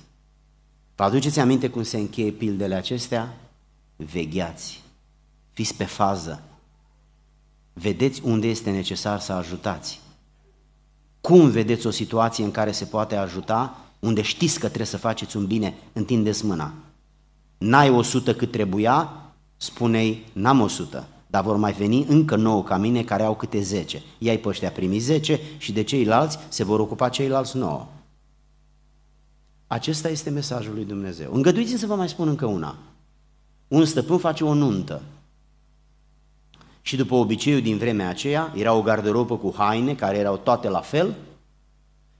Vă 0.94 1.04
aduceți 1.04 1.40
aminte 1.40 1.70
cum 1.70 1.82
se 1.82 1.96
încheie 1.96 2.30
pildele 2.30 2.74
acestea? 2.74 3.36
Vegheați, 3.96 4.83
fiți 5.54 5.74
pe 5.74 5.84
fază, 5.84 6.42
vedeți 7.72 8.20
unde 8.24 8.46
este 8.46 8.70
necesar 8.70 9.20
să 9.20 9.32
ajutați. 9.32 10.00
Cum 11.20 11.50
vedeți 11.50 11.86
o 11.86 11.90
situație 11.90 12.44
în 12.44 12.50
care 12.50 12.72
se 12.72 12.84
poate 12.84 13.16
ajuta, 13.16 13.78
unde 13.98 14.22
știți 14.22 14.58
că 14.58 14.66
trebuie 14.66 14.86
să 14.86 14.96
faceți 14.96 15.36
un 15.36 15.46
bine, 15.46 15.74
întindeți 15.92 16.44
mâna. 16.44 16.72
N-ai 17.58 17.90
o 17.90 18.02
sută 18.02 18.34
cât 18.34 18.50
trebuia, 18.50 19.12
spunei, 19.56 20.26
n-am 20.32 20.60
o 20.60 20.68
sută, 20.68 21.06
dar 21.26 21.42
vor 21.42 21.56
mai 21.56 21.72
veni 21.72 22.04
încă 22.08 22.36
nouă 22.36 22.62
ca 22.62 22.76
mine 22.76 23.02
care 23.02 23.22
au 23.22 23.36
câte 23.36 23.60
zece. 23.60 24.02
Iai 24.18 24.38
pe 24.38 24.48
ăștia 24.48 24.70
primi 24.70 24.98
zece 24.98 25.40
și 25.58 25.72
de 25.72 25.82
ceilalți 25.82 26.38
se 26.48 26.64
vor 26.64 26.80
ocupa 26.80 27.08
ceilalți 27.08 27.56
nouă. 27.56 27.86
Acesta 29.66 30.08
este 30.08 30.30
mesajul 30.30 30.74
lui 30.74 30.84
Dumnezeu. 30.84 31.34
Îngăduiți-mi 31.34 31.78
să 31.78 31.86
vă 31.86 31.94
mai 31.94 32.08
spun 32.08 32.28
încă 32.28 32.46
una. 32.46 32.76
Un 33.68 33.84
stăpân 33.84 34.18
face 34.18 34.44
o 34.44 34.54
nuntă. 34.54 35.02
Și 36.86 36.96
după 36.96 37.14
obiceiul 37.14 37.60
din 37.60 37.76
vremea 37.76 38.08
aceea, 38.08 38.52
era 38.54 38.72
o 38.72 38.82
garderobă 38.82 39.36
cu 39.36 39.54
haine 39.56 39.94
care 39.94 40.18
erau 40.18 40.36
toate 40.36 40.68
la 40.68 40.80
fel 40.80 41.14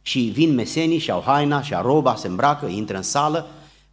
și 0.03 0.21
vin 0.21 0.55
mesenii 0.55 0.99
și 0.99 1.11
au 1.11 1.23
haina 1.27 1.63
și 1.63 1.75
roba, 1.83 2.15
se 2.15 2.29
îmbracă, 2.29 2.67
intră 2.67 2.97
în 2.97 3.03
sală, 3.03 3.47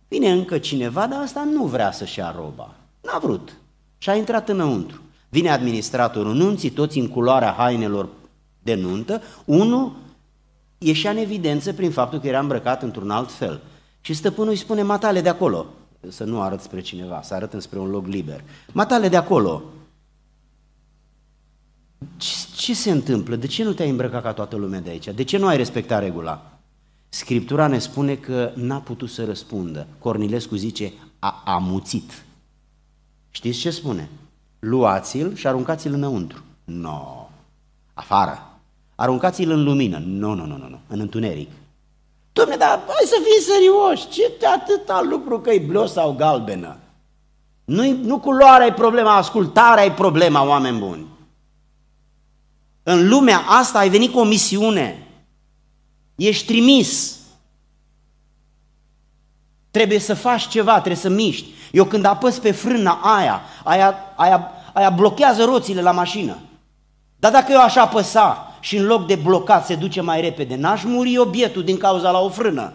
vine 0.07 0.31
încă 0.31 0.57
cineva, 0.57 1.07
dar 1.07 1.21
asta 1.21 1.43
nu 1.53 1.65
vrea 1.65 1.91
să-și 1.91 2.19
ia 2.19 2.35
roba. 2.37 2.75
N-a 3.01 3.17
vrut. 3.17 3.53
Și 3.97 4.09
a 4.09 4.15
intrat 4.15 4.49
înăuntru. 4.49 5.01
Vine 5.29 5.49
administratorul 5.49 6.35
nunții, 6.35 6.69
toți 6.69 6.99
în 6.99 7.07
culoarea 7.07 7.55
hainelor 7.57 8.09
de 8.63 8.73
nuntă, 8.73 9.21
unul 9.45 9.95
ieșea 10.77 11.11
în 11.11 11.17
evidență 11.17 11.73
prin 11.73 11.91
faptul 11.91 12.19
că 12.19 12.27
era 12.27 12.39
îmbrăcat 12.39 12.83
într-un 12.83 13.09
alt 13.09 13.31
fel. 13.31 13.61
Și 14.01 14.13
stăpânul 14.13 14.49
îi 14.49 14.57
spune, 14.57 14.81
matale 14.81 15.21
de 15.21 15.29
acolo, 15.29 15.65
să 16.07 16.23
nu 16.23 16.41
arăt 16.41 16.61
spre 16.61 16.81
cineva, 16.81 17.21
să 17.21 17.33
arăt 17.33 17.55
spre 17.57 17.79
un 17.79 17.89
loc 17.89 18.07
liber. 18.07 18.43
Matale 18.71 19.07
de 19.07 19.17
acolo, 19.17 19.63
ce, 22.17 22.35
ce 22.55 22.73
se 22.73 22.91
întâmplă? 22.91 23.35
De 23.35 23.47
ce 23.47 23.63
nu 23.63 23.73
te-ai 23.73 23.89
îmbrăcat 23.89 24.23
ca 24.23 24.33
toată 24.33 24.55
lumea 24.55 24.79
de 24.79 24.89
aici? 24.89 25.07
De 25.07 25.23
ce 25.23 25.37
nu 25.37 25.47
ai 25.47 25.57
respectat 25.57 26.01
regula? 26.01 26.41
Scriptura 27.09 27.67
ne 27.67 27.79
spune 27.79 28.15
că 28.15 28.51
n-a 28.55 28.77
putut 28.77 29.09
să 29.09 29.25
răspundă. 29.25 29.87
Cornilescu 29.99 30.55
zice, 30.55 30.93
a 31.19 31.41
amuțit. 31.45 32.25
Știți 33.31 33.59
ce 33.59 33.69
spune? 33.69 34.09
Luați-l 34.59 35.35
și 35.35 35.47
aruncați-l 35.47 35.93
înăuntru. 35.93 36.43
Nu, 36.63 36.79
no. 36.81 37.29
afară. 37.93 38.59
Aruncați-l 38.95 39.51
în 39.51 39.63
lumină. 39.63 39.97
Nu, 40.05 40.33
nu, 40.33 40.45
nu, 40.45 40.57
nu, 40.57 40.79
în 40.87 40.99
întuneric. 40.99 41.49
Dom'le, 42.31 42.57
dar 42.57 42.79
hai 42.87 43.05
să 43.05 43.15
fii 43.23 43.53
serioși, 43.53 44.07
ce 44.07 44.31
te 44.39 44.45
atâta 44.45 45.01
lucru 45.09 45.39
că 45.39 45.49
e 45.49 45.59
blu 45.59 45.85
sau 45.85 46.13
galbenă? 46.13 46.77
nu 47.71 47.97
nu 48.03 48.19
culoarea 48.19 48.65
e 48.65 48.73
problema, 48.73 49.15
ascultarea 49.15 49.85
e 49.85 49.91
problema, 49.91 50.47
oameni 50.47 50.79
buni. 50.79 51.05
În 52.83 53.07
lumea 53.07 53.43
asta 53.47 53.79
ai 53.79 53.89
venit 53.89 54.11
cu 54.11 54.19
o 54.19 54.23
misiune. 54.23 55.07
Ești 56.15 56.45
trimis. 56.45 57.15
Trebuie 59.71 59.99
să 59.99 60.13
faci 60.13 60.47
ceva, 60.47 60.73
trebuie 60.73 60.95
să 60.95 61.09
miști. 61.09 61.45
Eu 61.71 61.85
când 61.85 62.05
apăs 62.05 62.39
pe 62.39 62.51
frâna 62.51 62.91
aia, 62.91 63.41
aia, 63.63 63.95
aia, 64.15 64.51
aia 64.73 64.89
blochează 64.89 65.43
roțile 65.43 65.81
la 65.81 65.91
mașină. 65.91 66.37
Dar 67.15 67.31
dacă 67.31 67.51
eu 67.51 67.61
aș 67.61 67.75
apăsa 67.75 68.55
și 68.59 68.77
în 68.77 68.85
loc 68.85 69.07
de 69.07 69.15
blocat 69.15 69.65
se 69.65 69.75
duce 69.75 70.01
mai 70.01 70.21
repede, 70.21 70.55
n-aș 70.55 70.83
muri 70.83 71.17
obietul 71.17 71.63
din 71.63 71.77
cauza 71.77 72.11
la 72.11 72.19
o 72.19 72.29
frână. 72.29 72.73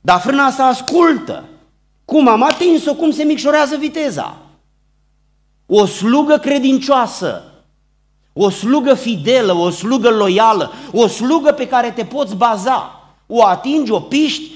Dar 0.00 0.20
frâna 0.20 0.44
asta 0.44 0.64
ascultă. 0.64 1.44
Cum 2.04 2.28
am 2.28 2.42
atins-o, 2.42 2.94
cum 2.94 3.10
se 3.10 3.22
micșorează 3.22 3.76
viteza. 3.76 4.36
O 5.66 5.86
slugă 5.86 6.36
credincioasă, 6.36 7.44
o 8.44 8.50
slugă 8.50 8.94
fidelă, 8.94 9.52
o 9.52 9.70
slugă 9.70 10.10
loială, 10.10 10.72
o 10.92 11.06
slugă 11.06 11.52
pe 11.52 11.68
care 11.68 11.90
te 11.90 12.04
poți 12.04 12.36
baza. 12.36 12.94
O 13.26 13.44
atingi, 13.44 13.90
o 13.90 14.00
piști 14.00 14.50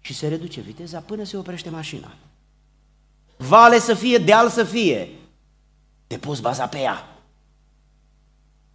și 0.00 0.14
se 0.14 0.28
reduce 0.28 0.60
viteza 0.60 0.98
până 0.98 1.24
se 1.24 1.36
oprește 1.36 1.70
mașina 1.70 2.12
vale 3.48 3.78
să 3.78 3.94
fie, 3.94 4.18
deal 4.18 4.48
să 4.48 4.64
fie, 4.64 5.08
te 6.06 6.18
poți 6.18 6.42
baza 6.42 6.66
pe 6.66 6.78
ea. 6.78 7.16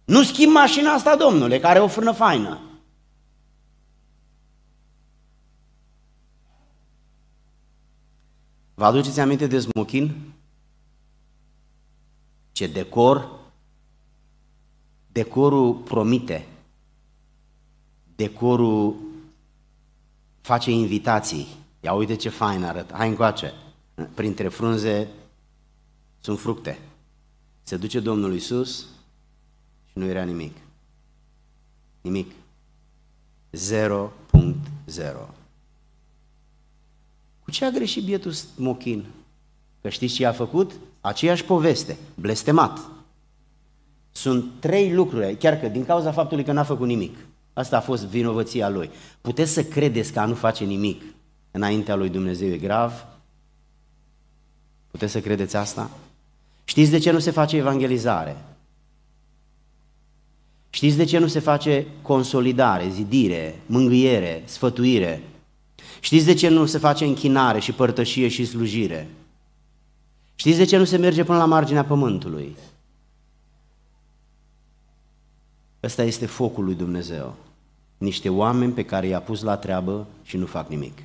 Nu 0.04 0.22
schimb 0.22 0.52
mașina 0.52 0.92
asta, 0.92 1.16
domnule, 1.16 1.58
care 1.58 1.74
are 1.74 1.84
o 1.84 1.88
frână 1.88 2.12
faină. 2.12 2.60
Vă 8.74 8.84
aduceți 8.84 9.20
aminte 9.20 9.46
de 9.46 9.58
smochin? 9.58 10.32
Ce 12.52 12.66
decor? 12.66 13.37
Decorul 15.12 15.74
promite. 15.74 16.46
Decorul 18.16 18.96
face 20.40 20.70
invitații. 20.70 21.46
Ia 21.80 21.92
uite 21.92 22.16
ce 22.16 22.28
fain 22.28 22.64
arăt. 22.64 22.92
Hai 22.92 23.08
încoace. 23.08 23.52
Printre 24.14 24.48
frunze 24.48 25.08
sunt 26.20 26.38
fructe. 26.38 26.78
Se 27.62 27.76
duce 27.76 28.00
Domnul 28.00 28.34
Isus 28.34 28.86
și 29.86 29.98
nu 29.98 30.04
era 30.04 30.22
nimic. 30.22 30.56
Nimic. 32.00 32.32
0.0. 33.52 34.08
Cu 37.44 37.50
ce 37.50 37.64
a 37.64 37.70
greșit 37.70 38.04
bietul 38.04 38.32
smochin? 38.32 39.04
Că 39.80 39.88
știți 39.88 40.14
ce 40.14 40.26
a 40.26 40.32
făcut? 40.32 40.72
Aceeași 41.00 41.44
poveste, 41.44 41.96
blestemat. 42.14 42.97
Sunt 44.18 44.44
trei 44.58 44.92
lucruri, 44.92 45.36
chiar 45.36 45.60
că 45.60 45.68
din 45.68 45.84
cauza 45.84 46.12
faptului 46.12 46.44
că 46.44 46.52
n-a 46.52 46.62
făcut 46.62 46.86
nimic. 46.86 47.16
Asta 47.52 47.76
a 47.76 47.80
fost 47.80 48.04
vinovăția 48.04 48.68
lui. 48.68 48.90
Puteți 49.20 49.52
să 49.52 49.64
credeți 49.64 50.12
că 50.12 50.20
a 50.20 50.24
nu 50.24 50.34
face 50.34 50.64
nimic 50.64 51.02
înaintea 51.50 51.94
lui 51.94 52.08
Dumnezeu 52.08 52.48
e 52.48 52.56
grav? 52.56 53.06
Puteți 54.90 55.12
să 55.12 55.20
credeți 55.20 55.56
asta? 55.56 55.90
Știți 56.64 56.90
de 56.90 56.98
ce 56.98 57.10
nu 57.10 57.18
se 57.18 57.30
face 57.30 57.56
evangelizare? 57.56 58.36
Știți 60.70 60.96
de 60.96 61.04
ce 61.04 61.18
nu 61.18 61.26
se 61.26 61.40
face 61.40 61.86
consolidare, 62.02 62.88
zidire, 62.88 63.60
mângâiere, 63.66 64.42
sfătuire? 64.44 65.22
Știți 66.00 66.24
de 66.24 66.34
ce 66.34 66.48
nu 66.48 66.66
se 66.66 66.78
face 66.78 67.04
închinare 67.04 67.58
și 67.58 67.72
părtășie 67.72 68.28
și 68.28 68.44
slujire? 68.44 69.08
Știți 70.34 70.58
de 70.58 70.64
ce 70.64 70.76
nu 70.76 70.84
se 70.84 70.96
merge 70.96 71.24
până 71.24 71.38
la 71.38 71.44
marginea 71.44 71.84
pământului? 71.84 72.56
Ăsta 75.82 76.02
este 76.02 76.26
focul 76.26 76.64
lui 76.64 76.74
Dumnezeu. 76.74 77.34
Niște 77.98 78.28
oameni 78.28 78.72
pe 78.72 78.84
care 78.84 79.06
i-a 79.06 79.20
pus 79.20 79.42
la 79.42 79.56
treabă 79.56 80.06
și 80.22 80.36
nu 80.36 80.46
fac 80.46 80.68
nimic. 80.68 81.02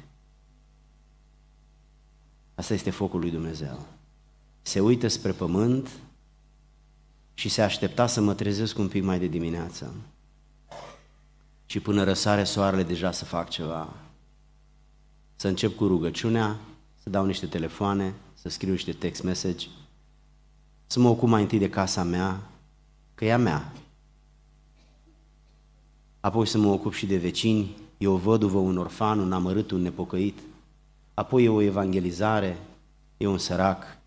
Asta 2.55 2.74
este 2.74 2.89
focul 2.89 3.19
lui 3.19 3.32
Dumnezeu. 3.32 3.86
Se 4.61 4.80
uită 4.80 5.07
spre 5.07 5.32
pământ 5.32 5.89
și 7.34 7.49
se 7.49 7.61
aștepta 7.61 8.07
să 8.07 8.21
mă 8.21 8.34
trezesc 8.34 8.78
un 8.78 8.88
pic 8.88 9.03
mai 9.03 9.19
de 9.19 9.28
dimineață. 9.28 9.93
Și 11.65 11.80
până 11.80 12.03
răsare 12.03 12.43
soarele 12.43 12.84
deja 12.84 13.11
să 13.11 13.26
fac 13.26 13.49
ceva. 13.49 13.93
Să 15.36 15.47
încep 15.47 15.76
cu 15.76 15.88
rugăciunea, 15.88 16.59
să 17.03 17.09
dau 17.09 17.26
niște 17.26 17.45
telefoane, 17.45 18.13
să 18.34 18.49
scriu 18.49 18.71
niște 18.71 18.93
text 18.93 19.24
message, 19.24 19.67
să 20.88 20.99
mă 20.99 21.09
ocup 21.09 21.30
mai 21.30 21.41
întâi 21.41 21.59
de 21.59 21.69
casa 21.69 22.03
mea, 22.03 22.41
că 23.15 23.26
e 23.26 23.34
a 23.34 23.38
mea. 23.38 23.74
Apoi 26.24 26.47
să 26.47 26.57
mă 26.57 26.67
ocup 26.67 26.93
și 26.93 27.05
de 27.05 27.17
vecini, 27.17 27.76
e 27.97 28.07
o 28.07 28.17
văduvă, 28.17 28.57
un 28.57 28.78
orfan, 28.78 29.19
un 29.19 29.32
amărât, 29.32 29.71
un 29.71 29.82
nepocăit. 29.82 30.39
Apoi 31.13 31.43
e 31.43 31.49
o 31.49 31.61
evangelizare, 31.61 32.57
e 33.17 33.28
un 33.28 33.38
sărac. 33.38 33.97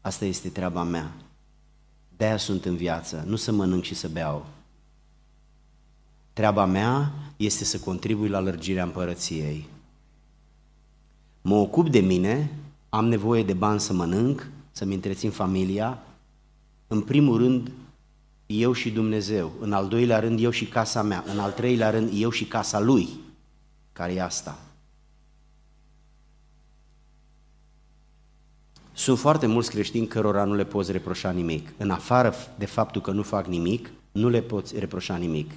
Asta 0.00 0.24
este 0.24 0.48
treaba 0.48 0.82
mea. 0.82 1.12
De-aia 2.16 2.36
sunt 2.36 2.64
în 2.64 2.76
viață, 2.76 3.24
nu 3.26 3.36
să 3.36 3.52
mănânc 3.52 3.82
și 3.82 3.94
să 3.94 4.08
beau. 4.08 4.46
Treaba 6.32 6.64
mea 6.64 7.12
este 7.36 7.64
să 7.64 7.78
contribui 7.78 8.28
la 8.28 8.40
lărgirea 8.40 8.84
împărăției. 8.84 9.68
Mă 11.42 11.54
ocup 11.54 11.88
de 11.88 12.00
mine, 12.00 12.58
am 12.88 13.04
nevoie 13.04 13.42
de 13.42 13.52
bani 13.52 13.80
să 13.80 13.92
mănânc, 13.92 14.48
să-mi 14.70 14.94
întrețin 14.94 15.30
familia, 15.30 16.02
în 16.86 17.02
primul 17.02 17.38
rând 17.38 17.70
eu 18.60 18.72
și 18.72 18.90
Dumnezeu, 18.90 19.52
în 19.60 19.72
al 19.72 19.88
doilea 19.88 20.18
rând 20.18 20.42
eu 20.42 20.50
și 20.50 20.66
casa 20.66 21.02
mea, 21.02 21.24
în 21.32 21.38
al 21.38 21.52
treilea 21.52 21.90
rând 21.90 22.10
eu 22.14 22.30
și 22.30 22.44
casa 22.44 22.80
lui, 22.80 23.08
care 23.92 24.12
e 24.12 24.22
asta. 24.22 24.58
Sunt 28.92 29.18
foarte 29.18 29.46
mulți 29.46 29.70
creștini 29.70 30.06
cărora 30.06 30.44
nu 30.44 30.54
le 30.54 30.64
poți 30.64 30.92
reproșa 30.92 31.30
nimic. 31.30 31.72
În 31.76 31.90
afară 31.90 32.34
de 32.58 32.66
faptul 32.66 33.00
că 33.00 33.10
nu 33.10 33.22
fac 33.22 33.46
nimic, 33.46 33.90
nu 34.12 34.28
le 34.28 34.40
poți 34.40 34.78
reproșa 34.78 35.16
nimic. 35.16 35.50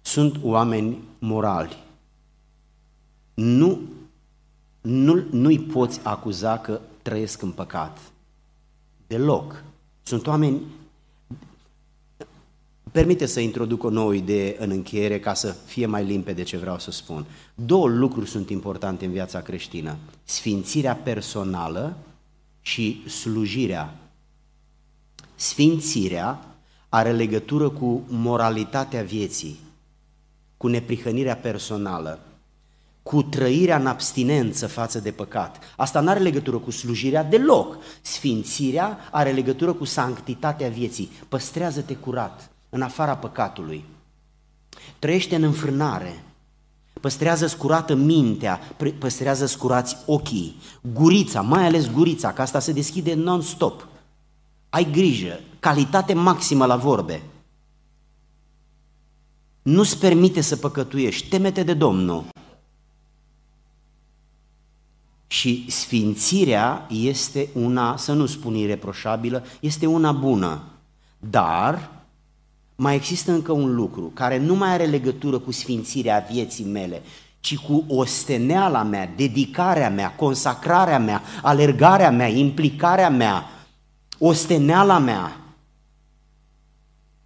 Sunt 0.00 0.38
oameni 0.42 0.98
morali. 1.18 1.84
Nu, 3.34 3.80
nu, 4.80 5.24
nu-i 5.30 5.58
poți 5.58 6.00
acuza 6.02 6.58
că 6.58 6.80
trăiesc 7.02 7.42
în 7.42 7.50
păcat. 7.50 7.98
Deloc. 9.06 9.64
Sunt 10.02 10.26
oameni 10.26 10.60
Permite 12.92 13.26
să 13.26 13.40
introduc 13.40 13.82
o 13.82 13.90
nouă 13.90 14.14
idee 14.14 14.56
în 14.58 14.70
încheiere 14.70 15.20
ca 15.20 15.34
să 15.34 15.54
fie 15.64 15.86
mai 15.86 16.04
limpede 16.04 16.42
ce 16.42 16.56
vreau 16.56 16.78
să 16.78 16.90
spun. 16.90 17.26
Două 17.54 17.88
lucruri 17.88 18.28
sunt 18.28 18.50
importante 18.50 19.04
în 19.04 19.12
viața 19.12 19.40
creștină. 19.40 19.96
Sfințirea 20.24 20.94
personală 20.94 21.96
și 22.60 23.08
slujirea. 23.08 23.94
Sfințirea 25.34 26.44
are 26.88 27.12
legătură 27.12 27.68
cu 27.68 28.02
moralitatea 28.08 29.02
vieții, 29.02 29.58
cu 30.56 30.66
neprihănirea 30.66 31.36
personală, 31.36 32.18
cu 33.02 33.22
trăirea 33.22 33.76
în 33.76 33.86
abstinență 33.86 34.66
față 34.66 34.98
de 35.00 35.10
păcat. 35.10 35.58
Asta 35.76 36.00
nu 36.00 36.08
are 36.08 36.20
legătură 36.20 36.58
cu 36.58 36.70
slujirea 36.70 37.24
deloc. 37.24 37.76
Sfințirea 38.00 38.98
are 39.10 39.30
legătură 39.30 39.72
cu 39.72 39.84
sanctitatea 39.84 40.68
vieții. 40.68 41.10
Păstrează-te 41.28 41.94
curat 41.94 42.49
în 42.70 42.82
afara 42.82 43.16
păcatului. 43.16 43.84
Trăiește 44.98 45.36
în 45.36 45.42
înfrânare, 45.42 46.24
păstrează 47.00 47.46
scurată 47.46 47.94
mintea, 47.94 48.60
păstrează 48.98 49.46
scurați 49.46 49.96
ochii, 50.06 50.56
gurița, 50.92 51.40
mai 51.40 51.64
ales 51.66 51.90
gurița, 51.90 52.32
că 52.32 52.42
asta 52.42 52.58
se 52.58 52.72
deschide 52.72 53.14
non-stop. 53.14 53.86
Ai 54.70 54.90
grijă, 54.90 55.40
calitate 55.60 56.12
maximă 56.14 56.66
la 56.66 56.76
vorbe. 56.76 57.22
Nu-ți 59.62 59.98
permite 59.98 60.40
să 60.40 60.56
păcătuiești, 60.56 61.28
temete 61.28 61.62
de 61.62 61.74
Domnul. 61.74 62.24
Și 65.26 65.70
sfințirea 65.70 66.86
este 66.90 67.48
una, 67.54 67.96
să 67.96 68.12
nu 68.12 68.26
spun 68.26 68.54
ireproșabilă, 68.54 69.44
este 69.60 69.86
una 69.86 70.12
bună. 70.12 70.62
Dar 71.18 71.99
mai 72.82 72.94
există 72.94 73.32
încă 73.32 73.52
un 73.52 73.74
lucru 73.74 74.10
care 74.14 74.38
nu 74.38 74.54
mai 74.54 74.70
are 74.70 74.84
legătură 74.84 75.38
cu 75.38 75.50
sfințirea 75.50 76.26
vieții 76.30 76.64
mele, 76.64 77.02
ci 77.40 77.56
cu 77.56 77.84
osteneala 77.88 78.82
mea, 78.82 79.06
dedicarea 79.16 79.90
mea, 79.90 80.14
consacrarea 80.14 80.98
mea, 80.98 81.22
alergarea 81.42 82.10
mea, 82.10 82.26
implicarea 82.26 83.10
mea, 83.10 83.44
osteneala 84.18 84.98
mea, 84.98 85.40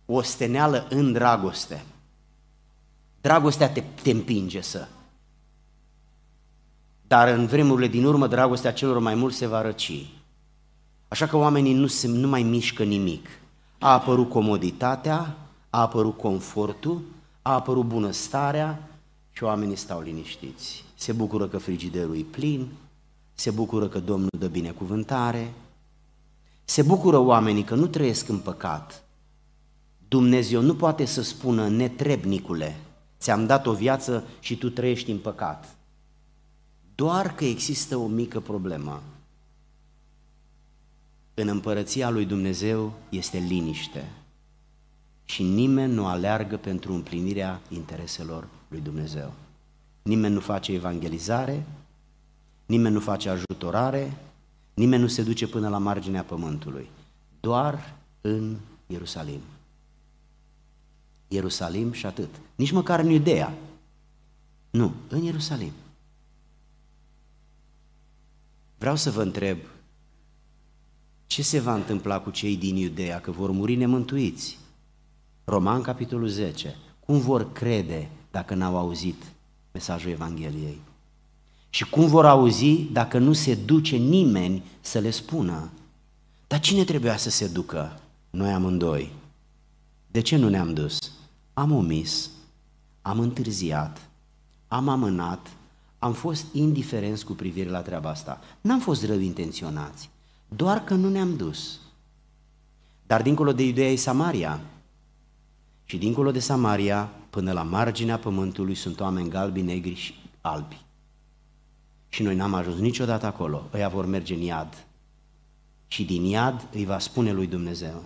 osteneală 0.07 0.87
în 0.91 1.13
dragoste. 1.13 1.85
Dragostea 3.21 3.69
te, 3.69 3.83
te 4.03 4.11
împinge 4.11 4.61
să. 4.61 4.89
Dar 7.07 7.29
în 7.29 7.47
vremurile 7.47 7.89
din 7.89 8.05
urmă, 8.05 8.27
dragostea 8.27 8.73
celor 8.73 8.99
mai 8.99 9.15
mulți 9.15 9.37
se 9.37 9.47
va 9.47 9.63
răci. 9.63 10.07
Așa 11.09 11.27
că 11.27 11.37
oamenii 11.37 11.75
nu, 11.75 11.87
se, 11.87 12.09
nu 12.09 12.29
mai 12.29 12.43
mișcă 12.43 12.83
nimic. 12.83 13.27
A 13.79 13.93
apărut 13.93 14.29
comoditatea, 14.29 15.37
a 15.75 15.81
apărut 15.81 16.17
confortul, 16.17 17.03
a 17.43 17.53
apărut 17.53 17.85
bunăstarea 17.85 18.89
și 19.33 19.43
oamenii 19.43 19.77
stau 19.77 20.01
liniștiți. 20.01 20.85
Se 20.95 21.13
bucură 21.13 21.49
că 21.49 21.59
frigiderul 21.59 22.17
e 22.17 22.23
plin, 22.23 22.69
se 23.33 23.51
bucură 23.51 23.89
că 23.89 23.99
Domnul 23.99 24.31
dă 24.39 24.47
binecuvântare, 24.47 25.53
se 26.65 26.83
bucură 26.83 27.17
oamenii 27.17 27.63
că 27.65 27.75
nu 27.75 27.87
trăiesc 27.87 28.29
în 28.29 28.39
păcat. 28.39 29.05
Dumnezeu 30.09 30.61
nu 30.61 30.75
poate 30.75 31.05
să 31.05 31.23
spună, 31.23 31.69
netrebnicule, 31.69 32.77
ți-am 33.19 33.47
dat 33.47 33.67
o 33.67 33.73
viață 33.73 34.25
și 34.41 34.57
tu 34.57 34.71
trăiești 34.71 35.11
în 35.11 35.19
păcat. 35.19 35.77
Doar 36.95 37.35
că 37.35 37.45
există 37.45 37.97
o 37.97 38.07
mică 38.07 38.41
problemă. 38.41 39.03
În 41.35 41.49
împărăția 41.49 42.11
lui 42.11 42.25
Dumnezeu 42.25 42.93
este 43.09 43.39
liniște 43.39 44.13
și 45.25 45.43
nimeni 45.43 45.93
nu 45.93 46.07
aleargă 46.07 46.57
pentru 46.57 46.93
împlinirea 46.93 47.61
intereselor 47.69 48.49
lui 48.69 48.81
Dumnezeu. 48.81 49.33
Nimeni 50.03 50.35
nu 50.35 50.41
face 50.41 50.73
evangelizare, 50.73 51.67
nimeni 52.67 52.95
nu 52.95 53.01
face 53.01 53.29
ajutorare, 53.29 54.17
nimeni 54.75 55.03
nu 55.03 55.09
se 55.09 55.23
duce 55.23 55.47
până 55.47 55.69
la 55.69 55.79
marginea 55.79 56.23
pământului. 56.23 56.89
Doar 57.41 57.95
în 58.21 58.57
Ierusalim. 58.87 59.41
Ierusalim 61.29 61.93
și 61.93 62.07
atât. 62.07 62.29
Nici 62.55 62.71
măcar 62.71 63.01
în 63.01 63.11
Iudea. 63.11 63.55
Nu, 64.71 64.93
în 65.09 65.23
Ierusalim. 65.23 65.73
Vreau 68.79 68.97
să 68.97 69.11
vă 69.11 69.23
întreb, 69.23 69.59
ce 71.27 71.43
se 71.43 71.61
va 71.61 71.75
întâmpla 71.75 72.21
cu 72.21 72.31
cei 72.31 72.57
din 72.57 72.77
Iudea, 72.77 73.21
că 73.21 73.31
vor 73.31 73.51
muri 73.51 73.75
nemântuiți? 73.75 74.59
Roman, 75.45 75.83
capitolul 75.83 76.29
10. 76.29 76.77
Cum 77.07 77.19
vor 77.19 77.53
crede 77.53 78.11
dacă 78.31 78.55
n-au 78.55 78.77
auzit 78.77 79.23
mesajul 79.73 80.11
Evangheliei? 80.11 80.81
Și 81.71 81.91
cum 81.91 82.07
vor 82.07 82.27
auzi 82.27 82.83
dacă 82.93 83.19
nu 83.19 83.33
se 83.33 83.55
duce 83.55 83.97
nimeni 83.97 84.63
să 84.81 84.99
le 84.99 85.11
spună? 85.11 85.71
Dar 86.47 86.61
cine 86.61 86.85
trebuia 86.85 87.17
să 87.17 87.31
se 87.31 87.47
ducă? 87.47 88.01
Noi 88.31 88.53
amândoi. 88.53 89.13
De 90.11 90.21
ce 90.21 90.37
nu 90.37 90.49
ne-am 90.49 90.75
dus? 90.75 90.99
Am 91.55 91.73
omis, 91.73 92.31
am 93.03 93.19
întârziat, 93.19 94.09
am 94.69 94.89
amânat, 94.89 95.47
am 95.99 96.13
fost 96.13 96.47
indiferenți 96.53 97.25
cu 97.25 97.33
privire 97.33 97.71
la 97.71 97.81
treaba 97.81 98.11
asta. 98.11 98.41
N-am 98.61 98.81
fost 98.81 99.05
rău 99.05 99.19
intenționați, 99.19 100.11
doar 100.49 100.85
că 100.85 100.95
nu 100.95 101.09
ne-am 101.09 101.37
dus. 101.37 101.79
Dar 103.07 103.23
dincolo 103.23 103.53
de 103.53 103.63
Iudeea 103.67 103.91
e 103.91 103.97
Samaria, 103.97 104.61
și 105.85 105.99
dincolo 105.99 106.31
de 106.31 106.39
Samaria, 106.39 107.11
până 107.31 107.53
la 107.53 107.63
marginea 107.63 108.19
pământului, 108.19 108.75
sunt 108.75 109.01
oameni 109.01 109.29
galbi, 109.29 109.61
negri 109.61 109.95
și 109.95 110.15
albi. 110.41 110.85
Și 112.09 112.23
noi 112.23 112.35
n-am 112.35 112.55
ajuns 112.55 112.79
niciodată 112.79 113.27
acolo, 113.27 113.69
ăia 113.73 113.89
vor 113.89 114.07
merge 114.07 114.35
în 114.35 114.41
iad. 114.41 114.87
Și 115.87 116.05
din 116.05 116.25
iad 116.25 116.69
îi 116.73 116.85
va 116.85 116.99
spune 116.99 117.33
lui 117.33 117.47
Dumnezeu. 117.47 118.03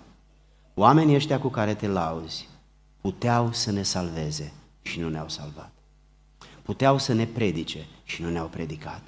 Oamenii 0.75 1.15
ăștia 1.15 1.41
cu 1.41 1.49
care 1.49 1.75
te 1.75 1.89
lauzi 1.89 2.49
puteau 3.01 3.53
să 3.53 3.73
ne 3.73 3.83
salveze 3.83 4.53
și 4.83 5.01
nu 5.01 5.09
ne-au 5.09 5.29
salvat. 5.29 5.73
Puteau 6.63 6.99
să 6.99 7.13
ne 7.13 7.27
predice 7.27 7.87
și 8.05 8.23
nu 8.23 8.31
ne-au 8.31 8.47
predicat. 8.47 9.03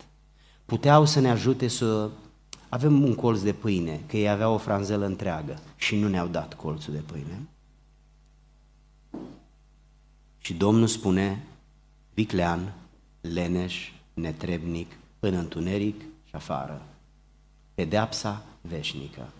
Puteau 0.65 1.05
să 1.05 1.21
ne 1.21 1.31
ajute 1.31 1.69
să 1.69 2.11
avem 2.69 3.03
un 3.03 3.15
colț 3.15 3.41
de 3.41 3.53
pâine, 3.53 4.01
că 4.07 4.17
ei 4.17 4.29
aveau 4.29 4.55
o 4.55 4.59
franzelă 4.59 5.07
întreagă 5.07 5.59
și 5.77 5.97
nu 5.97 6.09
ne-au 6.09 6.27
dat 6.27 6.55
colțul 6.55 6.93
de 6.93 6.99
pâine. 6.99 7.49
Și 10.51 10.57
Domnul 10.57 10.87
spune, 10.87 11.45
viclean, 12.15 12.73
leneș, 13.21 13.91
netrebnic, 14.15 14.97
în 15.21 15.35
întuneric 15.35 16.01
și 16.01 16.35
afară. 16.35 16.83
Pedeapsa 17.75 18.45
veșnică. 18.61 19.33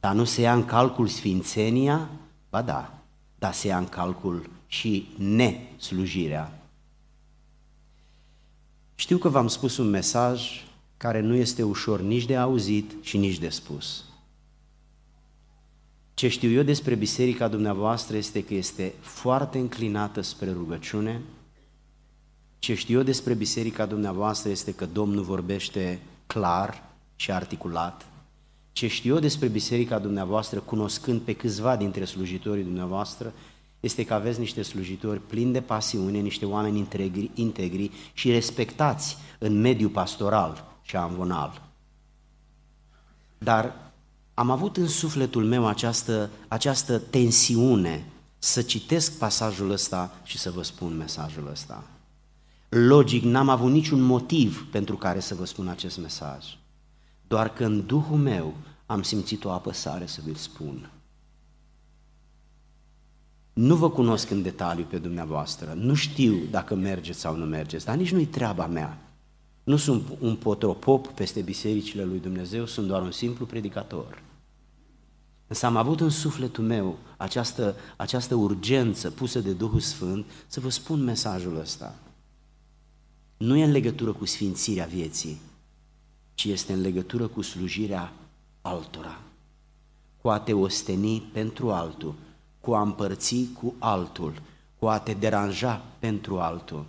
Dar 0.00 0.14
nu 0.14 0.24
se 0.24 0.40
ia 0.40 0.54
în 0.54 0.64
calcul 0.64 1.06
sfințenia? 1.08 2.08
Ba 2.50 2.62
da, 2.62 2.94
dar 3.38 3.52
se 3.52 3.66
ia 3.66 3.78
în 3.78 3.88
calcul 3.88 4.50
și 4.66 5.08
neslujirea. 5.18 6.62
Știu 8.94 9.18
că 9.18 9.28
v-am 9.28 9.48
spus 9.48 9.76
un 9.76 9.90
mesaj 9.90 10.64
care 10.96 11.20
nu 11.20 11.34
este 11.34 11.62
ușor 11.62 12.00
nici 12.00 12.26
de 12.26 12.36
auzit 12.36 12.92
și 13.02 13.16
nici 13.16 13.38
de 13.38 13.48
spus. 13.48 14.04
Ce 16.14 16.28
știu 16.28 16.50
eu 16.50 16.62
despre 16.62 16.94
biserica 16.94 17.48
dumneavoastră 17.48 18.16
este 18.16 18.44
că 18.44 18.54
este 18.54 18.94
foarte 19.00 19.58
înclinată 19.58 20.20
spre 20.20 20.52
rugăciune. 20.52 21.20
Ce 22.58 22.74
știu 22.74 22.98
eu 22.98 23.02
despre 23.02 23.34
biserica 23.34 23.86
dumneavoastră 23.86 24.50
este 24.50 24.74
că 24.74 24.86
Domnul 24.86 25.22
vorbește 25.22 26.00
clar 26.26 26.90
și 27.16 27.32
articulat. 27.32 28.06
Ce 28.72 28.86
știu 28.86 29.14
eu 29.14 29.20
despre 29.20 29.48
biserica 29.48 29.98
dumneavoastră, 29.98 30.58
cunoscând 30.58 31.20
pe 31.20 31.32
câțiva 31.32 31.76
dintre 31.76 32.04
slujitorii 32.04 32.62
dumneavoastră, 32.64 33.32
este 33.80 34.04
că 34.04 34.14
aveți 34.14 34.38
niște 34.38 34.62
slujitori 34.62 35.20
plini 35.20 35.52
de 35.52 35.60
pasiune, 35.60 36.18
niște 36.18 36.44
oameni 36.46 36.78
integri, 36.78 37.30
integri 37.34 37.90
și 38.12 38.30
respectați 38.30 39.16
în 39.38 39.60
mediul 39.60 39.90
pastoral 39.90 40.64
și 40.82 40.96
amvonal. 40.96 41.62
Dar 43.38 43.92
am 44.34 44.50
avut 44.50 44.76
în 44.76 44.88
sufletul 44.88 45.44
meu 45.44 45.66
această, 45.66 46.30
această 46.48 46.98
tensiune 46.98 48.06
să 48.38 48.62
citesc 48.62 49.18
pasajul 49.18 49.70
ăsta 49.70 50.20
și 50.22 50.38
să 50.38 50.50
vă 50.50 50.62
spun 50.62 50.96
mesajul 50.96 51.48
ăsta. 51.50 51.84
Logic, 52.68 53.22
n-am 53.22 53.48
avut 53.48 53.70
niciun 53.70 54.00
motiv 54.00 54.66
pentru 54.70 54.96
care 54.96 55.20
să 55.20 55.34
vă 55.34 55.44
spun 55.44 55.68
acest 55.68 55.98
mesaj. 55.98 56.44
Doar 57.26 57.52
că 57.52 57.64
în 57.64 57.86
Duhul 57.86 58.18
meu 58.18 58.54
am 58.86 59.02
simțit 59.02 59.44
o 59.44 59.50
apăsare 59.50 60.06
să 60.06 60.20
vi-l 60.24 60.34
spun. 60.34 60.90
Nu 63.52 63.76
vă 63.76 63.90
cunosc 63.90 64.30
în 64.30 64.42
detaliu 64.42 64.84
pe 64.84 64.98
dumneavoastră, 64.98 65.72
nu 65.76 65.94
știu 65.94 66.36
dacă 66.50 66.74
mergeți 66.74 67.20
sau 67.20 67.36
nu 67.36 67.44
mergeți, 67.44 67.84
dar 67.84 67.96
nici 67.96 68.12
nu-i 68.12 68.26
treaba 68.26 68.66
mea. 68.66 68.98
Nu 69.64 69.76
sunt 69.76 70.02
un 70.18 70.36
potropop 70.36 71.06
peste 71.06 71.40
bisericile 71.40 72.04
lui 72.04 72.18
Dumnezeu, 72.18 72.66
sunt 72.66 72.86
doar 72.86 73.02
un 73.02 73.10
simplu 73.10 73.46
predicator. 73.46 74.22
Însă 75.46 75.66
am 75.66 75.76
avut 75.76 76.00
în 76.00 76.10
sufletul 76.10 76.64
meu 76.64 76.98
această, 77.16 77.76
această 77.96 78.34
urgență 78.34 79.10
pusă 79.10 79.40
de 79.40 79.52
Duhul 79.52 79.80
Sfânt 79.80 80.26
să 80.46 80.60
vă 80.60 80.68
spun 80.68 81.02
mesajul 81.02 81.58
ăsta. 81.58 81.94
Nu 83.36 83.56
e 83.56 83.64
în 83.64 83.70
legătură 83.70 84.12
cu 84.12 84.24
sfințirea 84.24 84.86
vieții, 84.86 85.40
ci 86.34 86.44
este 86.44 86.72
în 86.72 86.80
legătură 86.80 87.26
cu 87.26 87.42
slujirea 87.42 88.12
altora, 88.60 89.20
cu 90.20 90.28
a 90.28 90.38
te 90.38 90.52
osteni 90.52 91.20
pentru 91.20 91.72
altul, 91.72 92.14
cu 92.60 92.74
a 92.74 92.80
împărți 92.80 93.46
cu 93.52 93.74
altul, 93.78 94.42
cu 94.78 94.86
a 94.88 94.98
te 94.98 95.12
deranja 95.12 95.84
pentru 95.98 96.40
altul. 96.40 96.84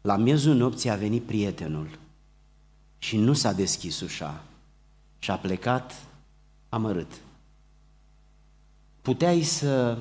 La 0.00 0.16
miezul 0.16 0.54
nopții 0.54 0.90
a 0.90 0.96
venit 0.96 1.22
prietenul 1.22 1.98
și 2.98 3.16
nu 3.16 3.32
s-a 3.32 3.52
deschis 3.52 4.00
ușa 4.00 4.42
și 5.18 5.30
a 5.30 5.36
plecat 5.36 5.92
amărât. 6.68 7.12
Puteai 9.02 9.42
să 9.42 9.98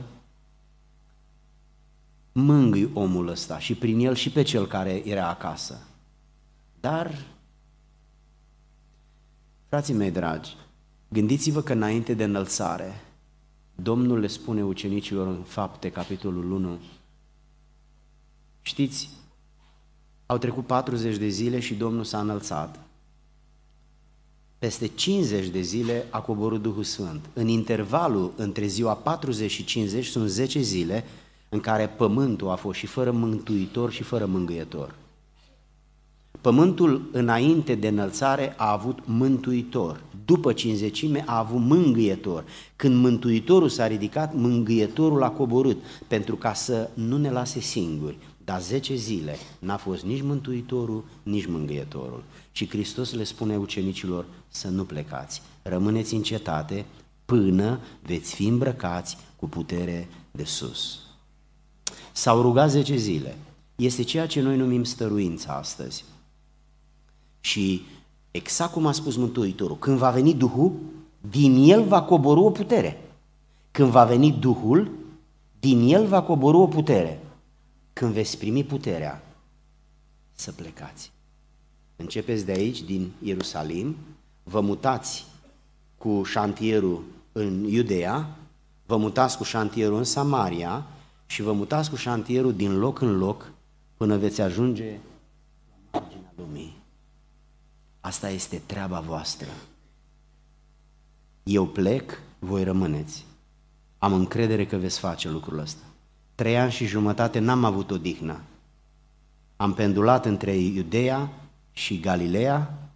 mângâi 2.32 2.89
omul 2.93 3.28
ăsta 3.28 3.60
și 3.60 3.76
prin 3.76 4.00
el 4.00 4.16
și 4.16 4.32
pe 4.32 4.41
cel 4.41 4.68
care 4.68 5.08
era 5.08 5.30
acasă. 5.30 5.88
Dar, 6.80 7.26
frații 9.68 9.93
mei 9.93 10.12
dragi, 10.12 10.56
gândiți-vă 11.08 11.62
că 11.62 11.74
înainte 11.74 12.14
de 12.14 12.24
înălțare, 12.24 13.02
Domnul 13.76 14.20
le 14.20 14.28
spune 14.28 14.64
ucenicilor 14.64 15.28
în 15.28 15.43
fapte, 15.43 15.91
capitolul 15.91 16.52
1, 16.52 16.80
știți, 18.62 19.10
au 20.26 20.38
trecut 20.38 20.66
40 20.66 21.18
de 21.18 21.28
zile 21.28 21.60
și 21.60 21.76
Domnul 21.76 22.04
s-a 22.04 22.20
înălțat. 22.20 22.80
Peste 24.60 24.88
50 24.88 25.47
de 25.47 25.62
zile 25.62 26.05
a 26.10 26.20
coborât 26.20 26.62
Duhul 26.62 26.84
Sfânt. 26.84 27.26
În 27.34 27.47
intervalul 27.47 28.34
între 28.36 28.66
ziua 28.66 28.93
40 28.93 29.51
și 29.51 29.64
50 29.64 30.05
sunt 30.05 30.30
10 30.30 30.60
zile 30.60 31.05
în 31.49 31.60
care 31.60 31.88
pământul 31.88 32.49
a 32.49 32.55
fost 32.55 32.80
și 32.80 32.86
fără 32.86 33.12
mântuitor 33.12 33.91
și 33.91 34.03
fără 34.03 34.26
mângâietor. 34.26 34.95
Pământul 36.41 37.10
înainte 37.12 37.76
de 37.76 37.88
înălțare 37.88 38.53
a 38.57 38.72
avut 38.72 38.99
mântuitor, 39.05 40.03
după 40.26 40.53
cinzecime 40.53 41.24
a 41.28 41.38
avut 41.38 41.62
mângâietor. 41.62 42.43
Când 42.76 42.95
mântuitorul 42.95 43.70
s-a 43.70 43.88
ridicat, 43.88 44.34
mângâietorul 44.36 45.24
a 45.24 45.30
coborât, 45.30 45.78
pentru 46.07 46.36
ca 46.36 46.53
să 46.53 46.89
nu 46.93 47.18
ne 47.18 47.32
lase 47.32 47.60
singuri. 47.60 48.18
Dar 48.50 48.62
zece 48.62 48.95
zile 48.95 49.36
n-a 49.60 49.78
fost 49.78 50.04
nici 50.04 50.22
mântuitorul, 50.22 51.04
nici 51.24 51.45
mângâietorul. 51.45 52.24
Și 52.52 52.70
Hristos 52.70 53.14
le 53.14 53.24
spune 53.24 53.58
ucenicilor 53.58 54.26
să 54.47 54.68
nu 54.68 54.84
plecați, 54.84 55.41
rămâneți 55.62 56.14
în 56.14 56.22
cetate 56.22 56.86
până 57.26 57.80
veți 58.02 58.36
fi 58.36 58.47
îmbrăcați 58.47 59.18
cu 59.36 59.47
putere 59.47 60.08
de 60.32 60.43
sus. 60.43 61.00
S-au 62.12 62.41
rugat 62.41 62.70
zece 62.70 62.95
zile. 62.95 63.38
Este 63.76 64.04
ceea 64.04 64.28
ce 64.28 64.41
noi 64.41 64.58
numim 64.58 64.84
stăruința 64.84 65.54
astăzi. 65.54 66.06
Și 67.39 67.82
exact 68.32 68.72
cum 68.72 68.86
a 68.86 68.91
spus 68.91 69.16
Mântuitorul, 69.16 69.78
când 69.78 69.97
va 69.97 70.10
veni 70.10 70.34
Duhul, 70.34 70.72
din 71.30 71.70
el 71.70 71.84
va 71.84 72.02
coborâ 72.02 72.39
o 72.39 72.52
putere. 72.52 73.02
Când 73.72 73.89
va 73.89 74.06
veni 74.06 74.32
Duhul, 74.32 74.91
din 75.60 75.93
el 75.93 76.08
va 76.08 76.22
coborâ 76.22 76.58
o 76.58 76.68
putere. 76.68 77.24
Când 78.00 78.14
veți 78.14 78.38
primi 78.38 78.64
puterea, 78.64 79.24
să 80.32 80.52
plecați. 80.52 81.12
Începeți 81.95 82.45
de 82.45 82.52
aici, 82.52 82.82
din 82.82 83.12
Ierusalim, 83.24 83.95
vă 84.43 84.62
mutați 84.62 85.26
cu 85.97 86.24
șantierul 86.24 87.04
în 87.32 87.64
Iudea, 87.64 88.38
vă 88.86 88.97
mutați 88.97 89.38
cu 89.38 89.43
șantierul 89.43 89.97
în 89.97 90.04
Samaria 90.04 90.86
și 91.26 91.41
vă 91.41 91.52
mutați 91.52 91.89
cu 91.89 91.95
șantierul 91.95 92.54
din 92.54 92.78
loc 92.78 93.02
în 93.02 93.18
loc 93.18 93.52
până 93.97 94.18
veți 94.18 94.41
ajunge 94.41 95.00
la 95.91 96.00
marginea 96.00 96.34
lumii. 96.38 96.78
Asta 98.00 98.30
este 98.30 98.62
treaba 98.66 99.00
voastră. 99.00 99.50
Eu 101.43 101.68
plec, 101.68 102.22
voi 102.39 102.64
rămâneți. 102.64 103.26
Am 103.97 104.14
încredere 104.14 104.66
că 104.66 104.78
veți 104.78 105.00
face 105.00 105.30
lucrul 105.30 105.60
ăsta. 105.60 105.88
Trei 106.39 106.57
ani 106.57 106.71
și 106.71 106.85
jumătate 106.85 107.39
n-am 107.39 107.63
avut 107.63 107.91
odihnă. 107.91 108.41
Am 109.55 109.73
pendulat 109.73 110.25
între 110.25 110.55
Iudeea 110.55 111.29
și 111.71 111.99
Galileea, 111.99 112.89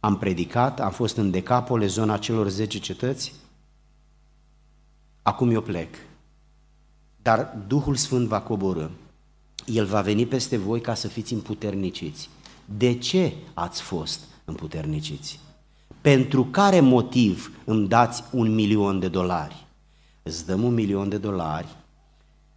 am 0.00 0.18
predicat, 0.18 0.80
am 0.80 0.90
fost 0.90 1.16
în 1.16 1.30
Decapole, 1.30 1.86
zona 1.86 2.18
celor 2.18 2.48
zece 2.48 2.78
cetăți. 2.78 3.32
Acum 5.22 5.50
eu 5.50 5.60
plec. 5.60 5.94
Dar 7.22 7.56
Duhul 7.66 7.94
Sfânt 7.94 8.28
va 8.28 8.40
coborâ. 8.40 8.88
El 9.66 9.86
va 9.86 10.00
veni 10.00 10.26
peste 10.26 10.56
voi 10.56 10.80
ca 10.80 10.94
să 10.94 11.08
fiți 11.08 11.32
împuterniciți. 11.32 12.28
De 12.64 12.98
ce 12.98 13.34
ați 13.54 13.82
fost 13.82 14.20
împuterniciți? 14.44 15.40
Pentru 16.00 16.44
care 16.44 16.80
motiv 16.80 17.60
îmi 17.64 17.88
dați 17.88 18.24
un 18.32 18.54
milion 18.54 18.98
de 18.98 19.08
dolari? 19.08 19.66
Îți 20.22 20.46
dăm 20.46 20.62
un 20.62 20.74
milion 20.74 21.08
de 21.08 21.18
dolari, 21.18 21.78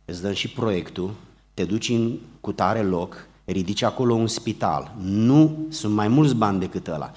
îți 0.05 0.21
dăm 0.21 0.33
și 0.33 0.49
proiectul, 0.49 1.13
te 1.53 1.63
duci 1.63 1.89
în 1.89 2.17
cutare 2.41 2.81
loc, 2.81 3.27
ridici 3.45 3.81
acolo 3.81 4.13
un 4.13 4.27
spital. 4.27 4.95
Nu, 5.01 5.65
sunt 5.69 5.93
mai 5.93 6.07
mulți 6.07 6.35
bani 6.35 6.59
decât 6.59 6.87
ăla. 6.87 7.11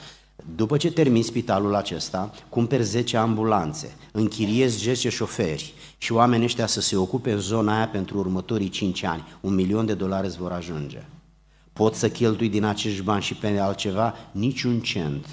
După 0.54 0.76
ce 0.76 0.92
termin 0.92 1.22
spitalul 1.22 1.74
acesta, 1.74 2.32
cumperi 2.48 2.82
10 2.82 3.16
ambulanțe, 3.16 3.96
închiriezi 4.12 4.78
10 4.78 5.08
șoferi 5.08 5.74
și 5.98 6.12
oamenii 6.12 6.44
ăștia 6.44 6.66
să 6.66 6.80
se 6.80 6.96
ocupe 6.96 7.32
în 7.32 7.38
zona 7.38 7.76
aia 7.76 7.88
pentru 7.88 8.18
următorii 8.18 8.68
5 8.68 9.02
ani. 9.02 9.24
Un 9.40 9.54
milion 9.54 9.86
de 9.86 9.94
dolari 9.94 10.26
îți 10.26 10.38
vor 10.38 10.52
ajunge. 10.52 11.02
Pot 11.72 11.94
să 11.94 12.08
cheltui 12.08 12.48
din 12.48 12.64
acești 12.64 13.02
bani 13.02 13.22
și 13.22 13.34
pe 13.34 13.58
altceva? 13.58 14.14
Niciun 14.32 14.80
cent. 14.80 15.26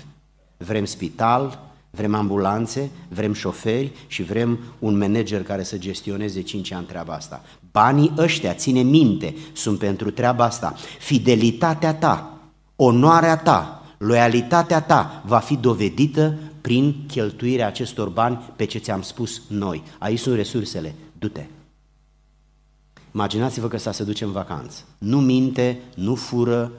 Vrem 0.57 0.85
spital, 0.85 1.72
Vrem 1.97 2.13
ambulanțe, 2.15 2.89
vrem 3.09 3.33
șoferi 3.33 3.91
și 4.07 4.23
vrem 4.23 4.59
un 4.79 4.97
manager 4.97 5.43
care 5.43 5.63
să 5.63 5.77
gestioneze 5.77 6.41
5 6.41 6.71
ani 6.71 6.85
treaba 6.85 7.13
asta. 7.13 7.43
Banii 7.71 8.13
ăștia, 8.17 8.53
ține 8.53 8.81
minte, 8.81 9.35
sunt 9.53 9.79
pentru 9.79 10.11
treaba 10.11 10.43
asta. 10.43 10.75
Fidelitatea 10.99 11.93
ta, 11.93 12.37
onoarea 12.75 13.37
ta, 13.37 13.83
loialitatea 13.97 14.81
ta 14.81 15.23
va 15.25 15.37
fi 15.37 15.55
dovedită 15.55 16.37
prin 16.61 16.95
cheltuirea 17.07 17.67
acestor 17.67 18.09
bani 18.09 18.53
pe 18.55 18.65
ce 18.65 18.77
ți-am 18.77 19.01
spus 19.01 19.41
noi. 19.47 19.83
Aici 19.97 20.19
sunt 20.19 20.35
resursele, 20.35 20.95
du-te. 21.19 21.45
Imaginați-vă 23.13 23.67
că 23.67 23.77
s-a 23.77 23.91
să 23.91 24.03
duce 24.03 24.23
în 24.23 24.31
vacanță. 24.31 24.83
Nu 24.97 25.19
minte, 25.19 25.81
nu 25.95 26.15
fură, 26.15 26.71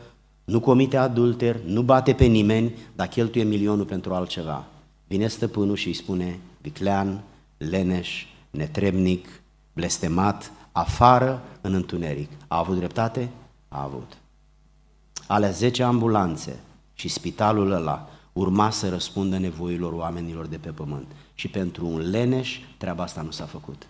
nu 0.44 0.60
comite 0.60 0.96
adulter, 0.96 1.60
nu 1.66 1.82
bate 1.82 2.12
pe 2.12 2.24
nimeni, 2.24 2.74
dar 2.94 3.06
cheltuie 3.06 3.44
milionul 3.44 3.84
pentru 3.84 4.14
altceva. 4.14 4.66
Vine 5.14 5.28
stăpânul 5.28 5.76
și 5.76 5.86
îi 5.86 5.94
spune, 5.94 6.38
viclean, 6.60 7.22
leneș, 7.56 8.26
netrebnic, 8.50 9.42
blestemat, 9.72 10.52
afară 10.72 11.42
în 11.60 11.74
întuneric. 11.74 12.30
A 12.46 12.58
avut 12.58 12.76
dreptate? 12.76 13.30
A 13.68 13.82
avut. 13.82 14.16
Alea 15.26 15.50
10 15.50 15.82
ambulanțe 15.82 16.58
și 16.94 17.08
spitalul 17.08 17.70
ăla 17.70 18.08
urma 18.32 18.70
să 18.70 18.88
răspundă 18.88 19.38
nevoilor 19.38 19.92
oamenilor 19.92 20.46
de 20.46 20.56
pe 20.56 20.70
pământ. 20.70 21.06
Și 21.34 21.48
pentru 21.48 21.86
un 21.86 22.10
leneș, 22.10 22.58
treaba 22.76 23.02
asta 23.02 23.22
nu 23.22 23.30
s-a 23.30 23.44
făcut. 23.44 23.86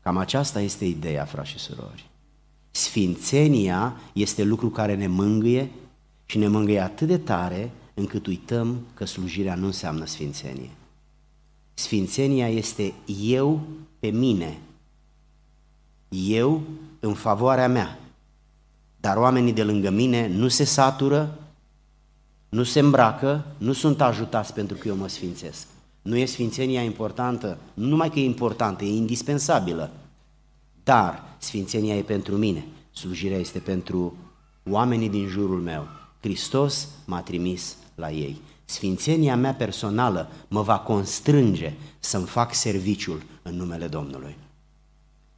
Cam 0.00 0.16
aceasta 0.16 0.60
este 0.60 0.84
ideea, 0.84 1.24
frați 1.24 1.50
și 1.50 1.58
surori. 1.58 2.08
Sfințenia 2.70 3.96
este 4.12 4.44
lucru 4.44 4.70
care 4.70 4.94
ne 4.94 5.06
mângâie 5.06 5.70
și 6.24 6.38
ne 6.38 6.48
mângâie 6.48 6.80
atât 6.80 7.06
de 7.06 7.18
tare 7.18 7.70
încât 7.98 8.26
uităm 8.26 8.80
că 8.94 9.04
slujirea 9.04 9.54
nu 9.54 9.66
înseamnă 9.66 10.04
sfințenie. 10.04 10.70
Sfințenia 11.74 12.48
este 12.48 12.94
eu 13.22 13.60
pe 13.98 14.08
mine, 14.08 14.58
eu 16.08 16.62
în 17.00 17.14
favoarea 17.14 17.68
mea, 17.68 17.98
dar 19.00 19.16
oamenii 19.16 19.52
de 19.52 19.62
lângă 19.62 19.90
mine 19.90 20.28
nu 20.28 20.48
se 20.48 20.64
satură, 20.64 21.38
nu 22.48 22.62
se 22.62 22.80
îmbracă, 22.80 23.44
nu 23.58 23.72
sunt 23.72 24.00
ajutați 24.00 24.52
pentru 24.52 24.76
că 24.76 24.88
eu 24.88 24.96
mă 24.96 25.08
sfințesc. 25.08 25.66
Nu 26.02 26.16
e 26.16 26.24
sfințenia 26.24 26.82
importantă, 26.82 27.58
nu 27.74 27.86
numai 27.86 28.10
că 28.10 28.18
e 28.18 28.24
importantă, 28.24 28.84
e 28.84 28.88
indispensabilă, 28.88 29.90
dar 30.84 31.22
sfințenia 31.38 31.96
e 31.96 32.02
pentru 32.02 32.36
mine, 32.36 32.64
slujirea 32.90 33.38
este 33.38 33.58
pentru 33.58 34.16
oamenii 34.70 35.08
din 35.08 35.26
jurul 35.26 35.60
meu. 35.60 35.86
Hristos 36.20 36.88
m-a 37.04 37.20
trimis 37.20 37.76
la 37.98 38.10
ei. 38.10 38.40
Sfințenia 38.64 39.36
mea 39.36 39.54
personală 39.54 40.30
mă 40.48 40.62
va 40.62 40.78
constrânge 40.78 41.72
să-mi 41.98 42.26
fac 42.26 42.54
serviciul 42.54 43.22
în 43.42 43.54
numele 43.54 43.86
Domnului. 43.86 44.36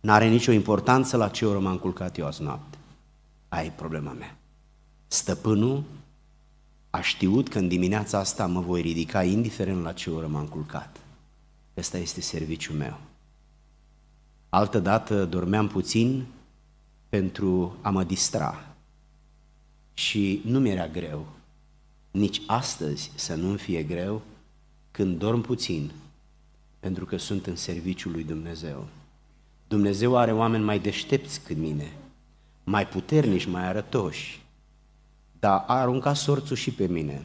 N-are 0.00 0.28
nicio 0.28 0.52
importanță 0.52 1.16
la 1.16 1.28
ce 1.28 1.46
oră 1.46 1.58
m-am 1.58 1.78
culcat 1.78 2.18
eu 2.18 2.26
azi 2.26 2.42
noapte. 2.42 2.78
Aia 3.48 3.64
e 3.64 3.72
problema 3.76 4.12
mea. 4.12 4.36
Stăpânul 5.06 5.82
a 6.90 7.00
știut 7.00 7.48
că 7.48 7.58
în 7.58 7.68
dimineața 7.68 8.18
asta 8.18 8.46
mă 8.46 8.60
voi 8.60 8.80
ridica 8.80 9.22
indiferent 9.22 9.82
la 9.82 9.92
ce 9.92 10.10
oră 10.10 10.26
m-am 10.26 10.46
culcat. 10.46 10.96
Ăsta 11.76 11.98
este 11.98 12.20
serviciul 12.20 12.76
meu. 12.76 12.98
Altădată 14.48 15.24
dormeam 15.24 15.68
puțin 15.68 16.26
pentru 17.08 17.76
a 17.80 17.90
mă 17.90 18.04
distra 18.04 18.74
și 19.94 20.42
nu 20.44 20.58
mi-era 20.58 20.86
greu 20.86 21.26
nici 22.10 22.42
astăzi 22.46 23.10
să 23.14 23.34
nu-mi 23.34 23.58
fie 23.58 23.82
greu 23.82 24.22
când 24.90 25.18
dorm 25.18 25.40
puțin, 25.40 25.90
pentru 26.80 27.04
că 27.04 27.16
sunt 27.16 27.46
în 27.46 27.56
serviciul 27.56 28.12
lui 28.12 28.24
Dumnezeu. 28.24 28.86
Dumnezeu 29.68 30.16
are 30.16 30.32
oameni 30.32 30.64
mai 30.64 30.78
deștepți 30.78 31.40
cât 31.40 31.56
mine, 31.56 31.92
mai 32.64 32.86
puternici, 32.88 33.44
mai 33.44 33.66
arătoși, 33.66 34.42
dar 35.38 35.64
a 35.66 35.74
aruncat 35.74 36.16
sorțul 36.16 36.56
și 36.56 36.70
pe 36.70 36.86
mine. 36.86 37.24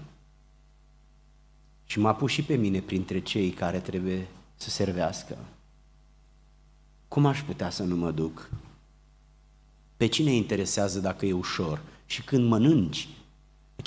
Și 1.86 2.00
m-a 2.00 2.16
pus 2.16 2.32
și 2.32 2.44
pe 2.44 2.56
mine 2.56 2.80
printre 2.80 3.20
cei 3.20 3.50
care 3.50 3.80
trebuie 3.80 4.28
să 4.56 4.70
servească. 4.70 5.38
Cum 7.08 7.26
aș 7.26 7.42
putea 7.42 7.70
să 7.70 7.84
nu 7.84 7.96
mă 7.96 8.12
duc? 8.12 8.50
Pe 9.98 10.06
cine 10.06 10.32
interesează 10.32 11.00
dacă 11.00 11.26
e 11.26 11.34
ușor? 11.34 11.82
Și 12.06 12.24
când 12.24 12.48
mănânci, 12.48 12.98
deci 12.98 13.15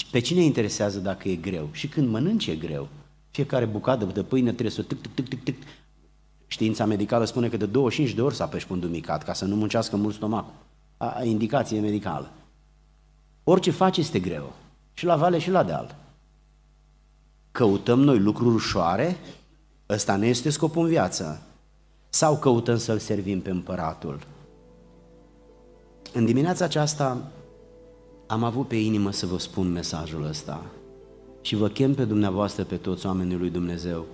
pe 0.04 0.18
cine 0.18 0.42
interesează 0.42 0.98
dacă 0.98 1.28
e 1.28 1.36
greu? 1.36 1.68
Și 1.72 1.88
când 1.88 2.08
mănânci 2.08 2.46
e 2.46 2.56
greu. 2.56 2.88
Fiecare 3.30 3.64
bucată 3.64 4.04
de 4.04 4.22
pâine 4.22 4.48
trebuie 4.48 4.70
să 4.70 4.82
tic, 4.82 5.00
tic, 5.00 5.14
tic, 5.14 5.28
tic, 5.28 5.42
tic. 5.42 5.62
Știința 6.46 6.84
medicală 6.84 7.24
spune 7.24 7.48
că 7.48 7.56
de 7.56 7.66
25 7.66 8.14
de 8.14 8.22
ori 8.22 8.34
să 8.34 8.42
apeși 8.42 8.66
pe 8.66 8.72
un 8.72 8.80
dumicat 8.80 9.24
ca 9.24 9.32
să 9.32 9.44
nu 9.44 9.56
muncească 9.56 9.96
mult 9.96 10.14
stomacul. 10.14 10.52
A, 10.96 11.24
indicație 11.24 11.80
medicală. 11.80 12.30
Orice 13.44 13.70
faci 13.70 13.96
este 13.96 14.18
greu. 14.18 14.52
Și 14.94 15.04
la 15.04 15.16
vale 15.16 15.38
și 15.38 15.50
la 15.50 15.62
deal. 15.62 15.96
Căutăm 17.50 18.00
noi 18.00 18.18
lucruri 18.18 18.54
ușoare? 18.54 19.16
Ăsta 19.88 20.16
ne 20.16 20.26
este 20.26 20.50
scopul 20.50 20.82
în 20.82 20.88
viață. 20.88 21.42
Sau 22.08 22.38
căutăm 22.38 22.78
să-L 22.78 22.98
servim 22.98 23.40
pe 23.40 23.50
împăratul? 23.50 24.18
În 26.12 26.24
dimineața 26.24 26.64
aceasta 26.64 27.30
am 28.30 28.44
avut 28.44 28.68
pe 28.68 28.76
inimă 28.76 29.10
să 29.10 29.26
vă 29.26 29.38
spun 29.38 29.72
mesajul 29.72 30.24
ăsta 30.24 30.64
și 31.40 31.56
vă 31.56 31.68
chem 31.68 31.94
pe 31.94 32.04
dumneavoastră, 32.04 32.64
pe 32.64 32.76
toți 32.76 33.06
oamenii 33.06 33.36
lui 33.36 33.50
Dumnezeu. 33.50 34.04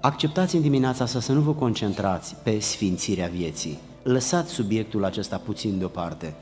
Acceptați 0.00 0.56
în 0.56 0.62
dimineața 0.62 1.04
asta 1.04 1.20
să 1.20 1.32
nu 1.32 1.40
vă 1.40 1.52
concentrați 1.54 2.36
pe 2.42 2.58
sfințirea 2.58 3.26
vieții. 3.26 3.78
Lăsați 4.02 4.52
subiectul 4.52 5.04
acesta 5.04 5.36
puțin 5.36 5.78
deoparte 5.78 6.34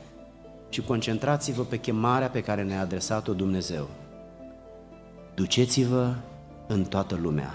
și 0.69 0.81
concentrați-vă 0.81 1.63
pe 1.63 1.77
chemarea 1.77 2.27
pe 2.27 2.41
care 2.41 2.63
ne-a 2.63 2.81
adresat-o 2.81 3.33
Dumnezeu. 3.33 3.87
Duceți-vă 5.35 6.13
în 6.67 6.83
toată 6.83 7.19
lumea. 7.21 7.53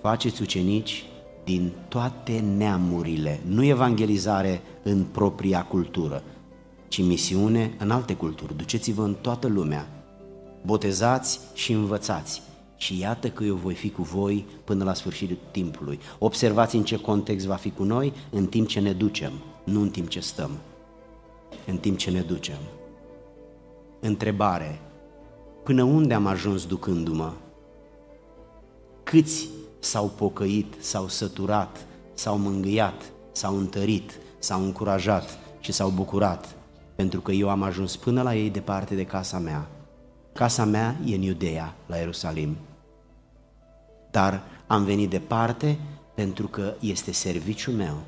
Faceți 0.00 0.42
ucenici 0.42 1.04
din 1.44 1.72
toate 1.88 2.44
neamurile, 2.56 3.40
nu 3.46 3.64
evangelizare 3.64 4.60
în 4.82 5.04
propria 5.04 5.64
cultură, 5.64 6.22
ci 6.88 7.02
misiune 7.02 7.74
în 7.78 7.90
alte 7.90 8.14
culturi. 8.14 8.56
Duceți-vă 8.56 9.02
în 9.02 9.14
toată 9.20 9.46
lumea, 9.46 9.88
botezați 10.64 11.40
și 11.54 11.72
învățați. 11.72 12.42
Și 12.76 12.98
iată 12.98 13.30
că 13.30 13.44
eu 13.44 13.54
voi 13.54 13.74
fi 13.74 13.90
cu 13.90 14.02
voi 14.02 14.46
până 14.64 14.84
la 14.84 14.94
sfârșitul 14.94 15.38
timpului. 15.50 15.98
Observați 16.18 16.76
în 16.76 16.84
ce 16.84 16.96
context 16.96 17.46
va 17.46 17.54
fi 17.54 17.70
cu 17.70 17.82
noi 17.82 18.12
în 18.30 18.46
timp 18.46 18.68
ce 18.68 18.80
ne 18.80 18.92
ducem, 18.92 19.32
nu 19.64 19.80
în 19.80 19.90
timp 19.90 20.08
ce 20.08 20.20
stăm. 20.20 20.50
În 21.66 21.76
timp 21.76 21.96
ce 21.96 22.10
ne 22.10 22.20
ducem. 22.20 22.58
Întrebare. 24.00 24.80
Până 25.64 25.82
unde 25.82 26.14
am 26.14 26.26
ajuns 26.26 26.66
ducându-mă? 26.66 27.32
Câți 29.02 29.48
s-au 29.78 30.12
pocăit, 30.16 30.74
s-au 30.78 31.08
săturat, 31.08 31.86
s-au 32.14 32.38
mângâiat, 32.38 33.12
s-au 33.32 33.56
întărit, 33.56 34.18
s-au 34.38 34.64
încurajat 34.64 35.38
și 35.60 35.72
s-au 35.72 35.90
bucurat 35.90 36.56
pentru 36.98 37.20
că 37.20 37.32
eu 37.32 37.48
am 37.48 37.62
ajuns 37.62 37.96
până 37.96 38.22
la 38.22 38.34
ei 38.34 38.50
departe 38.50 38.94
de 38.94 39.04
casa 39.04 39.38
mea. 39.38 39.68
Casa 40.32 40.64
mea 40.64 40.96
e 41.04 41.14
în 41.14 41.22
Iudeea, 41.22 41.74
la 41.86 41.96
Ierusalim. 41.96 42.56
Dar 44.10 44.42
am 44.66 44.84
venit 44.84 45.10
departe 45.10 45.78
pentru 46.14 46.48
că 46.48 46.74
este 46.80 47.12
serviciul 47.12 47.74
meu. 47.74 47.98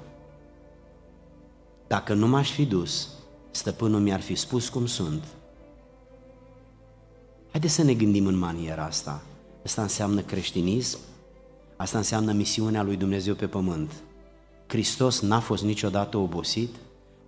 Dacă 1.86 2.14
nu 2.14 2.26
m-aș 2.28 2.50
fi 2.50 2.66
dus, 2.66 3.08
stăpânul 3.50 4.00
mi-ar 4.00 4.20
fi 4.20 4.34
spus 4.34 4.68
cum 4.68 4.86
sunt. 4.86 5.24
Haideți 7.50 7.74
să 7.74 7.82
ne 7.82 7.94
gândim 7.94 8.26
în 8.26 8.38
maniera 8.38 8.84
asta. 8.84 9.22
Asta 9.64 9.82
înseamnă 9.82 10.20
creștinism, 10.20 10.98
asta 11.76 11.98
înseamnă 11.98 12.32
misiunea 12.32 12.82
lui 12.82 12.96
Dumnezeu 12.96 13.34
pe 13.34 13.46
pământ. 13.46 13.92
Hristos 14.66 15.20
n-a 15.20 15.40
fost 15.40 15.62
niciodată 15.64 16.16
obosit, 16.16 16.74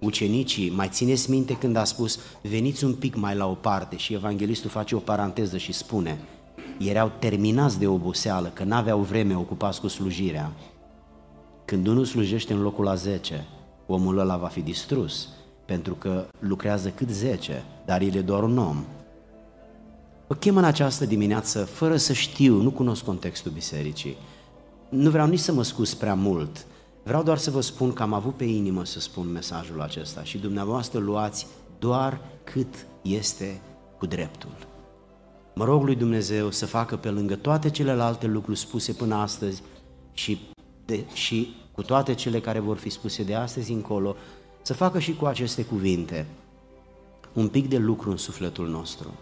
ucenicii, 0.02 0.70
mai 0.70 0.88
țineți 0.88 1.30
minte 1.30 1.56
când 1.56 1.76
a 1.76 1.84
spus, 1.84 2.18
veniți 2.42 2.84
un 2.84 2.94
pic 2.94 3.16
mai 3.16 3.34
la 3.34 3.46
o 3.46 3.54
parte 3.54 3.96
și 3.96 4.14
evanghelistul 4.14 4.70
face 4.70 4.94
o 4.94 4.98
paranteză 4.98 5.56
și 5.56 5.72
spune, 5.72 6.18
erau 6.78 7.12
terminați 7.18 7.78
de 7.78 7.86
oboseală, 7.86 8.50
că 8.54 8.64
n-aveau 8.64 9.00
vreme 9.00 9.36
ocupați 9.36 9.80
cu 9.80 9.88
slujirea. 9.88 10.52
Când 11.64 11.86
unul 11.86 12.04
slujește 12.04 12.52
în 12.52 12.62
locul 12.62 12.88
a 12.88 12.94
10, 12.94 13.46
omul 13.86 14.18
ăla 14.18 14.36
va 14.36 14.46
fi 14.46 14.60
distrus, 14.60 15.28
pentru 15.64 15.94
că 15.94 16.26
lucrează 16.38 16.88
cât 16.88 17.10
10, 17.10 17.64
dar 17.84 18.00
el 18.00 18.14
e 18.14 18.20
doar 18.20 18.42
un 18.42 18.58
om. 18.58 18.84
Vă 20.26 20.34
chem 20.34 20.56
în 20.56 20.64
această 20.64 21.06
dimineață 21.06 21.64
fără 21.64 21.96
să 21.96 22.12
știu, 22.12 22.62
nu 22.62 22.70
cunosc 22.70 23.04
contextul 23.04 23.50
bisericii. 23.50 24.16
Nu 24.88 25.10
vreau 25.10 25.26
nici 25.26 25.38
să 25.38 25.52
mă 25.52 25.62
scuz 25.62 25.94
prea 25.94 26.14
mult, 26.14 26.66
Vreau 27.04 27.22
doar 27.22 27.38
să 27.38 27.50
vă 27.50 27.60
spun 27.60 27.92
că 27.92 28.02
am 28.02 28.12
avut 28.12 28.34
pe 28.34 28.44
inimă 28.44 28.84
să 28.84 29.00
spun 29.00 29.32
mesajul 29.32 29.80
acesta 29.80 30.22
și 30.22 30.38
dumneavoastră 30.38 30.98
luați 30.98 31.46
doar 31.78 32.20
cât 32.44 32.86
este 33.02 33.60
cu 33.98 34.06
dreptul. 34.06 34.70
Mă 35.54 35.64
rog 35.64 35.84
lui 35.84 35.94
Dumnezeu 35.94 36.50
să 36.50 36.66
facă 36.66 36.96
pe 36.96 37.10
lângă 37.10 37.36
toate 37.36 37.70
celelalte 37.70 38.26
lucruri 38.26 38.58
spuse 38.58 38.92
până 38.92 39.14
astăzi 39.14 39.62
și, 40.12 40.40
de, 40.84 41.04
și 41.12 41.54
cu 41.72 41.82
toate 41.82 42.14
cele 42.14 42.40
care 42.40 42.58
vor 42.58 42.76
fi 42.76 42.88
spuse 42.88 43.22
de 43.22 43.34
astăzi 43.34 43.72
încolo, 43.72 44.16
să 44.62 44.74
facă 44.74 44.98
și 44.98 45.14
cu 45.14 45.24
aceste 45.24 45.64
cuvinte 45.64 46.26
un 47.32 47.48
pic 47.48 47.68
de 47.68 47.78
lucru 47.78 48.10
în 48.10 48.16
sufletul 48.16 48.68
nostru, 48.68 49.14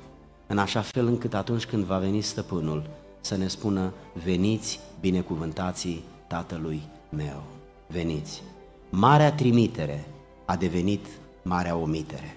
în 0.47 0.59
așa 0.59 0.81
fel 0.81 1.07
încât 1.07 1.35
atunci 1.35 1.67
când 1.67 1.85
va 1.85 1.99
veni 1.99 2.21
stăpânul 2.21 2.91
să 3.21 3.37
ne 3.37 3.49
spună, 3.49 3.93
veniți 4.25 4.81
binecuvântații 5.01 6.05
Tatălui 6.27 6.83
meu, 7.09 7.43
veniți. 7.91 8.43
Marea 8.91 9.33
trimitere 9.33 10.05
a 10.45 10.57
devenit 10.57 11.07
marea 11.43 11.77
omitere. 11.77 12.37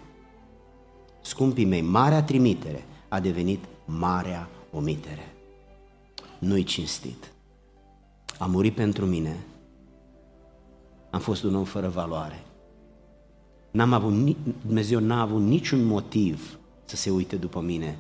Scumpii 1.22 1.66
mei, 1.66 1.82
marea 1.82 2.24
trimitere 2.24 2.84
a 3.08 3.20
devenit 3.20 3.64
marea 3.86 4.50
omitere. 4.72 5.34
Nu-i 6.40 6.64
cinstit. 6.64 7.32
A 8.40 8.46
murit 8.46 8.76
pentru 8.76 9.06
mine. 9.06 9.46
Am 11.10 11.20
fost 11.20 11.44
un 11.44 11.56
om 11.56 11.64
fără 11.64 11.90
valoare. 11.90 12.44
N-am 13.72 13.94
avut, 13.94 14.36
Dumnezeu 14.66 15.00
n-a 15.00 15.22
avut 15.22 15.42
niciun 15.42 15.84
motiv 15.84 16.58
să 16.86 16.96
se 16.96 17.10
uite 17.10 17.36
după 17.36 17.62
mine 17.62 17.98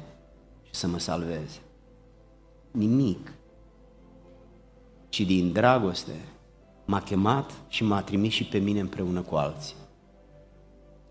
și 0.64 0.76
să 0.76 0.88
mă 0.88 0.99
salveze. 0.99 1.60
Nimic. 2.72 3.34
Ci 5.10 5.22
din 5.22 5.51
dragoste 5.51 6.14
m-a 6.86 7.02
chemat 7.02 7.52
și 7.68 7.84
m-a 7.84 8.02
trimis 8.02 8.34
și 8.34 8.46
pe 8.46 8.58
mine 8.58 8.80
împreună 8.80 9.22
cu 9.22 9.36
alții. 9.36 9.76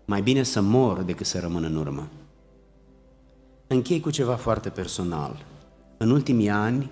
Mai 0.05 0.21
bine 0.21 0.43
să 0.43 0.61
mor 0.61 1.01
decât 1.01 1.25
să 1.25 1.39
rămân 1.39 1.63
în 1.63 1.75
urmă. 1.75 2.07
Închei 3.67 3.99
cu 3.99 4.09
ceva 4.09 4.35
foarte 4.35 4.69
personal. 4.69 5.45
În 5.97 6.09
ultimii 6.09 6.49
ani, 6.49 6.89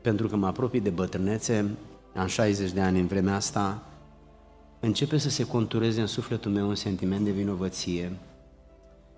pentru 0.00 0.28
că 0.28 0.36
mă 0.36 0.46
apropii 0.46 0.80
de 0.80 0.90
bătrânețe, 0.90 1.76
am 2.14 2.26
60 2.26 2.72
de 2.72 2.80
ani 2.80 3.00
în 3.00 3.06
vremea 3.06 3.34
asta, 3.34 3.82
începe 4.80 5.18
să 5.18 5.28
se 5.28 5.46
contureze 5.46 6.00
în 6.00 6.06
sufletul 6.06 6.50
meu 6.50 6.68
un 6.68 6.74
sentiment 6.74 7.24
de 7.24 7.30
vinovăție, 7.30 8.12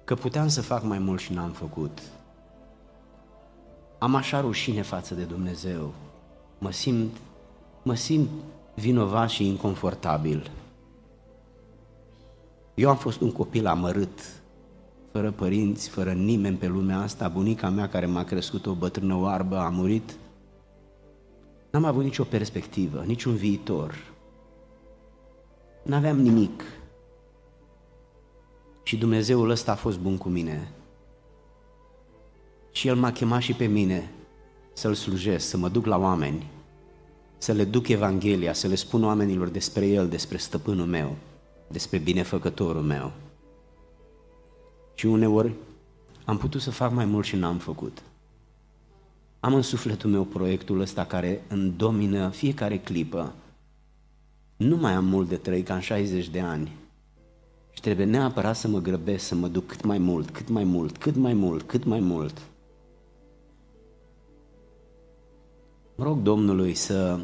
că 0.04 0.14
puteam 0.14 0.48
să 0.48 0.62
fac 0.62 0.82
mai 0.82 0.98
mult 0.98 1.20
și 1.20 1.32
n-am 1.32 1.50
făcut. 1.50 2.00
Am 3.98 4.14
așa 4.14 4.40
rușine 4.40 4.82
față 4.82 5.14
de 5.14 5.22
Dumnezeu. 5.22 5.94
Mă 6.58 6.70
simt, 6.70 7.16
mă 7.82 7.94
simt 7.94 8.28
vinovat 8.78 9.28
și 9.28 9.46
inconfortabil. 9.46 10.50
Eu 12.74 12.88
am 12.88 12.96
fost 12.96 13.20
un 13.20 13.32
copil 13.32 13.66
amărât, 13.66 14.20
fără 15.12 15.30
părinți, 15.30 15.88
fără 15.88 16.12
nimeni 16.12 16.56
pe 16.56 16.66
lumea 16.66 16.98
asta, 16.98 17.28
bunica 17.28 17.68
mea 17.68 17.88
care 17.88 18.06
m-a 18.06 18.24
crescut 18.24 18.66
o 18.66 18.72
bătrână 18.72 19.14
oarbă 19.14 19.56
a 19.58 19.68
murit. 19.68 20.16
N-am 21.70 21.84
avut 21.84 22.02
nicio 22.02 22.24
perspectivă, 22.24 23.02
niciun 23.06 23.34
viitor. 23.34 23.94
N-aveam 25.82 26.20
nimic. 26.20 26.62
Și 28.82 28.96
Dumnezeul 28.96 29.50
ăsta 29.50 29.72
a 29.72 29.74
fost 29.74 29.98
bun 29.98 30.16
cu 30.16 30.28
mine. 30.28 30.72
Și 32.70 32.88
El 32.88 32.96
m-a 32.96 33.12
chemat 33.12 33.40
și 33.40 33.52
pe 33.52 33.66
mine 33.66 34.10
să-L 34.72 34.94
slujesc, 34.94 35.48
să 35.48 35.56
mă 35.56 35.68
duc 35.68 35.86
la 35.86 35.98
oameni, 35.98 36.50
să 37.38 37.52
le 37.52 37.64
duc 37.64 37.88
Evanghelia, 37.88 38.52
să 38.52 38.66
le 38.66 38.74
spun 38.74 39.04
oamenilor 39.04 39.48
despre 39.48 39.86
El, 39.86 40.08
despre 40.08 40.36
stăpânul 40.36 40.86
meu, 40.86 41.16
despre 41.68 41.98
binefăcătorul 41.98 42.82
meu. 42.82 43.12
Și 44.94 45.06
uneori 45.06 45.52
am 46.24 46.38
putut 46.38 46.60
să 46.60 46.70
fac 46.70 46.92
mai 46.92 47.04
mult 47.04 47.24
și 47.24 47.36
n-am 47.36 47.58
făcut. 47.58 48.02
Am 49.40 49.54
în 49.54 49.62
sufletul 49.62 50.10
meu 50.10 50.24
proiectul 50.24 50.80
ăsta 50.80 51.04
care 51.04 51.44
îmi 51.48 51.74
domină 51.76 52.28
fiecare 52.28 52.78
clipă. 52.78 53.32
Nu 54.56 54.76
mai 54.76 54.92
am 54.92 55.04
mult 55.04 55.28
de 55.28 55.36
trăi, 55.36 55.62
ca 55.62 55.74
în 55.74 55.80
60 55.80 56.28
de 56.28 56.40
ani. 56.40 56.72
Și 57.72 57.80
trebuie 57.80 58.06
neapărat 58.06 58.56
să 58.56 58.68
mă 58.68 58.78
grăbesc, 58.78 59.26
să 59.26 59.34
mă 59.34 59.48
duc 59.48 59.66
cât 59.66 59.84
mai 59.84 59.98
mult, 59.98 60.30
cât 60.30 60.48
mai 60.48 60.64
mult, 60.64 60.96
cât 60.96 61.16
mai 61.16 61.32
mult, 61.32 61.62
cât 61.62 61.84
mai 61.84 62.00
mult. 62.00 62.38
Mă 62.38 62.57
rog 66.04 66.22
Domnului 66.22 66.74
să 66.74 67.20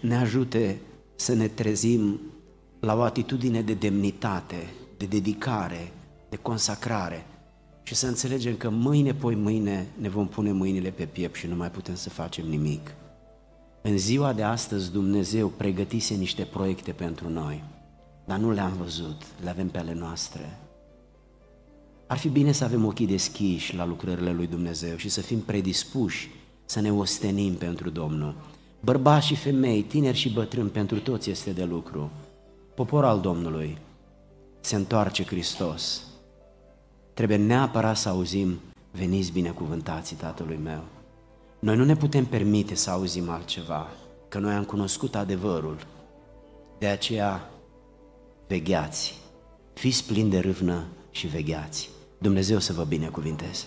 ne 0.00 0.16
ajute 0.16 0.80
să 1.14 1.34
ne 1.34 1.48
trezim 1.48 2.20
la 2.80 2.96
o 2.96 3.00
atitudine 3.00 3.62
de 3.62 3.74
demnitate, 3.74 4.70
de 4.96 5.06
dedicare, 5.06 5.92
de 6.28 6.36
consacrare 6.36 7.26
și 7.82 7.94
să 7.94 8.06
înțelegem 8.06 8.56
că 8.56 8.70
mâine, 8.70 9.14
poi 9.14 9.34
mâine 9.34 9.86
ne 9.98 10.08
vom 10.08 10.28
pune 10.28 10.52
mâinile 10.52 10.90
pe 10.90 11.04
piept 11.04 11.34
și 11.34 11.46
nu 11.46 11.56
mai 11.56 11.70
putem 11.70 11.94
să 11.94 12.10
facem 12.10 12.46
nimic. 12.46 12.94
În 13.82 13.98
ziua 13.98 14.32
de 14.32 14.42
astăzi 14.42 14.92
Dumnezeu 14.92 15.48
pregătise 15.48 16.14
niște 16.14 16.42
proiecte 16.42 16.92
pentru 16.92 17.28
noi, 17.28 17.64
dar 18.24 18.38
nu 18.38 18.50
le-am 18.50 18.72
văzut, 18.82 19.22
le 19.42 19.50
avem 19.50 19.68
pe 19.68 19.78
ale 19.78 19.94
noastre. 19.94 20.58
Ar 22.06 22.18
fi 22.18 22.28
bine 22.28 22.52
să 22.52 22.64
avem 22.64 22.84
ochii 22.84 23.06
deschiși 23.06 23.76
la 23.76 23.86
lucrările 23.86 24.32
lui 24.32 24.46
Dumnezeu 24.46 24.96
și 24.96 25.08
să 25.08 25.20
fim 25.20 25.38
predispuși 25.38 26.30
să 26.72 26.80
ne 26.80 26.92
ostenim 26.92 27.54
pentru 27.54 27.90
Domnul. 27.90 28.34
Bărbați 28.80 29.26
și 29.26 29.36
femei, 29.36 29.82
tineri 29.82 30.16
și 30.16 30.30
bătrâni, 30.30 30.68
pentru 30.68 31.00
toți 31.00 31.30
este 31.30 31.50
de 31.50 31.64
lucru. 31.64 32.10
Popor 32.74 33.04
al 33.04 33.20
Domnului, 33.20 33.78
se 34.60 34.76
întoarce 34.76 35.24
Hristos. 35.24 36.02
Trebuie 37.14 37.36
neapărat 37.36 37.96
să 37.96 38.08
auzim, 38.08 38.60
veniți 38.90 39.32
binecuvântații 39.32 40.16
Tatălui 40.16 40.58
meu. 40.62 40.82
Noi 41.58 41.76
nu 41.76 41.84
ne 41.84 41.96
putem 41.96 42.24
permite 42.24 42.74
să 42.74 42.90
auzim 42.90 43.30
altceva, 43.30 43.88
că 44.28 44.38
noi 44.38 44.54
am 44.54 44.64
cunoscut 44.64 45.14
adevărul. 45.14 45.76
De 46.78 46.86
aceea, 46.86 47.50
vegheați, 48.46 49.18
fiți 49.72 50.06
plini 50.06 50.30
de 50.30 50.38
râvnă 50.38 50.84
și 51.10 51.26
vegheați. 51.26 51.90
Dumnezeu 52.18 52.58
să 52.58 52.72
vă 52.72 52.84
binecuvinteze. 52.84 53.66